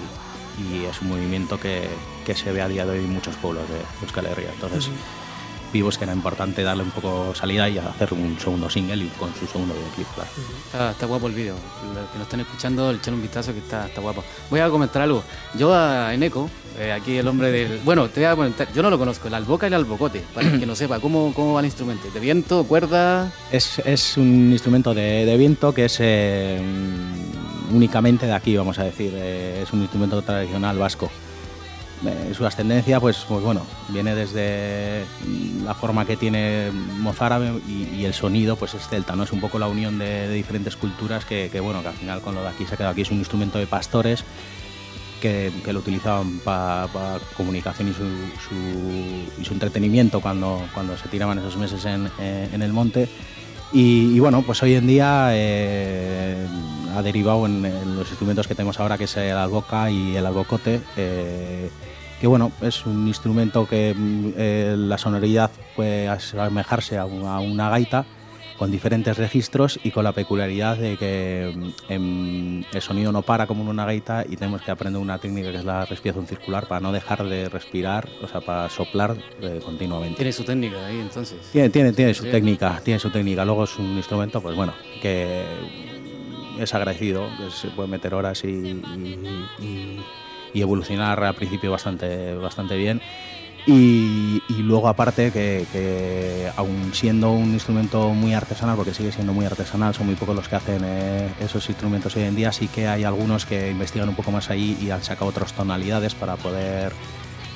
es 0.89 1.01
un 1.03 1.09
movimiento 1.09 1.59
que, 1.59 1.87
que 2.25 2.33
se 2.33 2.51
ve 2.51 2.63
a 2.63 2.67
día 2.67 2.83
de 2.83 2.93
hoy 2.97 3.05
en 3.05 3.13
muchos 3.13 3.35
pueblos 3.35 3.69
de 3.69 3.79
Euskal 4.01 4.25
Herria. 4.25 4.49
Entonces, 4.51 4.89
vimos 5.77 5.97
que 5.97 6.03
era 6.03 6.13
importante 6.13 6.63
darle 6.63 6.83
un 6.83 6.91
poco 6.91 7.33
salida 7.35 7.69
y 7.69 7.77
hacer 7.77 8.13
un 8.13 8.37
segundo 8.39 8.69
single 8.69 9.05
y 9.05 9.07
con 9.19 9.33
su 9.35 9.45
segundo 9.45 9.73
videoclip, 9.73 10.07
claro. 10.15 10.29
Está, 10.65 10.91
está 10.91 11.05
guapo 11.05 11.27
el 11.27 11.33
vídeo. 11.33 11.55
Los 11.93 12.09
que 12.09 12.17
nos 12.17 12.25
están 12.27 12.39
escuchando, 12.39 12.91
echar 12.91 13.13
un 13.13 13.21
vistazo 13.21 13.53
que 13.53 13.59
está, 13.59 13.85
está 13.87 14.01
guapo. 14.01 14.23
Voy 14.49 14.59
a 14.59 14.69
comentar 14.69 15.01
algo. 15.01 15.23
Yo 15.55 15.73
a 15.73 16.13
Eneco, 16.13 16.49
eh, 16.79 16.91
aquí 16.91 17.17
el 17.17 17.27
hombre 17.27 17.51
del... 17.51 17.79
Bueno, 17.85 18.09
te 18.09 18.21
voy 18.21 18.29
a 18.29 18.35
comentar. 18.35 18.67
Yo 18.73 18.81
no 18.81 18.89
lo 18.89 18.97
conozco, 18.97 19.27
el 19.27 19.33
alboca 19.35 19.67
y 19.67 19.69
el 19.69 19.75
albocote. 19.75 20.23
Para 20.33 20.47
el 20.47 20.59
que 20.59 20.65
no 20.65 20.75
sepa, 20.75 20.99
¿cómo, 20.99 21.33
cómo 21.33 21.53
va 21.53 21.59
el 21.59 21.67
instrumento? 21.67 22.09
¿De 22.09 22.19
viento, 22.19 22.63
cuerda? 22.63 23.31
Es, 23.51 23.79
es 23.79 24.17
un 24.17 24.51
instrumento 24.51 24.93
de, 24.93 25.25
de 25.25 25.37
viento 25.37 25.73
que 25.73 25.85
es 25.85 25.97
eh, 25.99 26.59
únicamente 27.71 28.25
de 28.25 28.33
aquí, 28.33 28.57
vamos 28.57 28.79
a 28.79 28.83
decir. 28.83 29.13
Eh, 29.15 29.61
es 29.63 29.71
un 29.73 29.81
instrumento 29.81 30.21
tradicional 30.21 30.77
vasco. 30.77 31.11
Eh, 32.05 32.33
su 32.35 32.45
ascendencia, 32.45 32.99
pues, 32.99 33.25
pues 33.27 33.43
bueno, 33.43 33.65
viene 33.89 34.13
desde 34.13 35.03
la 35.65 35.73
forma 35.73 36.05
que 36.05 36.15
tiene 36.15 36.69
mozárabe 36.99 37.59
y, 37.67 38.05
el 38.05 38.13
sonido, 38.13 38.55
pues 38.55 38.75
es 38.75 38.87
celta, 38.87 39.15
¿no? 39.15 39.23
Es 39.23 39.31
un 39.31 39.41
poco 39.41 39.57
la 39.57 39.67
unión 39.67 39.97
de, 39.97 40.31
diferentes 40.31 40.75
culturas 40.75 41.25
que, 41.25 41.49
bueno, 41.59 41.81
que 41.81 41.87
al 41.87 41.95
final 41.95 42.21
con 42.21 42.35
lo 42.35 42.43
de 42.43 42.49
aquí 42.49 42.65
se 42.65 42.75
ha 42.75 42.77
quedado 42.77 42.91
aquí. 42.91 43.01
Es 43.01 43.09
un 43.09 43.17
instrumento 43.17 43.57
de 43.57 43.65
pastores 43.65 44.23
que, 45.21 45.51
que 45.65 45.73
lo 45.73 45.79
utilizaban 45.79 46.37
para 46.39 46.87
comunicación 47.35 47.87
y 47.89 47.93
su, 47.93 48.05
su- 48.47 49.41
y 49.41 49.45
su 49.45 49.53
entretenimiento 49.53 50.19
cuando, 50.21 50.63
cuando 50.75 50.95
se 50.97 51.07
tiraban 51.09 51.39
esos 51.39 51.57
meses 51.57 51.83
en, 51.85 52.11
eh, 52.19 52.47
en 52.53 52.61
el 52.61 52.73
monte. 52.73 53.09
Y, 53.73 54.19
bueno, 54.19 54.43
pues 54.43 54.63
hoy 54.63 54.75
en 54.75 54.87
día 54.87 55.29
eh, 55.31 56.47
ha 56.95 57.01
derivado 57.01 57.45
en, 57.45 57.63
los 57.97 58.07
instrumentos 58.09 58.47
que 58.47 58.55
tenemos 58.55 58.79
ahora, 58.79 58.97
que 58.97 59.03
es 59.03 59.17
el 59.17 59.35
alboca 59.35 59.91
y 59.91 60.15
el 60.15 60.25
albocote, 60.25 60.81
eh, 60.95 61.69
que 62.19 62.27
bueno, 62.27 62.51
es 62.61 62.85
un 62.85 63.07
instrumento 63.07 63.67
que 63.67 63.93
mm, 63.95 64.33
eh, 64.37 64.75
la 64.77 64.97
sonoridad 64.97 65.51
puede 65.75 66.07
asemejarse 66.07 66.97
a 66.97 67.05
una 67.05 67.69
gaita, 67.69 68.05
con 68.57 68.71
diferentes 68.71 69.15
registros 69.17 69.79
y 69.83 69.91
con 69.91 70.03
la 70.03 70.13
peculiaridad 70.13 70.77
de 70.77 70.97
que 70.97 71.53
em, 71.89 72.63
el 72.73 72.81
sonido 72.81 73.11
no 73.11 73.21
para 73.21 73.45
como 73.45 73.61
en 73.63 73.69
una 73.69 73.85
gaita 73.85 74.25
y 74.27 74.35
tenemos 74.35 74.61
que 74.63 74.71
aprender 74.71 74.99
una 75.01 75.19
técnica 75.19 75.51
que 75.51 75.57
es 75.57 75.65
la 75.65 75.85
respiración 75.85 76.25
circular 76.25 76.67
para 76.67 76.79
no 76.81 76.91
dejar 76.91 77.23
de 77.27 77.49
respirar, 77.49 78.07
o 78.21 78.27
sea, 78.27 78.41
para 78.41 78.67
soplar 78.69 79.15
eh, 79.41 79.59
continuamente. 79.63 80.15
Tiene 80.17 80.31
su 80.33 80.43
técnica 80.43 80.85
ahí 80.87 80.99
entonces. 80.99 81.37
Tiene, 81.51 81.69
tiene, 81.69 81.93
tiene 81.93 82.13
su 82.15 82.23
técnica, 82.25 82.81
tiene 82.83 82.99
su 82.99 83.11
técnica. 83.11 83.45
Luego 83.45 83.65
es 83.65 83.77
un 83.77 83.95
instrumento, 83.95 84.41
pues 84.41 84.55
bueno, 84.55 84.73
que 85.01 85.43
es 86.59 86.73
agradecido, 86.73 87.27
que 87.37 87.51
se 87.51 87.67
puede 87.69 87.87
meter 87.89 88.15
horas 88.15 88.43
y, 88.43 88.47
y- 88.47 89.45
y- 89.59 89.99
y 90.53 90.61
evolucionar 90.61 91.23
al 91.23 91.35
principio 91.35 91.69
bastante, 91.71 92.33
bastante 92.33 92.75
bien. 92.77 92.99
Y, 93.69 94.41
luego 94.63 94.87
aparte 94.87 95.31
que, 95.31 95.65
que 95.73 96.49
aun 96.55 96.93
siendo 96.93 97.31
un 97.31 97.51
instrumento 97.51 98.13
muy 98.13 98.33
artesanal, 98.33 98.77
porque 98.77 98.93
sigue 98.93 99.11
siendo 99.11 99.33
muy 99.33 99.45
artesanal, 99.45 99.93
son 99.93 100.05
muy 100.07 100.15
pocos 100.15 100.35
los 100.35 100.47
que 100.47 100.55
hacen 100.55 100.81
eh, 100.85 101.29
esos 101.41 101.67
instrumentos 101.67 102.15
hoy 102.15 102.23
en 102.23 102.35
día, 102.35 102.51
sí 102.53 102.69
que 102.69 102.87
hay 102.87 103.03
algunos 103.03 103.45
que 103.45 103.69
investigan 103.69 104.07
un 104.07 104.15
poco 104.15 104.31
más 104.31 104.49
ahí 104.49 104.77
y 104.81 104.89
han 104.89 105.03
sacado 105.03 105.29
otras 105.29 105.51
tonalidades 105.51 106.15
para 106.15 106.37
poder 106.37 106.93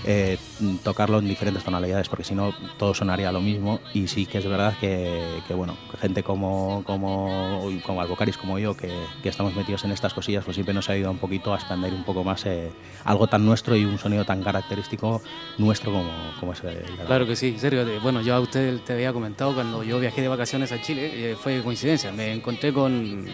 eh, 0.05 0.37
tocarlo 0.83 1.19
en 1.19 1.27
diferentes 1.27 1.63
tonalidades, 1.63 2.09
porque 2.09 2.23
si 2.23 2.33
no 2.35 2.53
todo 2.77 2.93
sonaría 2.93 3.31
lo 3.31 3.41
mismo. 3.41 3.79
Y 3.93 4.07
sí 4.07 4.25
que 4.25 4.39
es 4.39 4.45
verdad 4.45 4.75
que, 4.79 5.41
bueno, 5.55 5.77
gente 5.99 6.23
como, 6.23 6.83
como, 6.85 7.69
como 7.85 8.01
Albocaris, 8.01 8.37
como 8.37 8.57
yo, 8.59 8.75
que, 8.75 8.91
estamos 9.23 9.55
metidos 9.55 9.83
en 9.85 9.91
estas 9.91 10.13
cosillas, 10.13 10.43
pues 10.43 10.55
siempre 10.55 10.73
nos 10.73 10.89
ha 10.89 10.93
ayudado 10.93 11.13
un 11.13 11.19
poquito 11.19 11.53
a 11.53 11.57
expandir 11.57 11.93
un 11.93 12.03
poco 12.03 12.23
más 12.23 12.45
eh, 12.45 12.71
algo 13.05 13.27
tan 13.27 13.45
nuestro 13.45 13.75
y 13.75 13.85
un 13.85 13.97
sonido 13.97 14.25
tan 14.25 14.43
característico 14.43 15.21
nuestro 15.57 15.91
como, 15.91 16.11
como 16.39 16.53
es 16.53 16.63
el 16.63 16.83
Claro 17.05 17.25
que 17.25 17.35
sí, 17.35 17.51
de- 17.51 17.99
Bueno, 17.99 18.21
yo 18.21 18.35
a 18.35 18.39
usted 18.39 18.79
te 18.81 18.93
había 18.93 19.13
comentado 19.13 19.53
cuando 19.53 19.83
yo 19.83 19.99
viajé 19.99 20.21
de 20.21 20.27
vacaciones 20.27 20.71
a 20.71 20.81
Chile, 20.81 21.31
eh, 21.31 21.35
fue 21.35 21.61
coincidencia. 21.61 22.11
Me 22.11 22.33
encontré 22.33 22.73
con, 22.73 23.25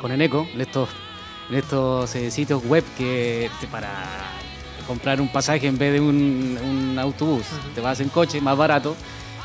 con 0.00 0.12
Eneco, 0.12 0.46
en 0.52 0.60
estos, 0.60 0.88
en 1.50 1.56
estos 1.56 2.10
sitios 2.10 2.64
web 2.64 2.84
que 2.96 3.50
para 3.70 4.04
comprar 4.86 5.20
un 5.20 5.28
pasaje 5.28 5.66
en 5.66 5.78
vez 5.78 5.92
de 5.92 6.00
un, 6.00 6.58
un 6.62 6.98
autobús, 6.98 7.44
te 7.74 7.80
vas 7.80 8.00
en 8.00 8.08
coche, 8.08 8.40
más 8.40 8.56
barato. 8.56 8.96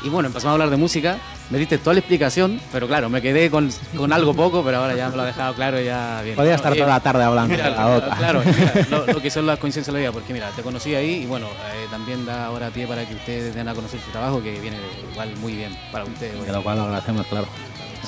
Y 0.04 0.08
bueno, 0.08 0.26
empezamos 0.26 0.50
a 0.50 0.54
hablar 0.54 0.70
de 0.70 0.76
música, 0.76 1.18
me 1.48 1.58
diste 1.58 1.78
toda 1.78 1.94
la 1.94 2.00
explicación, 2.00 2.60
pero 2.72 2.88
claro, 2.88 3.08
me 3.08 3.22
quedé 3.22 3.50
con, 3.52 3.70
con 3.96 4.12
algo 4.12 4.34
poco, 4.34 4.64
pero 4.64 4.78
ahora 4.78 4.96
ya 4.96 5.08
me 5.10 5.14
lo 5.16 5.22
ha 5.22 5.26
dejado 5.26 5.54
claro 5.54 5.80
y 5.80 5.84
ya 5.84 6.22
bien. 6.24 6.34
Podía 6.34 6.56
estar 6.56 6.74
toda 6.74 6.88
la 6.88 6.98
tarde 6.98 7.22
hablando 7.22 7.54
Mira, 7.54 7.70
de 7.70 7.76
la 7.76 7.86
otra. 7.86 8.16
Claro, 8.16 8.42
mira, 8.44 8.86
lo, 8.90 9.06
lo 9.06 9.22
que 9.22 9.30
son 9.30 9.46
las 9.46 9.60
coincidencias 9.60 9.86
de 9.86 9.92
la 9.92 9.98
vida, 10.00 10.10
porque 10.12 10.32
mira, 10.32 10.50
te 10.56 10.62
conocí 10.62 10.92
ahí 10.96 11.22
y 11.22 11.26
bueno, 11.26 11.46
eh, 11.46 11.86
también 11.88 12.26
da 12.26 12.46
ahora 12.46 12.70
pie 12.70 12.84
para 12.88 13.06
que 13.06 13.14
ustedes 13.14 13.54
den 13.54 13.68
a 13.68 13.74
conocer 13.74 14.00
su 14.00 14.10
trabajo, 14.10 14.42
que 14.42 14.58
viene 14.58 14.78
igual 15.12 15.36
muy 15.36 15.54
bien 15.54 15.76
para 15.92 16.04
ustedes. 16.04 16.44
De 16.44 16.52
lo 16.52 16.64
cual 16.64 16.78
lo 16.78 16.82
agradecemos, 16.84 17.24
claro. 17.28 17.46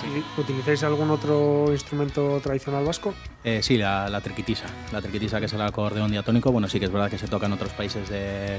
¿Y 0.03 0.41
¿Utilizáis 0.41 0.83
algún 0.83 1.11
otro 1.11 1.67
instrumento 1.71 2.41
tradicional 2.41 2.85
vasco? 2.85 3.15
Eh, 3.45 3.63
sí, 3.63 3.77
la, 3.79 4.09
la 4.09 4.21
triquitisa. 4.21 4.67
La 4.93 5.01
triquitisa, 5.01 5.39
que 5.39 5.47
es 5.47 5.53
el 5.53 5.63
acordeón 5.63 6.11
diatónico. 6.11 6.51
Bueno, 6.51 6.69
sí 6.69 6.79
que 6.79 6.87
es 6.87 6.93
verdad 6.93 7.11
que 7.11 7.19
se 7.19 7.29
toca 7.29 7.47
en 7.47 7.53
otros 7.53 7.73
países 7.73 8.09
de, 8.09 8.59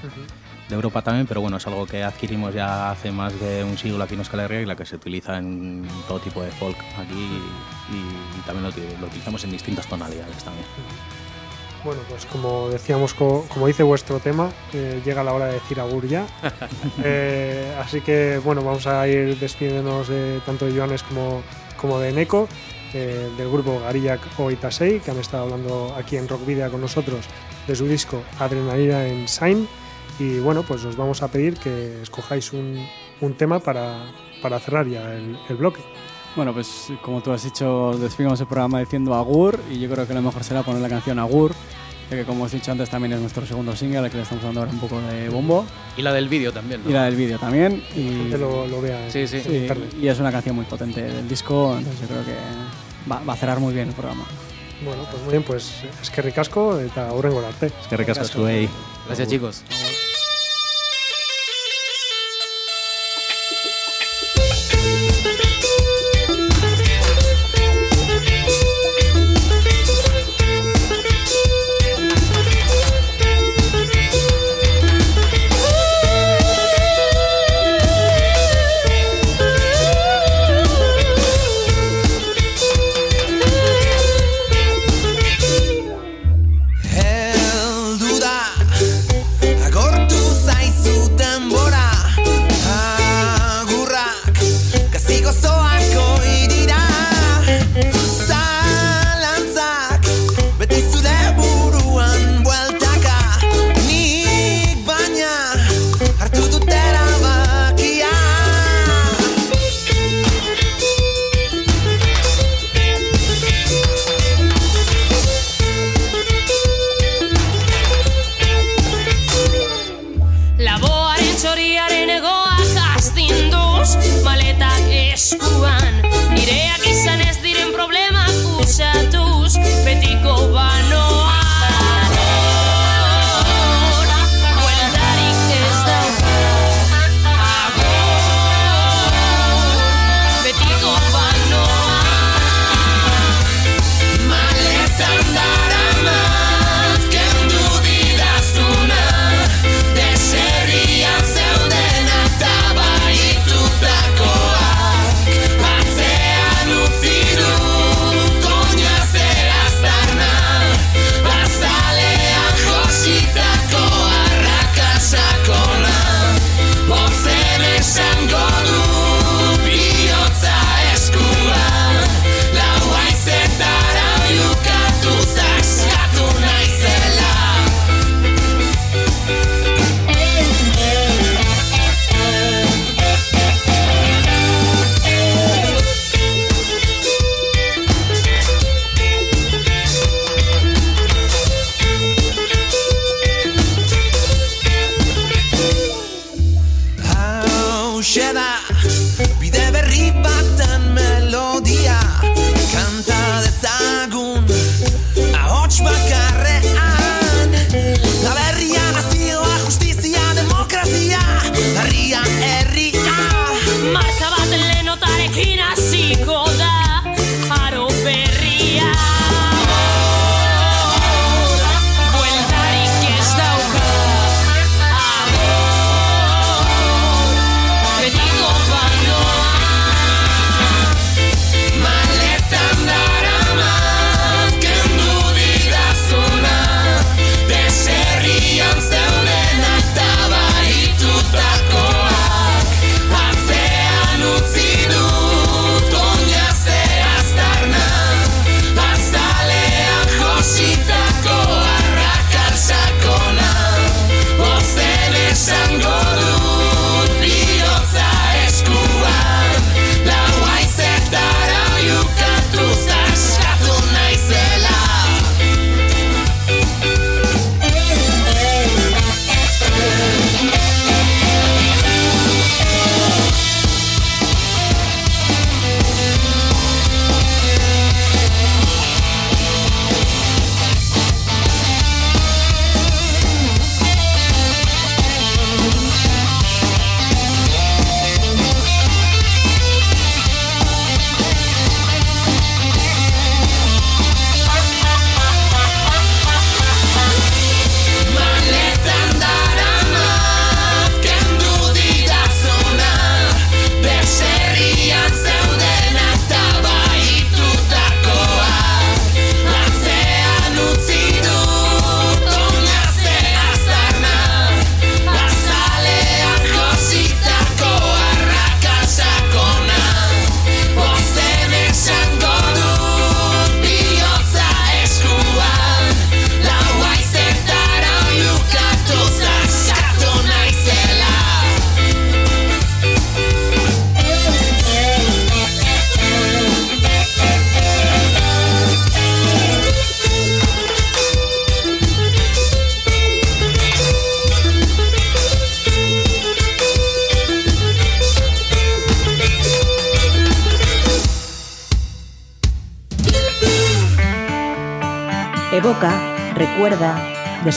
de 0.69 0.75
Europa 0.75 1.01
también, 1.01 1.27
pero 1.27 1.41
bueno, 1.41 1.57
es 1.57 1.67
algo 1.67 1.86
que 1.86 2.03
adquirimos 2.03 2.53
ya 2.53 2.91
hace 2.91 3.11
más 3.11 3.38
de 3.39 3.63
un 3.63 3.77
siglo 3.77 4.03
aquí 4.03 4.13
en 4.13 4.21
Euskal 4.21 4.39
Herria 4.39 4.61
y 4.61 4.65
la 4.65 4.75
que 4.75 4.86
se 4.86 4.95
utiliza 4.95 5.38
en 5.38 5.88
todo 6.07 6.19
tipo 6.19 6.41
de 6.41 6.51
folk 6.51 6.77
aquí 6.97 7.41
y, 7.91 8.38
y 8.38 8.41
también 8.45 8.63
lo 8.99 9.07
utilizamos 9.07 9.43
en 9.43 9.51
distintas 9.51 9.88
tonalidades 9.88 10.43
también. 10.43 10.65
Bueno, 11.86 12.01
pues 12.09 12.25
como 12.25 12.67
decíamos, 12.69 13.13
co- 13.13 13.45
como 13.53 13.67
dice 13.67 13.83
vuestro 13.83 14.19
tema, 14.19 14.49
eh, 14.73 15.01
llega 15.05 15.23
la 15.23 15.33
hora 15.33 15.45
de 15.45 15.53
decir 15.53 15.79
agur 15.79 16.07
ya. 16.07 16.25
Eh, 17.03 17.75
así 17.79 18.01
que 18.01 18.39
bueno, 18.43 18.63
vamos 18.63 18.88
a 18.88 19.07
ir 19.07 19.38
despidiéndonos 19.38 20.07
de 20.07 20.39
tanto 20.45 20.65
de 20.65 20.75
Joanes 20.75 21.03
como, 21.03 21.41
como 21.79 21.99
de 21.99 22.11
Neko, 22.11 22.47
eh, 22.93 23.29
del 23.38 23.49
grupo 23.51 23.79
Garillac 23.79 24.21
o 24.39 24.49
Itasei, 24.49 24.99
que 24.99 25.11
han 25.11 25.19
estado 25.19 25.43
hablando 25.43 25.93
aquí 25.97 26.17
en 26.17 26.27
Rock 26.27 26.45
Video 26.45 26.71
con 26.71 26.81
nosotros 26.81 27.25
de 27.67 27.75
su 27.75 27.86
disco 27.88 28.21
Adrenalina 28.39 29.05
en 29.07 29.27
Sign. 29.27 29.67
Y 30.19 30.39
bueno, 30.39 30.63
pues 30.63 30.83
os 30.86 30.95
vamos 30.95 31.21
a 31.21 31.27
pedir 31.27 31.55
que 31.57 32.01
escojáis 32.01 32.51
un, 32.53 32.83
un 33.21 33.33
tema 33.36 33.59
para, 33.59 34.05
para 34.41 34.59
cerrar 34.59 34.88
ya 34.88 35.13
el, 35.13 35.38
el 35.49 35.55
bloque. 35.57 35.81
Bueno, 36.36 36.53
pues 36.53 36.88
como 37.01 37.21
tú 37.21 37.31
has 37.31 37.43
dicho, 37.43 37.97
despedimos 37.97 38.39
el 38.41 38.47
programa 38.47 38.79
diciendo 38.79 39.13
Agur 39.15 39.59
y 39.71 39.79
yo 39.79 39.89
creo 39.89 40.05
que 40.07 40.13
lo 40.13 40.21
mejor 40.21 40.43
será 40.43 40.63
poner 40.63 40.81
la 40.81 40.89
canción 40.89 41.17
Agur, 41.19 41.53
que 42.09 42.23
como 42.23 42.43
os 42.45 42.53
he 42.53 42.57
dicho 42.57 42.71
antes 42.71 42.89
también 42.89 43.13
es 43.13 43.19
nuestro 43.19 43.45
segundo 43.45 43.75
single, 43.75 43.99
al 43.99 44.09
que 44.11 44.17
le 44.17 44.23
estamos 44.23 44.43
dando 44.43 44.59
ahora 44.61 44.71
un 44.71 44.79
poco 44.79 44.99
de 45.01 45.29
bombo, 45.29 45.65
Y 45.97 46.01
la 46.01 46.13
del 46.13 46.29
vídeo 46.29 46.51
también, 46.51 46.81
¿no? 46.83 46.89
y 46.89 46.93
la 46.93 47.05
del 47.05 47.15
vídeo 47.15 47.39
también. 47.39 47.83
Y, 47.95 48.29
Que 48.29 48.37
lo, 48.37 48.67
lo 48.67 48.81
vea 48.81 49.05
en- 49.05 49.11
Sí, 49.11 49.27
sí. 49.27 49.41
sí, 49.41 49.67
y 50.01 50.07
es 50.07 50.19
una 50.19 50.31
canción 50.31 50.55
muy 50.55 50.65
potente 50.65 51.01
del 51.01 51.27
disco, 51.27 51.75
entonces 51.77 52.01
yo 52.01 52.07
creo 52.07 52.25
que 52.25 52.35
va, 53.11 53.21
va 53.27 53.33
a 53.33 53.37
cerrar 53.37 53.59
muy 53.59 53.73
bien 53.73 53.87
el 53.89 53.93
programa. 53.93 54.25
Bueno, 54.83 55.03
pues 55.09 55.23
muy 55.23 55.31
bien, 55.31 55.43
pues 55.43 55.71
es 56.01 56.09
que 56.09 56.21
ricasco 56.21 56.79
eta 56.79 57.07
aurrengo 57.09 57.39
arte. 57.45 57.67
Es 57.67 57.87
que 57.87 57.97
recasco 57.97 58.25
zuei. 58.25 58.69
Gracias, 59.07 59.27
chicos. 59.29 59.63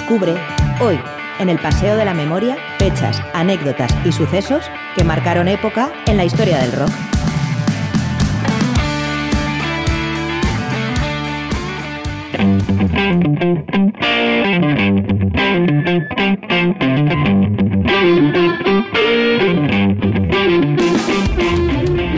Descubre, 0.08 0.36
hoy, 0.80 0.98
en 1.38 1.50
el 1.50 1.58
Paseo 1.58 1.94
de 1.94 2.04
la 2.06 2.14
Memoria, 2.14 2.56
fechas, 2.78 3.20
anécdotas 3.34 3.94
y 4.06 4.12
sucesos 4.12 4.64
que 4.96 5.04
marcaron 5.04 5.48
época 5.48 5.92
en 6.06 6.16
la 6.16 6.24
historia 6.24 6.60
del 6.60 6.72
rock. 6.72 6.90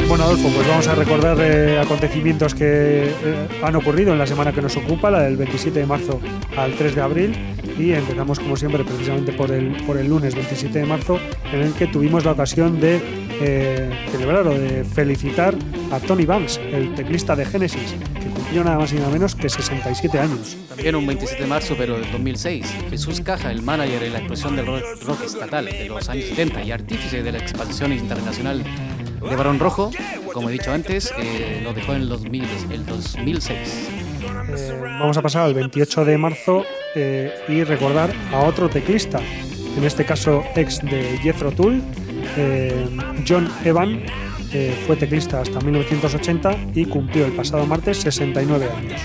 Bueno, 0.06 0.24
Adolfo, 0.24 0.48
pues 0.54 0.68
vamos 0.68 0.86
a 0.86 0.94
recordar 0.94 1.38
eh, 1.40 1.80
acontecimientos 1.80 2.54
que 2.54 3.06
eh, 3.08 3.48
han 3.64 3.74
ocurrido 3.74 4.12
en 4.12 4.18
la 4.18 4.28
semana 4.28 4.52
que 4.52 4.62
nos 4.62 4.76
ocupa, 4.76 5.10
la 5.10 5.22
del 5.22 5.36
27 5.36 5.80
de 5.80 5.86
marzo 5.86 6.20
al 6.56 6.74
3 6.74 6.94
de 6.94 7.00
abril, 7.00 7.36
y 7.80 7.94
empezamos 7.94 8.38
como 8.38 8.56
siempre 8.56 8.84
precisamente 8.84 9.32
por 9.32 9.50
el, 9.50 9.72
por 9.84 9.96
el 9.96 10.08
lunes 10.08 10.34
27 10.34 10.78
de 10.78 10.86
marzo, 10.86 11.18
en 11.52 11.60
el 11.60 11.72
que 11.72 11.86
tuvimos 11.86 12.24
la 12.24 12.32
ocasión 12.32 12.80
de 12.80 13.00
eh, 13.40 13.90
celebrar 14.10 14.46
o 14.46 14.50
de 14.50 14.84
felicitar 14.84 15.54
a 15.90 15.98
Tony 15.98 16.26
Banks, 16.26 16.58
el 16.58 16.94
teclista 16.94 17.34
de 17.34 17.46
Genesis, 17.46 17.94
que 18.14 18.28
cumplió 18.28 18.62
nada 18.62 18.78
más 18.78 18.92
y 18.92 18.96
nada 18.96 19.08
menos 19.08 19.34
que 19.34 19.48
67 19.48 20.18
años. 20.18 20.56
También 20.68 20.94
un 20.94 21.06
27 21.06 21.42
de 21.42 21.48
marzo, 21.48 21.74
pero 21.76 21.98
del 21.98 22.10
2006, 22.12 22.66
Jesús 22.90 23.20
Caja, 23.22 23.50
el 23.50 23.62
manager 23.62 24.02
en 24.02 24.12
la 24.12 24.18
explosión 24.18 24.56
del 24.56 24.66
rock, 24.66 24.82
rock 25.06 25.24
estatal 25.24 25.64
de 25.64 25.88
los 25.88 26.08
años 26.08 26.26
70 26.26 26.62
y 26.62 26.72
artífice 26.72 27.22
de 27.22 27.32
la 27.32 27.38
expansión 27.38 27.92
internacional 27.92 28.62
de 28.62 29.36
Barón 29.36 29.58
Rojo, 29.58 29.90
como 30.32 30.48
he 30.48 30.52
dicho 30.52 30.72
antes, 30.72 31.12
eh, 31.18 31.60
lo 31.62 31.72
dejó 31.72 31.92
en 31.94 32.02
el, 32.02 32.08
2000 32.08 32.44
el 32.70 32.86
2006. 32.86 33.90
Eh, 34.48 34.80
vamos 34.82 35.16
a 35.16 35.22
pasar 35.22 35.42
al 35.42 35.54
28 35.54 36.04
de 36.04 36.18
marzo 36.18 36.64
eh, 36.94 37.32
y 37.48 37.64
recordar 37.64 38.12
a 38.32 38.40
otro 38.40 38.68
teclista, 38.68 39.20
en 39.76 39.84
este 39.84 40.04
caso 40.04 40.42
ex 40.56 40.80
de 40.82 41.18
Jethro 41.22 41.52
Tull, 41.52 41.82
eh, 42.36 42.86
John 43.26 43.48
Evan, 43.64 44.02
eh, 44.52 44.74
fue 44.86 44.96
teclista 44.96 45.40
hasta 45.40 45.60
1980 45.60 46.56
y 46.74 46.84
cumplió 46.86 47.26
el 47.26 47.32
pasado 47.32 47.64
martes 47.66 47.98
69 47.98 48.68
años. 48.76 49.00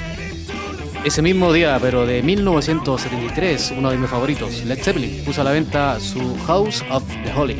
Ese 1.04 1.22
mismo 1.22 1.54
día, 1.54 1.78
pero 1.80 2.08
de 2.08 2.24
1973, 2.24 3.76
uno 3.78 3.92
de 3.92 3.98
mis 3.98 4.10
favoritos, 4.10 4.64
Led 4.66 4.80
Zeppelin, 4.82 5.24
puso 5.24 5.42
a 5.42 5.44
la 5.44 5.52
venta 5.52 6.00
su 6.00 6.36
House 6.48 6.84
of 6.90 7.04
the 7.24 7.32
Holy. 7.32 7.58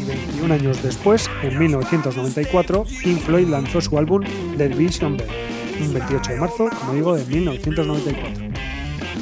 Y 0.00 0.04
21 0.04 0.54
años 0.54 0.80
después, 0.80 1.28
en 1.42 1.58
1994, 1.58 2.84
Pink 3.02 3.18
Floyd 3.18 3.48
lanzó 3.48 3.80
su 3.80 3.98
álbum 3.98 4.22
The 4.56 4.68
Vision 4.68 5.16
Bell, 5.16 5.28
un 5.80 5.94
28 5.94 6.30
de 6.30 6.38
marzo, 6.38 6.70
como 6.78 6.94
digo, 6.94 7.16
de 7.16 7.24
1994. 7.24 8.43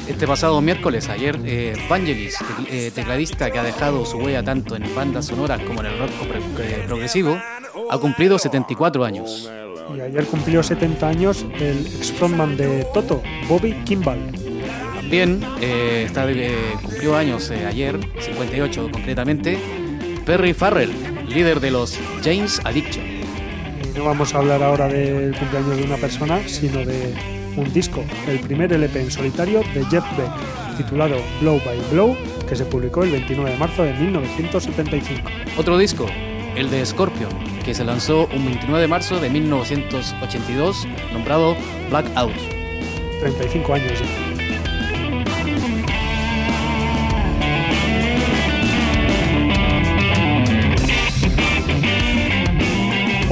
Este 0.07 0.27
pasado 0.27 0.59
miércoles, 0.61 1.09
ayer, 1.09 1.39
eh, 1.45 1.73
Vangelis, 1.89 2.37
eh, 2.69 2.91
tecladista 2.93 3.49
que 3.51 3.59
ha 3.59 3.63
dejado 3.63 4.05
su 4.05 4.17
huella 4.17 4.43
tanto 4.43 4.75
en 4.75 4.93
bandas 4.95 5.25
sonoras 5.27 5.61
como 5.61 5.79
en 5.79 5.87
el 5.87 5.97
rock 5.97 6.11
eh, 6.59 6.83
progresivo, 6.87 7.37
ha 7.89 7.97
cumplido 7.97 8.37
74 8.37 9.03
años. 9.05 9.49
Y 9.95 10.01
ayer 10.01 10.25
cumplió 10.25 10.63
70 10.63 11.07
años 11.07 11.45
el 11.59 11.85
ex 11.85 12.11
frontman 12.13 12.57
de 12.57 12.85
Toto, 12.93 13.21
Bobby 13.47 13.73
Kimball. 13.85 14.19
También 14.95 15.43
eh, 15.61 16.03
está 16.07 16.29
eh, 16.31 16.55
cumplió 16.81 17.15
años 17.15 17.51
eh, 17.51 17.65
ayer, 17.65 17.99
58 18.19 18.89
concretamente, 18.91 19.59
Perry 20.25 20.53
Farrell, 20.53 20.91
líder 21.27 21.59
de 21.59 21.71
los 21.71 21.99
James 22.23 22.59
Addiction. 22.63 23.05
Y 23.05 23.97
no 23.97 24.05
vamos 24.05 24.33
a 24.33 24.39
hablar 24.39 24.63
ahora 24.63 24.87
del 24.87 25.35
cumpleaños 25.37 25.77
de 25.77 25.83
una 25.83 25.97
persona, 25.97 26.47
sino 26.47 26.79
de 26.79 27.13
un 27.55 27.71
disco, 27.73 28.03
el 28.27 28.39
primer 28.39 28.73
LP 28.73 29.01
en 29.01 29.11
solitario 29.11 29.61
de 29.73 29.85
Jeff 29.85 30.03
Beck, 30.17 30.77
titulado 30.77 31.17
Blow 31.41 31.61
by 31.65 31.79
Blow, 31.91 32.17
que 32.47 32.55
se 32.55 32.65
publicó 32.65 33.03
el 33.03 33.11
29 33.11 33.51
de 33.51 33.57
marzo 33.57 33.83
de 33.83 33.93
1975. 33.93 35.29
Otro 35.57 35.77
disco, 35.77 36.05
el 36.55 36.69
de 36.69 36.85
Scorpion, 36.85 37.31
que 37.63 37.73
se 37.73 37.83
lanzó 37.83 38.27
un 38.33 38.45
29 38.45 38.81
de 38.81 38.87
marzo 38.87 39.19
de 39.19 39.29
1982, 39.29 40.87
nombrado 41.13 41.55
Blackout. 41.89 42.33
35 43.21 43.73
años 43.73 43.99
ya. 43.99 44.32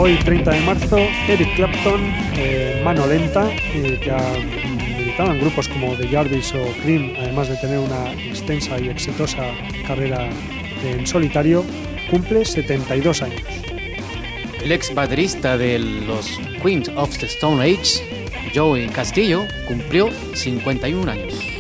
Hoy, 0.04 0.16
30 0.16 0.50
de 0.50 0.62
marzo, 0.62 0.98
Eric 1.28 1.56
Clapton, 1.56 2.02
eh, 2.36 2.82
mano 2.84 3.06
lenta, 3.06 3.48
que 3.72 4.10
ha 4.10 4.34
en 5.32 5.40
grupos 5.40 5.68
como 5.68 5.96
The 5.96 6.08
Jarvis 6.08 6.56
o 6.56 6.66
Cream, 6.82 7.14
además 7.20 7.50
de 7.50 7.58
tener 7.58 7.78
una 7.78 8.12
extensa 8.14 8.80
y 8.80 8.90
exitosa 8.90 9.52
carrera 9.86 10.28
en 10.84 11.06
solitario, 11.06 11.64
cumple 12.10 12.46
72 12.46 13.22
años. 13.22 13.44
El 14.64 14.72
ex 14.72 14.92
baterista 14.92 15.56
de 15.56 15.78
los 15.78 16.40
Queens 16.64 16.90
of 16.96 17.16
the 17.20 17.28
Stone 17.28 17.62
Age, 17.64 18.04
Joey 18.56 18.88
Castillo, 18.88 19.46
cumplió 19.68 20.10
51 20.34 21.12
años. 21.12 21.51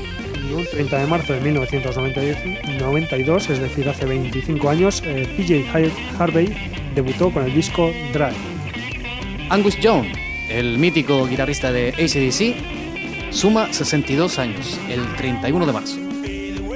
Un 0.53 0.65
30 0.65 0.99
de 0.99 1.07
marzo 1.07 1.33
de 1.33 1.39
1992, 1.41 3.49
es 3.49 3.59
decir, 3.59 3.87
hace 3.87 4.05
25 4.05 4.69
años, 4.69 5.01
eh, 5.05 5.27
PJ 5.37 5.63
Har- 5.73 5.91
Harvey 6.19 6.49
debutó 6.95 7.31
con 7.31 7.45
el 7.45 7.53
disco 7.53 7.91
Drive. 8.13 8.35
Angus 9.49 9.77
Young, 9.79 10.05
el 10.49 10.77
mítico 10.77 11.27
guitarrista 11.27 11.71
de 11.71 11.89
ACDC, 11.89 12.55
suma 13.31 13.71
62 13.71 14.39
años, 14.39 14.79
el 14.89 15.01
31 15.15 15.65
de 15.65 15.73
marzo. 15.73 15.97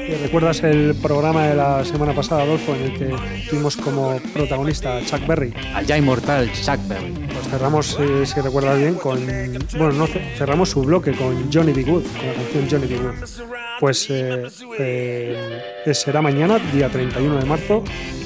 ¿Y 0.08 0.14
¿Recuerdas 0.22 0.62
el 0.64 0.94
programa 1.02 1.48
de 1.48 1.56
la 1.56 1.84
semana 1.84 2.14
pasada, 2.14 2.44
Adolfo, 2.44 2.76
en 2.76 2.82
el 2.84 2.94
que 2.98 3.16
tuvimos 3.50 3.76
como 3.76 4.18
protagonista 4.34 4.98
a 4.98 5.02
Chuck 5.06 5.26
Berry? 5.26 5.54
Al 5.74 5.86
ya 5.86 5.98
inmortal 5.98 6.52
Chuck 6.54 6.80
Berry. 6.88 7.12
Pues 7.34 7.48
cerramos, 7.50 7.98
eh, 8.00 8.26
si 8.26 8.40
recuerdas 8.42 8.78
bien, 8.78 8.96
con. 8.96 9.26
Bueno, 9.78 9.92
no, 9.94 10.08
ce- 10.08 10.22
cerramos 10.38 10.70
su 10.70 10.82
bloque 10.84 11.12
con 11.14 11.52
Johnny 11.52 11.74
B. 11.74 11.84
Good, 11.84 12.04
con 12.04 12.28
la 12.28 12.34
canción 12.34 12.68
Johnny 12.70 12.88
B. 12.88 12.98
Good. 12.98 13.16
Pues 13.80 14.08
eh, 14.10 14.44
eh, 14.80 15.94
será 15.94 16.22
mañana, 16.22 16.60
día 16.74 16.88
31 16.90 17.38
de 17.40 17.46
marzo, 17.46 17.84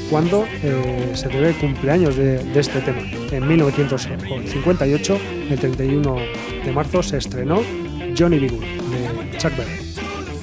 cuando 0.10 0.46
eh, 0.64 1.12
se 1.14 1.28
debe 1.30 1.50
el 1.50 1.56
cumpleaños 1.56 2.16
de, 2.18 2.44
de 2.44 2.60
este 2.60 2.82
tema. 2.82 3.02
En 3.32 3.48
1958, 3.48 5.20
el 5.50 5.60
31 5.60 6.16
de 6.66 6.72
marzo, 6.72 7.02
se 7.02 7.18
estrenó 7.18 7.62
Johnny 8.18 8.38
B. 8.38 8.50
Good, 8.50 8.64
de 8.64 9.38
Chuck 9.38 9.56
Berry. 9.58 9.89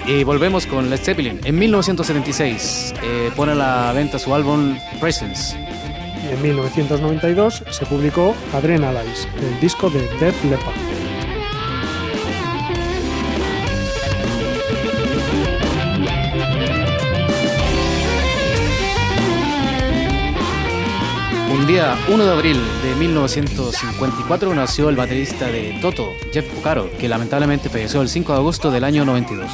Y 0.07 0.23
volvemos 0.23 0.67
con 0.67 0.89
Led 0.89 1.01
Zeppelin. 1.01 1.41
En 1.45 1.59
1976 1.59 2.95
eh, 3.03 3.31
pone 3.35 3.53
a 3.53 3.55
la 3.57 3.93
venta 3.93 4.21
su 4.21 4.33
álbum 4.33 4.79
Presence. 5.01 5.57
Y 6.25 6.33
en 6.33 6.43
1992 6.43 7.65
se 7.71 7.87
publicó 7.87 8.35
Adrenalize, 8.53 9.29
el 9.41 9.61
disco 9.61 9.91
de 9.91 10.03
Def 10.21 10.45
Leppard. 10.45 10.77
Un 21.67 21.67
día 21.67 21.99
1 22.09 22.25
de 22.25 22.31
abril 22.31 22.61
de 22.85 22.95
1954 22.95 24.55
nació 24.55 24.89
el 24.89 24.95
baterista 24.95 25.47
de 25.47 25.77
Toto, 25.83 26.13
Jeff 26.33 26.47
Porcaro, 26.55 26.89
que 26.97 27.09
lamentablemente 27.09 27.69
falleció 27.69 28.03
el 28.03 28.09
5 28.09 28.33
de 28.35 28.39
agosto 28.39 28.71
del 28.71 28.85
año 28.85 29.05
92. 29.05 29.51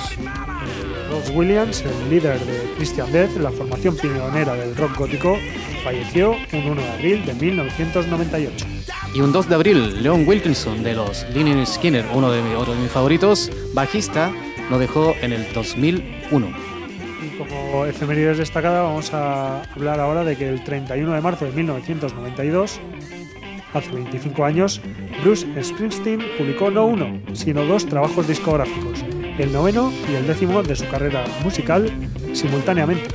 Williams, 1.31 1.83
el 1.83 2.11
líder 2.11 2.39
de 2.41 2.73
Christian 2.77 3.11
Death, 3.13 3.37
la 3.37 3.51
formación 3.51 3.97
pionera 3.97 4.55
del 4.55 4.75
rock 4.77 4.97
gótico, 4.99 5.37
falleció 5.85 6.33
un 6.53 6.65
1 6.71 6.75
de 6.83 6.89
abril 6.91 7.25
de 7.27 7.35
1998. 7.35 8.67
Y 9.15 9.21
un 9.21 9.33
2 9.33 9.49
de 9.49 9.55
abril, 9.55 10.03
Leon 10.03 10.27
Wilkinson 10.27 10.83
de 10.83 10.95
los 10.95 11.27
Lynyrd 11.35 11.67
Skinner, 11.67 12.05
uno 12.15 12.31
de, 12.31 12.43
mi- 12.43 12.55
otro 12.55 12.75
de 12.75 12.81
mis 12.81 12.91
favoritos, 12.91 13.51
bajista, 13.75 14.31
nos 14.71 14.81
dejó 14.81 15.15
en 15.21 15.33
el 15.33 15.53
2001. 15.53 16.49
Y 17.23 17.37
como 17.39 17.85
efemérides 17.87 18.39
destacada, 18.39 18.83
vamos 18.83 19.13
a 19.13 19.63
hablar 19.75 20.01
ahora 20.01 20.25
de 20.25 20.37
que 20.37 20.49
el 20.49 20.63
31 20.65 21.13
de 21.13 21.21
marzo 21.21 21.45
de 21.45 21.53
1992, 21.53 22.81
hace 23.75 23.91
25 23.91 24.45
años, 24.45 24.81
Bruce 25.23 25.47
Springsteen 25.63 26.21
publicó 26.39 26.71
no 26.71 26.87
uno, 26.87 27.21
sino 27.33 27.65
dos 27.65 27.87
trabajos 27.87 28.27
discográficos, 28.29 29.05
el 29.39 29.53
noveno 29.53 29.93
y 30.11 30.15
el 30.15 30.27
décimo 30.27 30.63
de 30.63 30.77
su 30.77 30.89
carrera 30.89 31.25
musical 31.43 31.91
simultáneamente. 32.33 33.09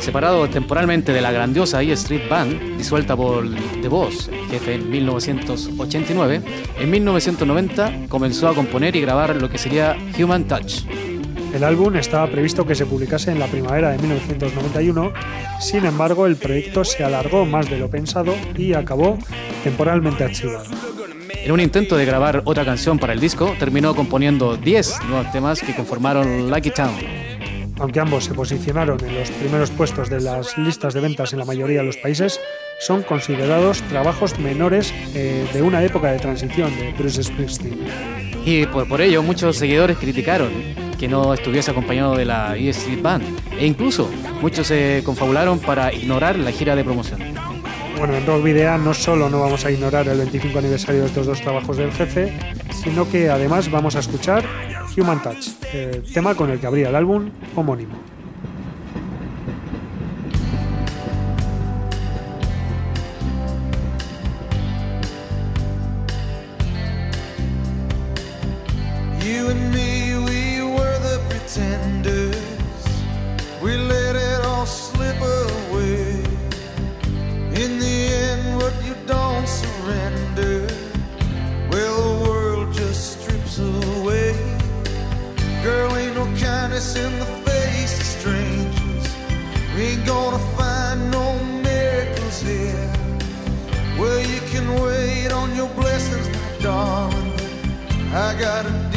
Separado 0.00 0.48
temporalmente 0.48 1.12
de 1.12 1.20
la 1.20 1.30
grandiosa 1.30 1.80
E 1.80 1.92
Street 1.92 2.28
Band, 2.28 2.76
disuelta 2.76 3.14
por 3.14 3.48
The 3.82 3.86
Boss, 3.86 4.30
jefe 4.50 4.74
en 4.74 4.90
1989, 4.90 6.42
en 6.80 6.90
1990 6.90 8.08
comenzó 8.08 8.48
a 8.48 8.54
componer 8.54 8.96
y 8.96 9.00
grabar 9.00 9.36
lo 9.36 9.48
que 9.48 9.58
sería 9.58 9.96
Human 10.18 10.48
Touch. 10.48 10.82
El 11.54 11.62
álbum 11.64 11.94
estaba 11.96 12.26
previsto 12.26 12.66
que 12.66 12.74
se 12.74 12.86
publicase 12.86 13.30
en 13.30 13.38
la 13.38 13.46
primavera 13.46 13.90
de 13.90 13.98
1991, 13.98 15.12
sin 15.60 15.84
embargo 15.84 16.26
el 16.26 16.34
proyecto 16.34 16.82
se 16.82 17.04
alargó 17.04 17.44
más 17.44 17.70
de 17.70 17.78
lo 17.78 17.88
pensado 17.88 18.34
y 18.56 18.72
acabó 18.72 19.18
temporalmente 19.62 20.24
archivado. 20.24 20.64
En 21.44 21.50
un 21.50 21.58
intento 21.58 21.96
de 21.96 22.04
grabar 22.04 22.42
otra 22.44 22.64
canción 22.64 23.00
para 23.00 23.12
el 23.12 23.18
disco, 23.18 23.56
terminó 23.58 23.96
componiendo 23.96 24.56
10 24.56 25.04
nuevos 25.08 25.32
temas 25.32 25.60
que 25.60 25.74
conformaron 25.74 26.48
Lucky 26.48 26.70
Town. 26.70 26.94
Aunque 27.80 27.98
ambos 27.98 28.26
se 28.26 28.34
posicionaron 28.34 29.04
en 29.04 29.18
los 29.18 29.28
primeros 29.30 29.72
puestos 29.72 30.08
de 30.08 30.20
las 30.20 30.56
listas 30.56 30.94
de 30.94 31.00
ventas 31.00 31.32
en 31.32 31.40
la 31.40 31.44
mayoría 31.44 31.80
de 31.80 31.86
los 31.86 31.96
países, 31.96 32.38
son 32.78 33.02
considerados 33.02 33.82
trabajos 33.82 34.38
menores 34.38 34.94
eh, 35.16 35.44
de 35.52 35.62
una 35.62 35.82
época 35.82 36.12
de 36.12 36.20
transición 36.20 36.70
de 36.76 36.92
Bruce 36.92 37.24
Springsteen. 37.24 37.76
Y 38.44 38.66
por, 38.66 38.86
por 38.86 39.00
ello 39.00 39.20
muchos 39.24 39.56
seguidores 39.56 39.98
criticaron 39.98 40.52
que 40.96 41.08
no 41.08 41.34
estuviese 41.34 41.72
acompañado 41.72 42.14
de 42.14 42.24
la 42.24 42.56
E 42.56 42.68
Street 42.68 43.02
Band. 43.02 43.24
E 43.58 43.66
incluso 43.66 44.08
muchos 44.40 44.68
se 44.68 45.02
confabularon 45.04 45.58
para 45.58 45.92
ignorar 45.92 46.38
la 46.38 46.52
gira 46.52 46.76
de 46.76 46.84
promoción. 46.84 47.20
Bueno, 48.02 48.16
en 48.16 48.26
Rock 48.26 48.42
Video 48.42 48.78
no 48.78 48.94
solo 48.94 49.30
no 49.30 49.38
vamos 49.38 49.64
a 49.64 49.70
ignorar 49.70 50.08
el 50.08 50.18
25 50.18 50.58
aniversario 50.58 51.02
de 51.02 51.06
estos 51.06 51.24
dos 51.24 51.40
trabajos 51.40 51.76
del 51.76 51.92
jefe, 51.92 52.36
sino 52.82 53.08
que 53.08 53.30
además 53.30 53.70
vamos 53.70 53.94
a 53.94 54.00
escuchar 54.00 54.44
Human 54.96 55.22
Touch, 55.22 55.50
tema 56.12 56.34
con 56.34 56.50
el 56.50 56.58
que 56.58 56.66
abría 56.66 56.88
el 56.88 56.96
álbum 56.96 57.30
homónimo. 57.54 58.11
I 98.14 98.34
got 98.38 98.66
a 98.66 98.91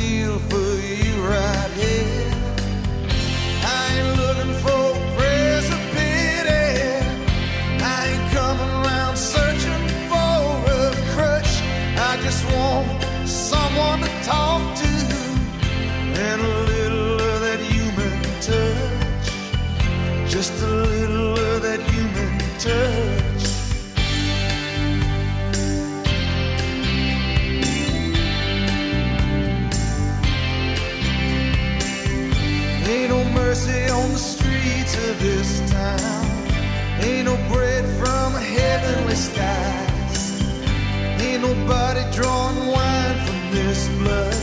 nobody 41.65 42.03
drawing 42.11 42.67
wine 42.67 43.17
from 43.25 43.51
this 43.51 43.87
blood. 43.97 44.35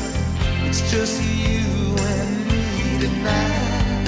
It's 0.67 0.91
just 0.91 1.23
you 1.23 1.97
and 1.97 2.47
me 2.47 2.99
tonight. 3.01 4.07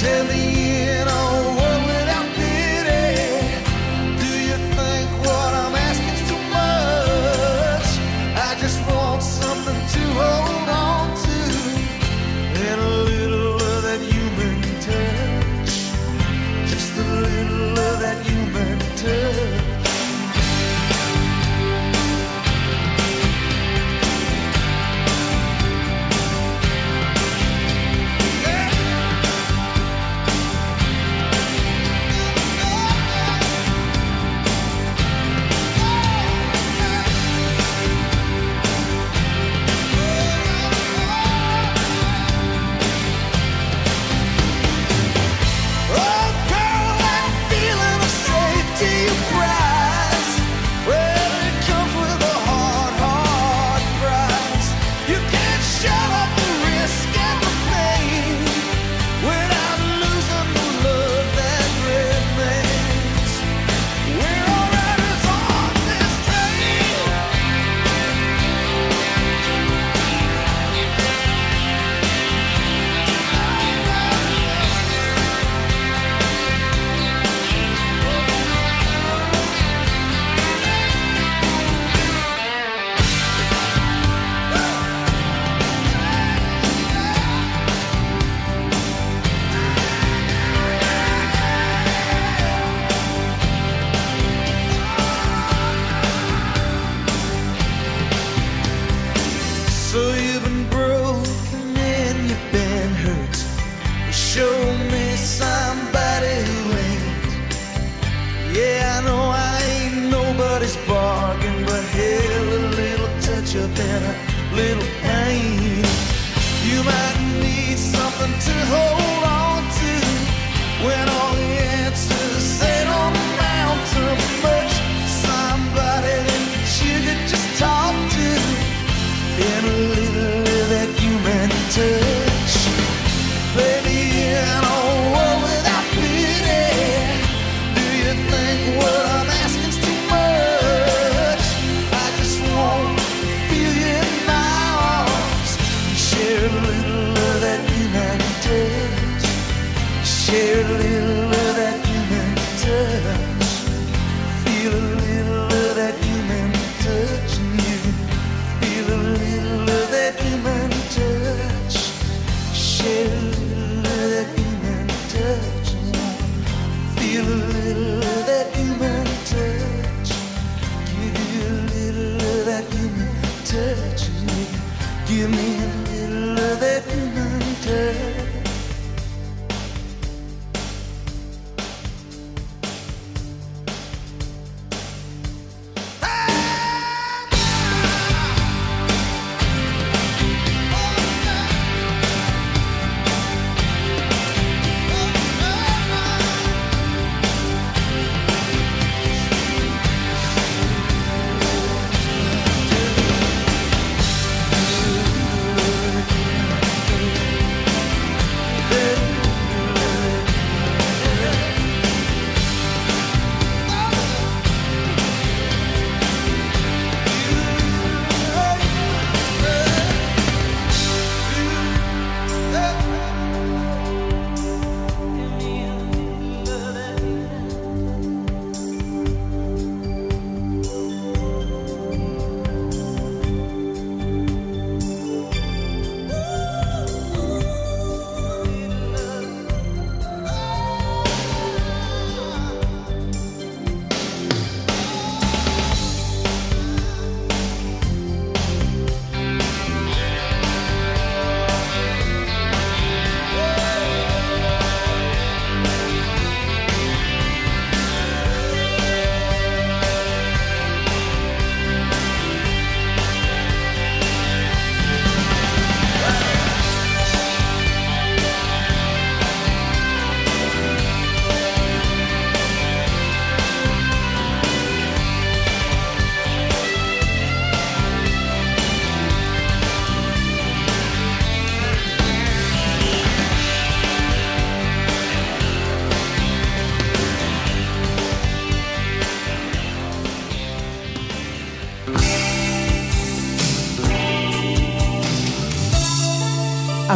Tell 0.00 0.24
me 0.26 0.90
in 0.90 1.08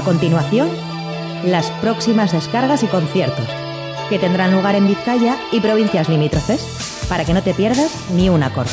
continuación, 0.09 0.71
las 1.45 1.71
próximas 1.83 2.33
descargas 2.33 2.83
y 2.83 2.87
conciertos, 2.87 3.45
que 4.09 4.19
tendrán 4.19 4.53
lugar 4.53 4.75
en 4.75 4.89
Vizcaya 4.89 5.37
y 5.53 5.61
provincias 5.61 6.09
limítrofes, 6.09 6.63
para 7.11 7.27
que 7.27 7.35
no 7.35 7.43
te 7.43 7.53
pierdas 7.53 7.95
ni 8.17 8.31
un 8.31 8.43
acorde. 8.43 8.71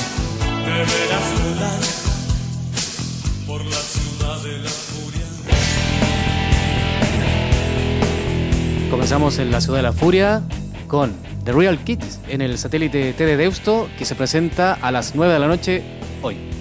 Comenzamos 8.90 9.38
en 9.38 9.52
la 9.52 9.60
ciudad 9.60 9.80
de 9.80 9.84
la 9.84 9.92
furia 9.92 10.42
con 10.88 11.12
The 11.44 11.52
Real 11.52 11.80
Kids 11.80 12.22
en 12.30 12.40
el 12.40 12.58
satélite 12.58 13.12
T 13.12 13.26
de 13.26 13.36
Deusto 13.36 13.90
que 13.98 14.06
se 14.06 14.16
presenta 14.16 14.78
a 14.82 14.90
las 14.90 15.16
9 15.16 15.34
de 15.34 15.40
la 15.40 15.48
noche 15.48 15.84
hoy. 16.22 16.55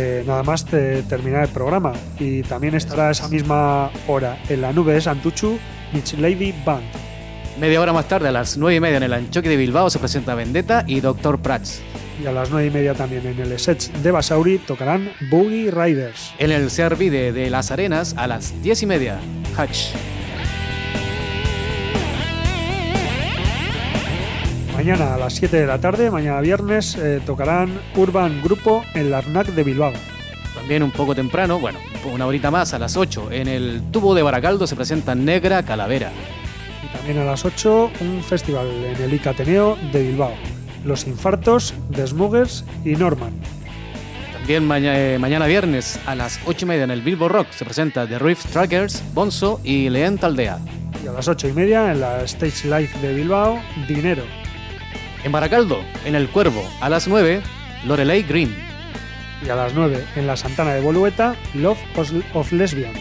Eh, 0.00 0.22
nada 0.26 0.44
más 0.44 0.64
te- 0.64 1.02
terminar 1.02 1.42
el 1.42 1.48
programa. 1.48 1.92
Y 2.20 2.42
también 2.42 2.74
estará 2.76 3.08
a 3.08 3.10
esa 3.10 3.26
misma 3.28 3.90
hora 4.06 4.38
en 4.48 4.60
la 4.62 4.72
nube 4.72 4.92
de 4.92 5.00
Santuchu, 5.00 5.58
Beach 5.92 6.14
Lady 6.18 6.54
Band. 6.64 6.84
Media 7.58 7.80
hora 7.80 7.92
más 7.92 8.06
tarde, 8.06 8.28
a 8.28 8.32
las 8.32 8.56
9 8.56 8.76
y 8.76 8.80
media 8.80 8.98
en 8.98 9.02
el 9.02 9.12
Anchoque 9.12 9.48
de 9.48 9.56
Bilbao, 9.56 9.90
se 9.90 9.98
presenta 9.98 10.36
Vendetta 10.36 10.84
y 10.86 11.00
Dr. 11.00 11.40
Prats. 11.40 11.80
Y 12.22 12.26
a 12.26 12.32
las 12.32 12.50
9 12.50 12.68
y 12.68 12.70
media 12.70 12.94
también 12.94 13.26
en 13.26 13.38
el 13.40 13.58
Sets 13.58 13.90
de 14.02 14.10
Basauri 14.12 14.58
tocarán 14.58 15.10
Boogie 15.30 15.70
Riders. 15.72 16.32
En 16.38 16.52
el 16.52 16.68
CRB 16.70 17.10
de, 17.10 17.32
de 17.32 17.50
Las 17.50 17.72
Arenas, 17.72 18.14
a 18.16 18.28
las 18.28 18.62
10 18.62 18.82
y 18.84 18.86
media, 18.86 19.18
Hatch. 19.56 19.88
Mañana 24.78 25.14
a 25.14 25.18
las 25.18 25.34
7 25.34 25.56
de 25.56 25.66
la 25.66 25.78
tarde, 25.80 26.08
mañana 26.08 26.40
viernes, 26.40 26.94
eh, 26.96 27.20
tocarán 27.26 27.80
Urban 27.96 28.40
Grupo 28.42 28.84
en 28.94 29.10
la 29.10 29.20
RNAC 29.20 29.48
de 29.48 29.64
Bilbao. 29.64 29.92
También 30.54 30.84
un 30.84 30.92
poco 30.92 31.16
temprano, 31.16 31.58
bueno, 31.58 31.80
una 32.14 32.26
horita 32.26 32.52
más, 32.52 32.74
a 32.74 32.78
las 32.78 32.96
8, 32.96 33.32
en 33.32 33.48
el 33.48 33.82
tubo 33.90 34.14
de 34.14 34.22
Baracaldo 34.22 34.68
se 34.68 34.76
presenta 34.76 35.16
Negra 35.16 35.64
Calavera. 35.64 36.12
Y 36.84 36.96
también 36.96 37.18
a 37.18 37.24
las 37.24 37.44
8, 37.44 37.90
un 38.00 38.22
festival 38.22 38.68
en 38.68 39.02
el 39.02 39.12
IC 39.14 39.26
Ateneo 39.26 39.76
de 39.92 40.00
Bilbao. 40.04 40.32
Los 40.84 41.08
Infartos, 41.08 41.74
The 41.92 42.06
Smugglers 42.06 42.64
y 42.84 42.90
Norman. 42.94 43.32
También 44.32 44.64
maña- 44.64 44.96
eh, 44.96 45.18
mañana 45.18 45.46
viernes, 45.46 45.98
a 46.06 46.14
las 46.14 46.38
8 46.46 46.66
y 46.66 46.68
media 46.68 46.84
en 46.84 46.92
el 46.92 47.02
Bilbo 47.02 47.28
Rock, 47.28 47.48
se 47.50 47.64
presenta 47.64 48.06
The 48.06 48.20
Rift 48.20 48.46
Trackers, 48.52 49.02
Bonzo 49.12 49.60
y 49.64 49.88
Leent 49.90 50.22
Aldea. 50.22 50.60
Y 51.04 51.08
a 51.08 51.12
las 51.12 51.26
8 51.26 51.48
y 51.48 51.52
media 51.52 51.90
en 51.90 52.00
la 52.00 52.22
Stage 52.22 52.64
Live 52.68 52.90
de 53.02 53.12
Bilbao, 53.14 53.58
Dinero. 53.88 54.22
En 55.24 55.32
Baracaldo, 55.32 55.80
en 56.04 56.14
el 56.14 56.28
Cuervo, 56.28 56.64
a 56.80 56.88
las 56.88 57.08
9, 57.08 57.40
Lorelei 57.86 58.22
Green. 58.22 58.54
Y 59.44 59.48
a 59.50 59.54
las 59.56 59.74
9 59.74 60.04
en 60.16 60.26
la 60.26 60.36
Santana 60.36 60.74
de 60.74 60.80
Bolueta, 60.80 61.34
Love 61.54 61.78
of- 62.34 62.52
Lesbian. 62.52 62.92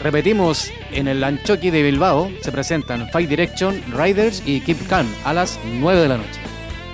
Repetimos, 0.00 0.70
en 0.92 1.08
el 1.08 1.24
Anchoqui 1.24 1.70
de 1.70 1.82
Bilbao 1.82 2.30
se 2.42 2.52
presentan 2.52 3.08
Fight 3.10 3.28
Direction, 3.28 3.82
Riders 3.92 4.42
y 4.46 4.60
Keep 4.60 4.86
Calm 4.86 5.08
a 5.24 5.32
las 5.32 5.58
9 5.64 6.00
de 6.02 6.08
la 6.08 6.16
noche. 6.18 6.40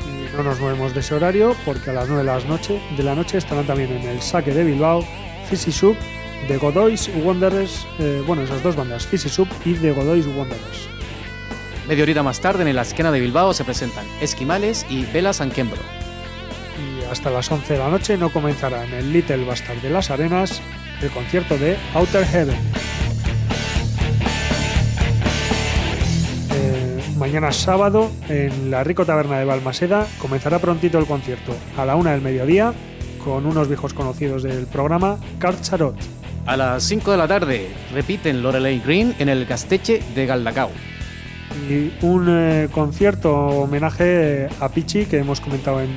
Y 0.07 0.37
no 0.37 0.43
nos 0.43 0.59
movemos 0.59 0.95
de 0.95 1.01
ese 1.01 1.14
horario 1.14 1.55
porque 1.64 1.91
a 1.91 1.93
las 1.93 2.09
9 2.09 2.22
de 2.22 2.27
la 2.27 2.41
noche, 2.49 2.81
de 2.97 3.03
la 3.03 3.14
noche 3.14 3.39
estarán 3.39 3.66
también 3.66 3.91
en 3.93 4.09
el 4.09 4.22
Saque 4.22 4.53
de 4.53 4.64
Bilbao, 4.64 5.07
Fizzy 5.51 5.70
Soup, 5.72 5.97
The 6.49 6.57
Godoys 6.57 7.11
Wanderers, 7.22 7.87
eh, 7.99 8.22
bueno, 8.27 8.43
esas 8.43 8.62
dos 8.62 8.75
bandas, 8.77 9.07
Fizzy 9.07 9.29
Soup 9.29 9.49
y 9.64 9.75
The 9.75 9.93
Godoys 9.93 10.27
Wanderers. 10.27 10.89
Media 11.89 12.03
horita 12.03 12.22
más 12.22 12.41
tarde, 12.41 12.68
en 12.68 12.74
la 12.74 12.80
esquina 12.80 13.12
de 13.12 13.20
Bilbao 13.20 13.53
se 13.53 13.62
presentan 13.62 14.07
Esquimales 14.22 14.87
y 14.89 15.05
Vela 15.05 15.35
San 15.35 15.51
Quembro. 15.51 15.82
Y 16.78 17.05
hasta 17.05 17.28
las 17.30 17.51
11 17.51 17.74
de 17.74 17.78
la 17.78 17.91
noche 17.91 18.16
no 18.16 18.30
comenzará 18.30 18.85
en 18.85 18.95
el 18.95 19.12
Little 19.12 19.45
Bastard 19.45 19.82
de 19.82 19.91
las 19.91 20.11
Arenas 20.11 20.62
el 21.03 21.11
concierto 21.11 21.59
de 21.59 21.76
Outer 21.93 22.24
Heaven. 22.24 22.57
Eh, 26.55 27.03
mañana 27.18 27.53
sábado 27.53 28.11
en 28.30 28.70
la 28.70 28.82
Rico 28.82 29.05
Taberna 29.05 29.39
de 29.39 29.45
Balmaseda 29.45 30.07
comenzará 30.18 30.61
prontito 30.61 30.99
el 30.99 31.05
concierto 31.05 31.55
a 31.76 31.85
la 31.85 31.97
una 31.97 32.12
del 32.12 32.22
mediodía 32.22 32.72
con 33.22 33.45
unos 33.45 33.68
viejos 33.68 33.93
conocidos 33.93 34.43
del 34.43 34.66
programa 34.66 35.18
Carcharot. 35.39 35.97
A 36.47 36.57
las 36.57 36.82
5 36.85 37.11
de 37.11 37.16
la 37.18 37.28
tarde 37.28 37.68
repiten 37.93 38.43
Lorelei 38.43 38.80
Green 38.80 39.14
en 39.18 39.28
el 39.28 39.47
Casteche 39.47 40.03
de 40.14 40.24
Galdacao. 40.24 40.70
Y 41.68 41.92
un 42.05 42.26
eh, 42.28 42.68
concierto 42.72 43.32
homenaje 43.32 44.48
a 44.61 44.68
Pichi 44.68 45.07
que 45.07 45.18
hemos 45.18 45.40
comentado 45.40 45.80
en, 45.80 45.94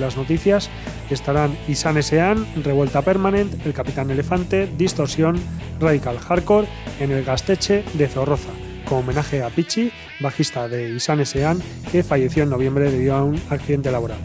las 0.00 0.16
noticias. 0.16 0.68
Estarán 1.10 1.56
Isan 1.68 1.96
Esean, 1.96 2.46
Revuelta 2.62 3.02
Permanent, 3.02 3.66
El 3.66 3.72
Capitán 3.72 4.10
Elefante, 4.10 4.68
Distorsión, 4.78 5.38
Radical 5.80 6.18
Hardcore 6.18 6.66
en 6.98 7.10
el 7.10 7.24
Gasteche 7.24 7.84
de 7.94 8.08
Zorroza, 8.08 8.50
como 8.86 9.00
homenaje 9.00 9.42
a 9.42 9.50
Pichi, 9.50 9.92
bajista 10.20 10.68
de 10.68 10.90
Isan 10.90 11.20
Esean, 11.20 11.60
que 11.90 12.02
falleció 12.02 12.42
en 12.42 12.50
noviembre 12.50 12.90
debido 12.90 13.14
a 13.16 13.24
un 13.24 13.40
accidente 13.50 13.90
laboral. 13.90 14.18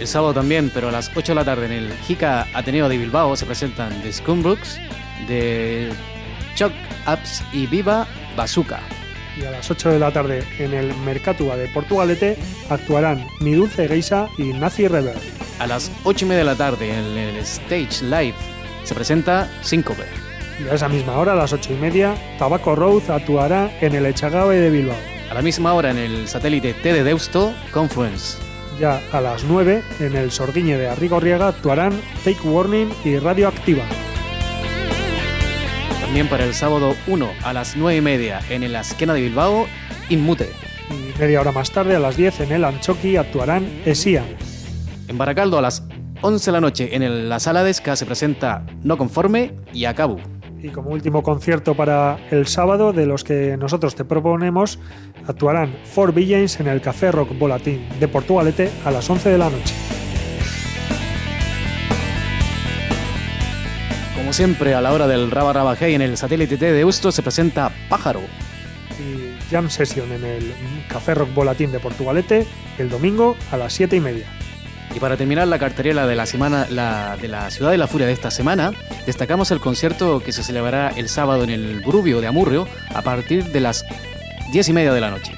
El 0.00 0.06
sábado 0.08 0.34
también, 0.34 0.70
pero 0.74 0.88
a 0.88 0.92
las 0.92 1.10
8 1.14 1.32
de 1.32 1.34
la 1.34 1.44
tarde 1.44 1.66
en 1.66 1.72
el 1.72 1.92
Jica 1.98 2.46
Ateneo 2.52 2.88
de 2.88 2.98
Bilbao 2.98 3.36
se 3.36 3.46
presentan 3.46 4.02
The 4.02 4.12
Scumbrooks, 4.12 4.80
The 5.28 5.90
Choc 6.56 6.72
Ups 7.06 7.42
y 7.52 7.66
Viva 7.66 8.06
Bazooka. 8.36 8.80
Y 9.40 9.44
a 9.44 9.50
las 9.50 9.70
8 9.70 9.90
de 9.90 9.98
la 9.98 10.12
tarde 10.12 10.44
en 10.58 10.74
el 10.74 10.94
Mercatua 10.98 11.56
de 11.56 11.68
Portugalete 11.68 12.36
actuarán 12.68 13.26
Mi 13.40 13.54
Dulce 13.54 13.88
Geisa 13.88 14.28
y 14.38 14.52
Nazi 14.52 14.86
Rebel. 14.86 15.16
A 15.58 15.66
las 15.66 15.90
8 16.04 16.24
y 16.24 16.28
media 16.28 16.40
de 16.40 16.44
la 16.44 16.56
tarde 16.56 16.90
en 16.90 17.18
el 17.18 17.36
Stage 17.38 18.04
Live 18.04 18.34
se 18.84 18.94
presenta 18.94 19.48
Síncope. 19.62 20.04
Y 20.62 20.68
a 20.68 20.74
esa 20.74 20.88
misma 20.88 21.18
hora, 21.18 21.32
a 21.32 21.36
las 21.36 21.52
8 21.52 21.72
y 21.72 21.76
media, 21.76 22.14
Tabaco 22.38 22.76
Road 22.76 23.10
actuará 23.10 23.76
en 23.80 23.94
el 23.94 24.06
Echagave 24.06 24.56
de 24.56 24.70
Bilbao. 24.70 24.96
A 25.30 25.34
la 25.34 25.42
misma 25.42 25.74
hora 25.74 25.90
en 25.90 25.98
el 25.98 26.28
satélite 26.28 26.74
T 26.74 26.92
de 26.92 27.02
Deusto, 27.02 27.52
Confluence. 27.72 28.38
Ya 28.78 29.00
a 29.12 29.20
las 29.20 29.44
9, 29.44 29.82
en 30.00 30.16
el 30.16 30.30
Sorguiñe 30.30 30.76
de 30.76 30.88
Arrigorriaga 30.88 31.48
actuarán 31.48 32.00
Take 32.24 32.40
Warning 32.44 32.90
y 33.04 33.18
Radioactiva. 33.18 33.84
También 36.14 36.30
para 36.30 36.44
el 36.44 36.54
sábado 36.54 36.94
1 37.08 37.28
a 37.42 37.52
las 37.52 37.74
9 37.76 37.96
y 37.96 38.00
media 38.00 38.38
en 38.48 38.62
el 38.62 38.76
Asquena 38.76 39.14
de 39.14 39.20
Bilbao, 39.22 39.66
Inmute. 40.10 40.48
Y 40.88 41.18
media 41.18 41.40
hora 41.40 41.50
más 41.50 41.72
tarde, 41.72 41.96
a 41.96 41.98
las 41.98 42.16
10, 42.16 42.38
en 42.42 42.52
el 42.52 42.62
Anchoqui 42.64 43.16
actuarán 43.16 43.66
Esia. 43.84 44.22
En 45.08 45.18
Baracaldo 45.18 45.58
a 45.58 45.62
las 45.62 45.82
11 46.20 46.46
de 46.46 46.52
la 46.52 46.60
noche 46.60 46.94
en 46.94 47.02
el- 47.02 47.28
la 47.28 47.40
sala 47.40 47.64
de 47.64 47.72
Esca 47.72 47.96
se 47.96 48.06
presenta 48.06 48.64
No 48.84 48.96
Conforme 48.96 49.54
y 49.72 49.86
Acabu. 49.86 50.18
Y 50.62 50.68
como 50.68 50.90
último 50.90 51.24
concierto 51.24 51.74
para 51.74 52.16
el 52.30 52.46
sábado, 52.46 52.92
de 52.92 53.06
los 53.06 53.24
que 53.24 53.56
nosotros 53.56 53.96
te 53.96 54.04
proponemos, 54.04 54.78
actuarán 55.26 55.74
Four 55.82 56.14
Villains 56.14 56.60
en 56.60 56.68
el 56.68 56.80
Café 56.80 57.10
Rock 57.10 57.36
Volatín 57.36 57.88
de 57.98 58.06
Portugalete 58.06 58.70
a 58.84 58.92
las 58.92 59.10
11 59.10 59.30
de 59.30 59.38
la 59.38 59.50
noche. 59.50 59.74
Siempre, 64.34 64.74
a 64.74 64.80
la 64.80 64.92
hora 64.92 65.06
del 65.06 65.30
Raba 65.30 65.52
Raba 65.52 65.76
Hey 65.78 65.94
en 65.94 66.02
el 66.02 66.16
satélite 66.16 66.56
T 66.56 66.66
de 66.66 66.72
Deusto 66.72 67.12
se 67.12 67.22
presenta 67.22 67.70
Pájaro. 67.88 68.20
Y 68.98 69.38
Jam 69.48 69.70
Session 69.70 70.10
en 70.10 70.24
el 70.24 70.52
Café 70.88 71.14
Rock 71.14 71.32
Volatín 71.32 71.70
de 71.70 71.78
Portugalete 71.78 72.44
el 72.78 72.90
domingo 72.90 73.36
a 73.52 73.56
las 73.56 73.74
7 73.74 73.94
y 73.94 74.00
media. 74.00 74.26
Y 74.92 74.98
para 74.98 75.16
terminar 75.16 75.46
la 75.46 75.60
cartelera 75.60 76.08
de 76.08 76.16
la 76.16 76.26
semana 76.26 76.66
la, 76.68 77.16
de 77.16 77.28
la 77.28 77.48
Ciudad 77.52 77.70
de 77.70 77.78
la 77.78 77.86
Furia 77.86 78.08
de 78.08 78.12
esta 78.12 78.32
semana, 78.32 78.72
destacamos 79.06 79.52
el 79.52 79.60
concierto 79.60 80.20
que 80.20 80.32
se 80.32 80.42
celebrará 80.42 80.88
el 80.96 81.08
sábado 81.08 81.44
en 81.44 81.50
el 81.50 81.80
Brubio 81.82 82.20
de 82.20 82.26
Amurrio 82.26 82.66
a 82.92 83.02
partir 83.02 83.44
de 83.52 83.60
las 83.60 83.84
10 84.50 84.68
y 84.68 84.72
media 84.72 84.92
de 84.92 85.00
la 85.00 85.10
noche. 85.10 85.32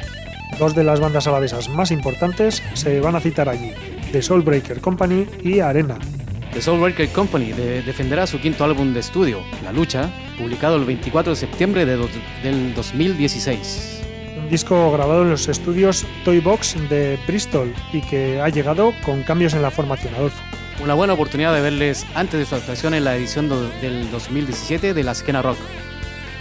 Dos 0.59 0.74
de 0.74 0.84
las 0.84 1.01
bandas 1.01 1.26
alavesas 1.26 1.68
más 1.68 1.90
importantes 1.90 2.62
se 2.72 3.01
van 3.01 3.14
a 3.14 3.20
citar 3.20 3.51
allí, 3.51 3.72
The 4.12 4.22
Soulbreaker 4.22 4.80
Company 4.80 5.26
y 5.42 5.61
Arena. 5.61 5.99
The 6.57 6.62
Soulbreaker 6.62 7.11
Company 7.11 7.52
de- 7.52 7.82
defenderá 7.82 8.26
su 8.26 8.40
quinto 8.40 8.64
álbum 8.64 8.94
de 8.94 9.00
estudio, 9.00 9.42
La 9.62 9.72
Lucha, 9.72 10.09
publicado 10.38 10.76
el 10.76 10.86
24 10.86 11.34
de 11.34 11.36
septiembre 11.36 11.84
de 11.84 11.96
do- 11.96 12.09
del 12.42 12.74
2016. 12.74 14.00
Un 14.38 14.48
disco 14.48 14.90
grabado 14.90 15.20
en 15.24 15.28
los 15.30 15.48
estudios 15.48 16.07
Toy 16.24 16.40
Box 16.40 16.76
de 16.88 17.18
Bristol 17.26 17.74
y 17.92 18.00
que 18.00 18.40
ha 18.40 18.48
llegado 18.48 18.94
con 19.04 19.22
cambios 19.22 19.52
en 19.52 19.61
la 19.61 19.70
formación, 19.70 20.14
Adolfo. 20.14 20.40
Una 20.82 20.94
buena 20.94 21.12
oportunidad 21.12 21.52
de 21.54 21.61
verles 21.61 22.07
antes 22.14 22.40
de 22.40 22.46
su 22.46 22.54
actuación 22.54 22.94
en 22.94 23.04
la 23.04 23.16
edición 23.16 23.50
do- 23.50 23.68
del 23.82 24.11
2017 24.11 24.94
de 24.94 25.04
la 25.04 25.14
Skena 25.14 25.42
Rock. 25.42 25.59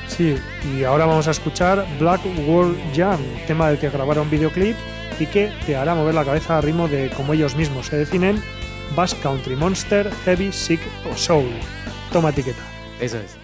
Sí, 0.07 0.36
y 0.78 0.86
ahora 0.86 1.07
vamos 1.07 1.28
a 1.28 1.32
escuchar 1.32 1.86
Black 1.99 2.22
World 2.47 2.78
Jam, 2.95 3.20
tema 3.47 3.68
del 3.68 3.80
que 3.80 3.89
grabaron 3.89 4.30
videoclip 4.30 4.78
y 5.20 5.26
que 5.26 5.51
te 5.66 5.76
hará 5.76 5.93
mover 5.93 6.16
la 6.16 6.24
cabeza 6.24 6.57
a 6.57 6.61
ritmo 6.61 6.88
de, 6.88 7.09
como 7.09 7.34
ellos 7.34 7.55
mismos 7.57 7.88
se 7.88 7.97
definen, 7.97 8.41
Bass 8.96 9.14
Country 9.16 9.56
Monster, 9.56 10.12
Heavy, 10.26 10.52
Sick 10.52 10.82
o 11.12 11.16
Soul. 11.16 11.50
Toma 12.12 12.30
etiqueta. 12.30 12.62
Eso 13.00 13.18
es. 13.18 13.38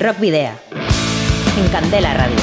Rock 0.00 0.18
Video. 0.18 0.52
En 1.58 1.68
Candela 1.68 2.14
Radio. 2.14 2.36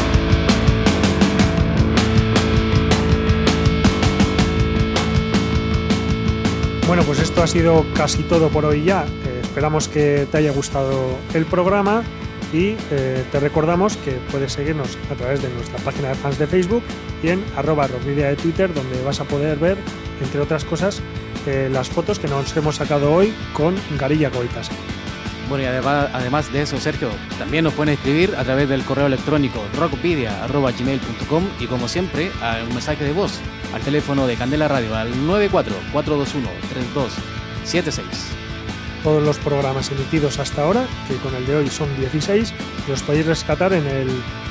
Bueno, 6.85 7.01
pues 7.01 7.17
esto 7.19 7.41
ha 7.41 7.47
sido 7.47 7.83
casi 7.95 8.21
todo 8.21 8.49
por 8.49 8.63
hoy 8.63 8.83
ya. 8.83 9.05
Eh, 9.05 9.41
esperamos 9.41 9.87
que 9.87 10.27
te 10.31 10.37
haya 10.37 10.51
gustado 10.51 11.17
el 11.33 11.45
programa 11.45 12.03
y 12.53 12.75
eh, 12.91 13.25
te 13.31 13.39
recordamos 13.39 13.97
que 13.97 14.11
puedes 14.31 14.53
seguirnos 14.53 14.95
a 15.11 15.15
través 15.15 15.41
de 15.41 15.49
nuestra 15.49 15.79
página 15.79 16.09
de 16.09 16.15
fans 16.15 16.37
de 16.37 16.45
Facebook 16.45 16.83
y 17.23 17.29
en 17.29 17.43
arroba 17.55 17.87
rockvidia 17.87 18.27
de 18.27 18.35
Twitter 18.35 18.71
donde 18.71 19.01
vas 19.03 19.19
a 19.19 19.23
poder 19.23 19.57
ver, 19.57 19.79
entre 20.21 20.41
otras 20.41 20.63
cosas, 20.63 21.01
eh, 21.47 21.69
las 21.71 21.89
fotos 21.89 22.19
que 22.19 22.27
nos 22.27 22.55
hemos 22.55 22.75
sacado 22.75 23.11
hoy 23.11 23.33
con 23.53 23.75
Garilla 23.97 24.29
Coitas. 24.29 24.69
Bueno, 25.49 25.63
y 25.63 25.67
además, 25.67 26.51
de 26.51 26.61
eso, 26.61 26.77
Sergio, 26.77 27.09
también 27.39 27.63
nos 27.63 27.73
pueden 27.73 27.93
escribir 27.93 28.35
a 28.35 28.43
través 28.43 28.67
del 28.67 28.83
correo 28.83 29.07
electrónico 29.07 29.63
rockpedia.gmail.com 29.77 31.43
y 31.59 31.67
como 31.67 31.87
siempre, 31.87 32.29
a 32.41 32.57
un 32.67 32.73
mensaje 32.73 33.05
de 33.05 33.13
voz 33.13 33.39
al 33.73 33.81
teléfono 33.81 34.27
de 34.27 34.35
Candela 34.35 34.67
Radio 34.67 34.93
al 34.95 35.13
94-421-3276. 35.13 38.01
Todos 39.03 39.23
los 39.23 39.37
programas 39.37 39.89
emitidos 39.89 40.37
hasta 40.39 40.63
ahora, 40.63 40.85
que 41.07 41.15
con 41.15 41.33
el 41.33 41.47
de 41.47 41.55
hoy 41.55 41.69
son 41.69 41.95
16, 41.97 42.53
los 42.89 43.01
podéis 43.03 43.27
rescatar 43.27 43.71
en 43.71 43.87
el 43.87 44.09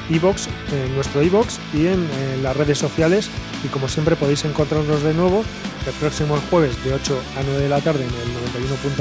iBox, 0.09 0.49
en 0.73 0.95
nuestro 0.95 1.23
iBox 1.23 1.59
y 1.75 1.89
en, 1.89 2.09
en 2.33 2.43
las 2.43 2.57
redes 2.57 2.79
sociales. 2.79 3.29
Y 3.63 3.69
como 3.69 3.87
siempre 3.89 4.17
podéis 4.17 4.47
encontrarnos 4.47 5.03
de 5.03 5.13
nuevo 5.13 5.45
el 5.87 5.93
próximo 5.95 6.39
jueves 6.49 6.83
de 6.85 6.95
8 6.95 7.21
a 7.39 7.43
9 7.45 7.65
de 7.65 7.69
la 7.69 7.83
tarde 7.83 8.05
en 8.05 8.09
el 8.09 8.15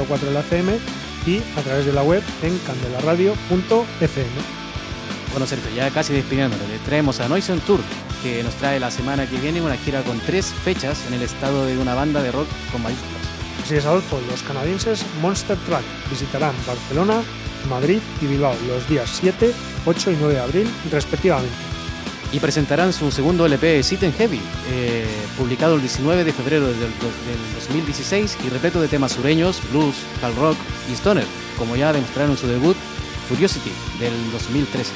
91.4 0.06 0.20
de 0.20 0.32
la 0.32 0.40
FM 0.40 0.78
y 1.26 1.42
a 1.58 1.62
través 1.62 1.86
de 1.86 1.92
la 1.92 2.02
web 2.02 2.22
en 2.42 2.58
candelaradio.fm. 2.58 4.30
Bueno, 5.32 5.46
Sergio, 5.46 5.70
ya 5.74 5.90
casi 5.90 6.14
despidiéndonos, 6.14 6.68
le 6.68 6.78
traemos 6.78 7.20
a 7.20 7.28
Noise 7.28 7.52
on 7.52 7.60
Tour, 7.60 7.80
que 8.22 8.42
nos 8.42 8.54
trae 8.54 8.80
la 8.80 8.90
semana 8.90 9.28
que 9.28 9.38
viene 9.38 9.60
una 9.60 9.76
gira 9.76 10.02
con 10.02 10.18
tres 10.20 10.46
fechas 10.46 11.04
en 11.08 11.14
el 11.14 11.22
estado 11.22 11.66
de 11.66 11.76
una 11.76 11.94
banda 11.94 12.22
de 12.22 12.32
rock 12.32 12.48
con 12.72 12.82
mayúsculas. 12.82 13.22
Así 13.62 13.74
es, 13.74 13.84
Adolfo, 13.84 14.18
los 14.30 14.42
canadienses 14.42 15.04
Monster 15.20 15.58
Truck 15.66 15.82
visitarán 16.08 16.54
Barcelona, 16.66 17.22
Madrid 17.68 17.98
y 18.22 18.26
Bilbao 18.26 18.54
los 18.68 18.88
días 18.88 19.10
7, 19.12 19.52
8 19.84 20.10
y 20.12 20.16
9 20.20 20.34
de 20.34 20.40
abril 20.40 20.70
respectivamente. 20.90 21.75
Y 22.32 22.40
presentarán 22.40 22.92
su 22.92 23.10
segundo 23.10 23.46
LP 23.46 23.82
Sit 23.82 24.02
and 24.02 24.16
Heavy, 24.16 24.40
eh, 24.70 25.06
publicado 25.38 25.76
el 25.76 25.80
19 25.80 26.24
de 26.24 26.32
febrero 26.32 26.66
del, 26.66 26.78
del 26.78 26.90
2016 27.54 28.38
y 28.44 28.48
repleto 28.48 28.80
de 28.80 28.88
temas 28.88 29.12
sureños, 29.12 29.60
blues, 29.70 29.94
hard 30.22 30.36
rock 30.36 30.56
y 30.90 30.94
stoner, 30.94 31.24
como 31.56 31.76
ya 31.76 31.92
demostraron 31.92 32.32
en 32.32 32.36
su 32.36 32.46
debut 32.46 32.76
Furiosity 33.28 33.70
del 33.98 34.12
2013. 34.32 34.92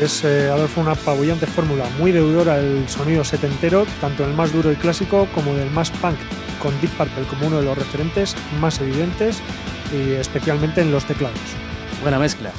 Es, 0.00 0.24
eh, 0.24 0.50
Adolfo, 0.50 0.80
una 0.80 0.92
apabullante 0.92 1.46
fórmula, 1.46 1.84
muy 1.98 2.10
deudora 2.10 2.56
del 2.56 2.88
sonido 2.88 3.22
setentero, 3.24 3.86
tanto 4.00 4.24
en 4.24 4.30
el 4.30 4.36
más 4.36 4.52
duro 4.52 4.72
y 4.72 4.76
clásico 4.76 5.28
como 5.34 5.54
del 5.54 5.70
más 5.70 5.90
punk, 5.90 6.16
con 6.60 6.78
Deep 6.80 6.90
Purple 6.96 7.24
como 7.28 7.46
uno 7.46 7.58
de 7.58 7.64
los 7.64 7.78
referentes 7.78 8.34
más 8.60 8.80
evidentes 8.80 9.40
y 9.92 10.12
especialmente 10.12 10.80
en 10.80 10.90
los 10.90 11.04
teclados. 11.04 11.38
Buena 12.02 12.18
mezcla. 12.18 12.50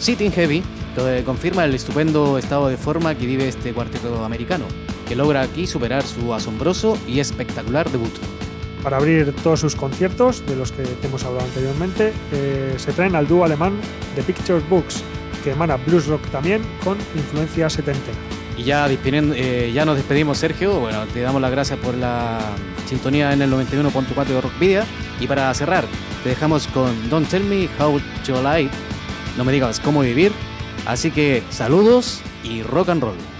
Sitting 0.00 0.32
Heavy 0.32 0.62
confirma 1.24 1.64
el 1.64 1.74
estupendo 1.74 2.38
estado 2.38 2.68
de 2.68 2.76
forma 2.76 3.14
que 3.14 3.26
vive 3.26 3.48
este 3.48 3.72
cuarteto 3.72 4.24
americano, 4.24 4.66
que 5.08 5.16
logra 5.16 5.42
aquí 5.42 5.66
superar 5.66 6.02
su 6.02 6.34
asombroso 6.34 6.98
y 7.06 7.20
espectacular 7.20 7.90
debut. 7.90 8.12
Para 8.82 8.96
abrir 8.96 9.34
todos 9.42 9.60
sus 9.60 9.76
conciertos, 9.76 10.44
de 10.46 10.56
los 10.56 10.72
que 10.72 10.84
hemos 11.02 11.24
hablado 11.24 11.44
anteriormente, 11.46 12.12
eh, 12.32 12.74
se 12.76 12.92
traen 12.92 13.14
al 13.14 13.28
dúo 13.28 13.44
alemán 13.44 13.74
The 14.14 14.22
Picture 14.22 14.60
Books, 14.70 15.02
que 15.44 15.52
emana 15.52 15.76
blues 15.76 16.06
rock 16.06 16.26
también 16.30 16.62
con 16.82 16.96
influencia 17.14 17.68
setentera. 17.68 18.16
Y 18.56 18.64
ya, 18.64 18.86
eh, 18.88 19.70
ya 19.72 19.84
nos 19.84 19.96
despedimos, 19.96 20.38
Sergio. 20.38 20.80
Bueno, 20.80 21.06
te 21.06 21.20
damos 21.20 21.40
las 21.40 21.50
gracias 21.50 21.78
por 21.78 21.94
la 21.94 22.40
sintonía 22.86 23.32
en 23.32 23.40
el 23.40 23.50
91.4 23.50 24.24
de 24.26 24.40
Rockvidia. 24.40 24.84
Y 25.18 25.26
para 25.26 25.52
cerrar, 25.54 25.84
te 26.22 26.30
dejamos 26.30 26.66
con 26.66 27.08
Don't 27.08 27.28
Tell 27.28 27.44
Me 27.44 27.68
How 27.78 28.00
to 28.26 28.42
Live. 28.42 28.70
No 29.38 29.44
me 29.44 29.52
digas 29.52 29.80
cómo 29.80 30.00
vivir. 30.00 30.32
Así 30.86 31.10
que 31.10 31.42
saludos 31.50 32.22
y 32.42 32.62
rock 32.62 32.88
and 32.90 33.02
roll. 33.02 33.39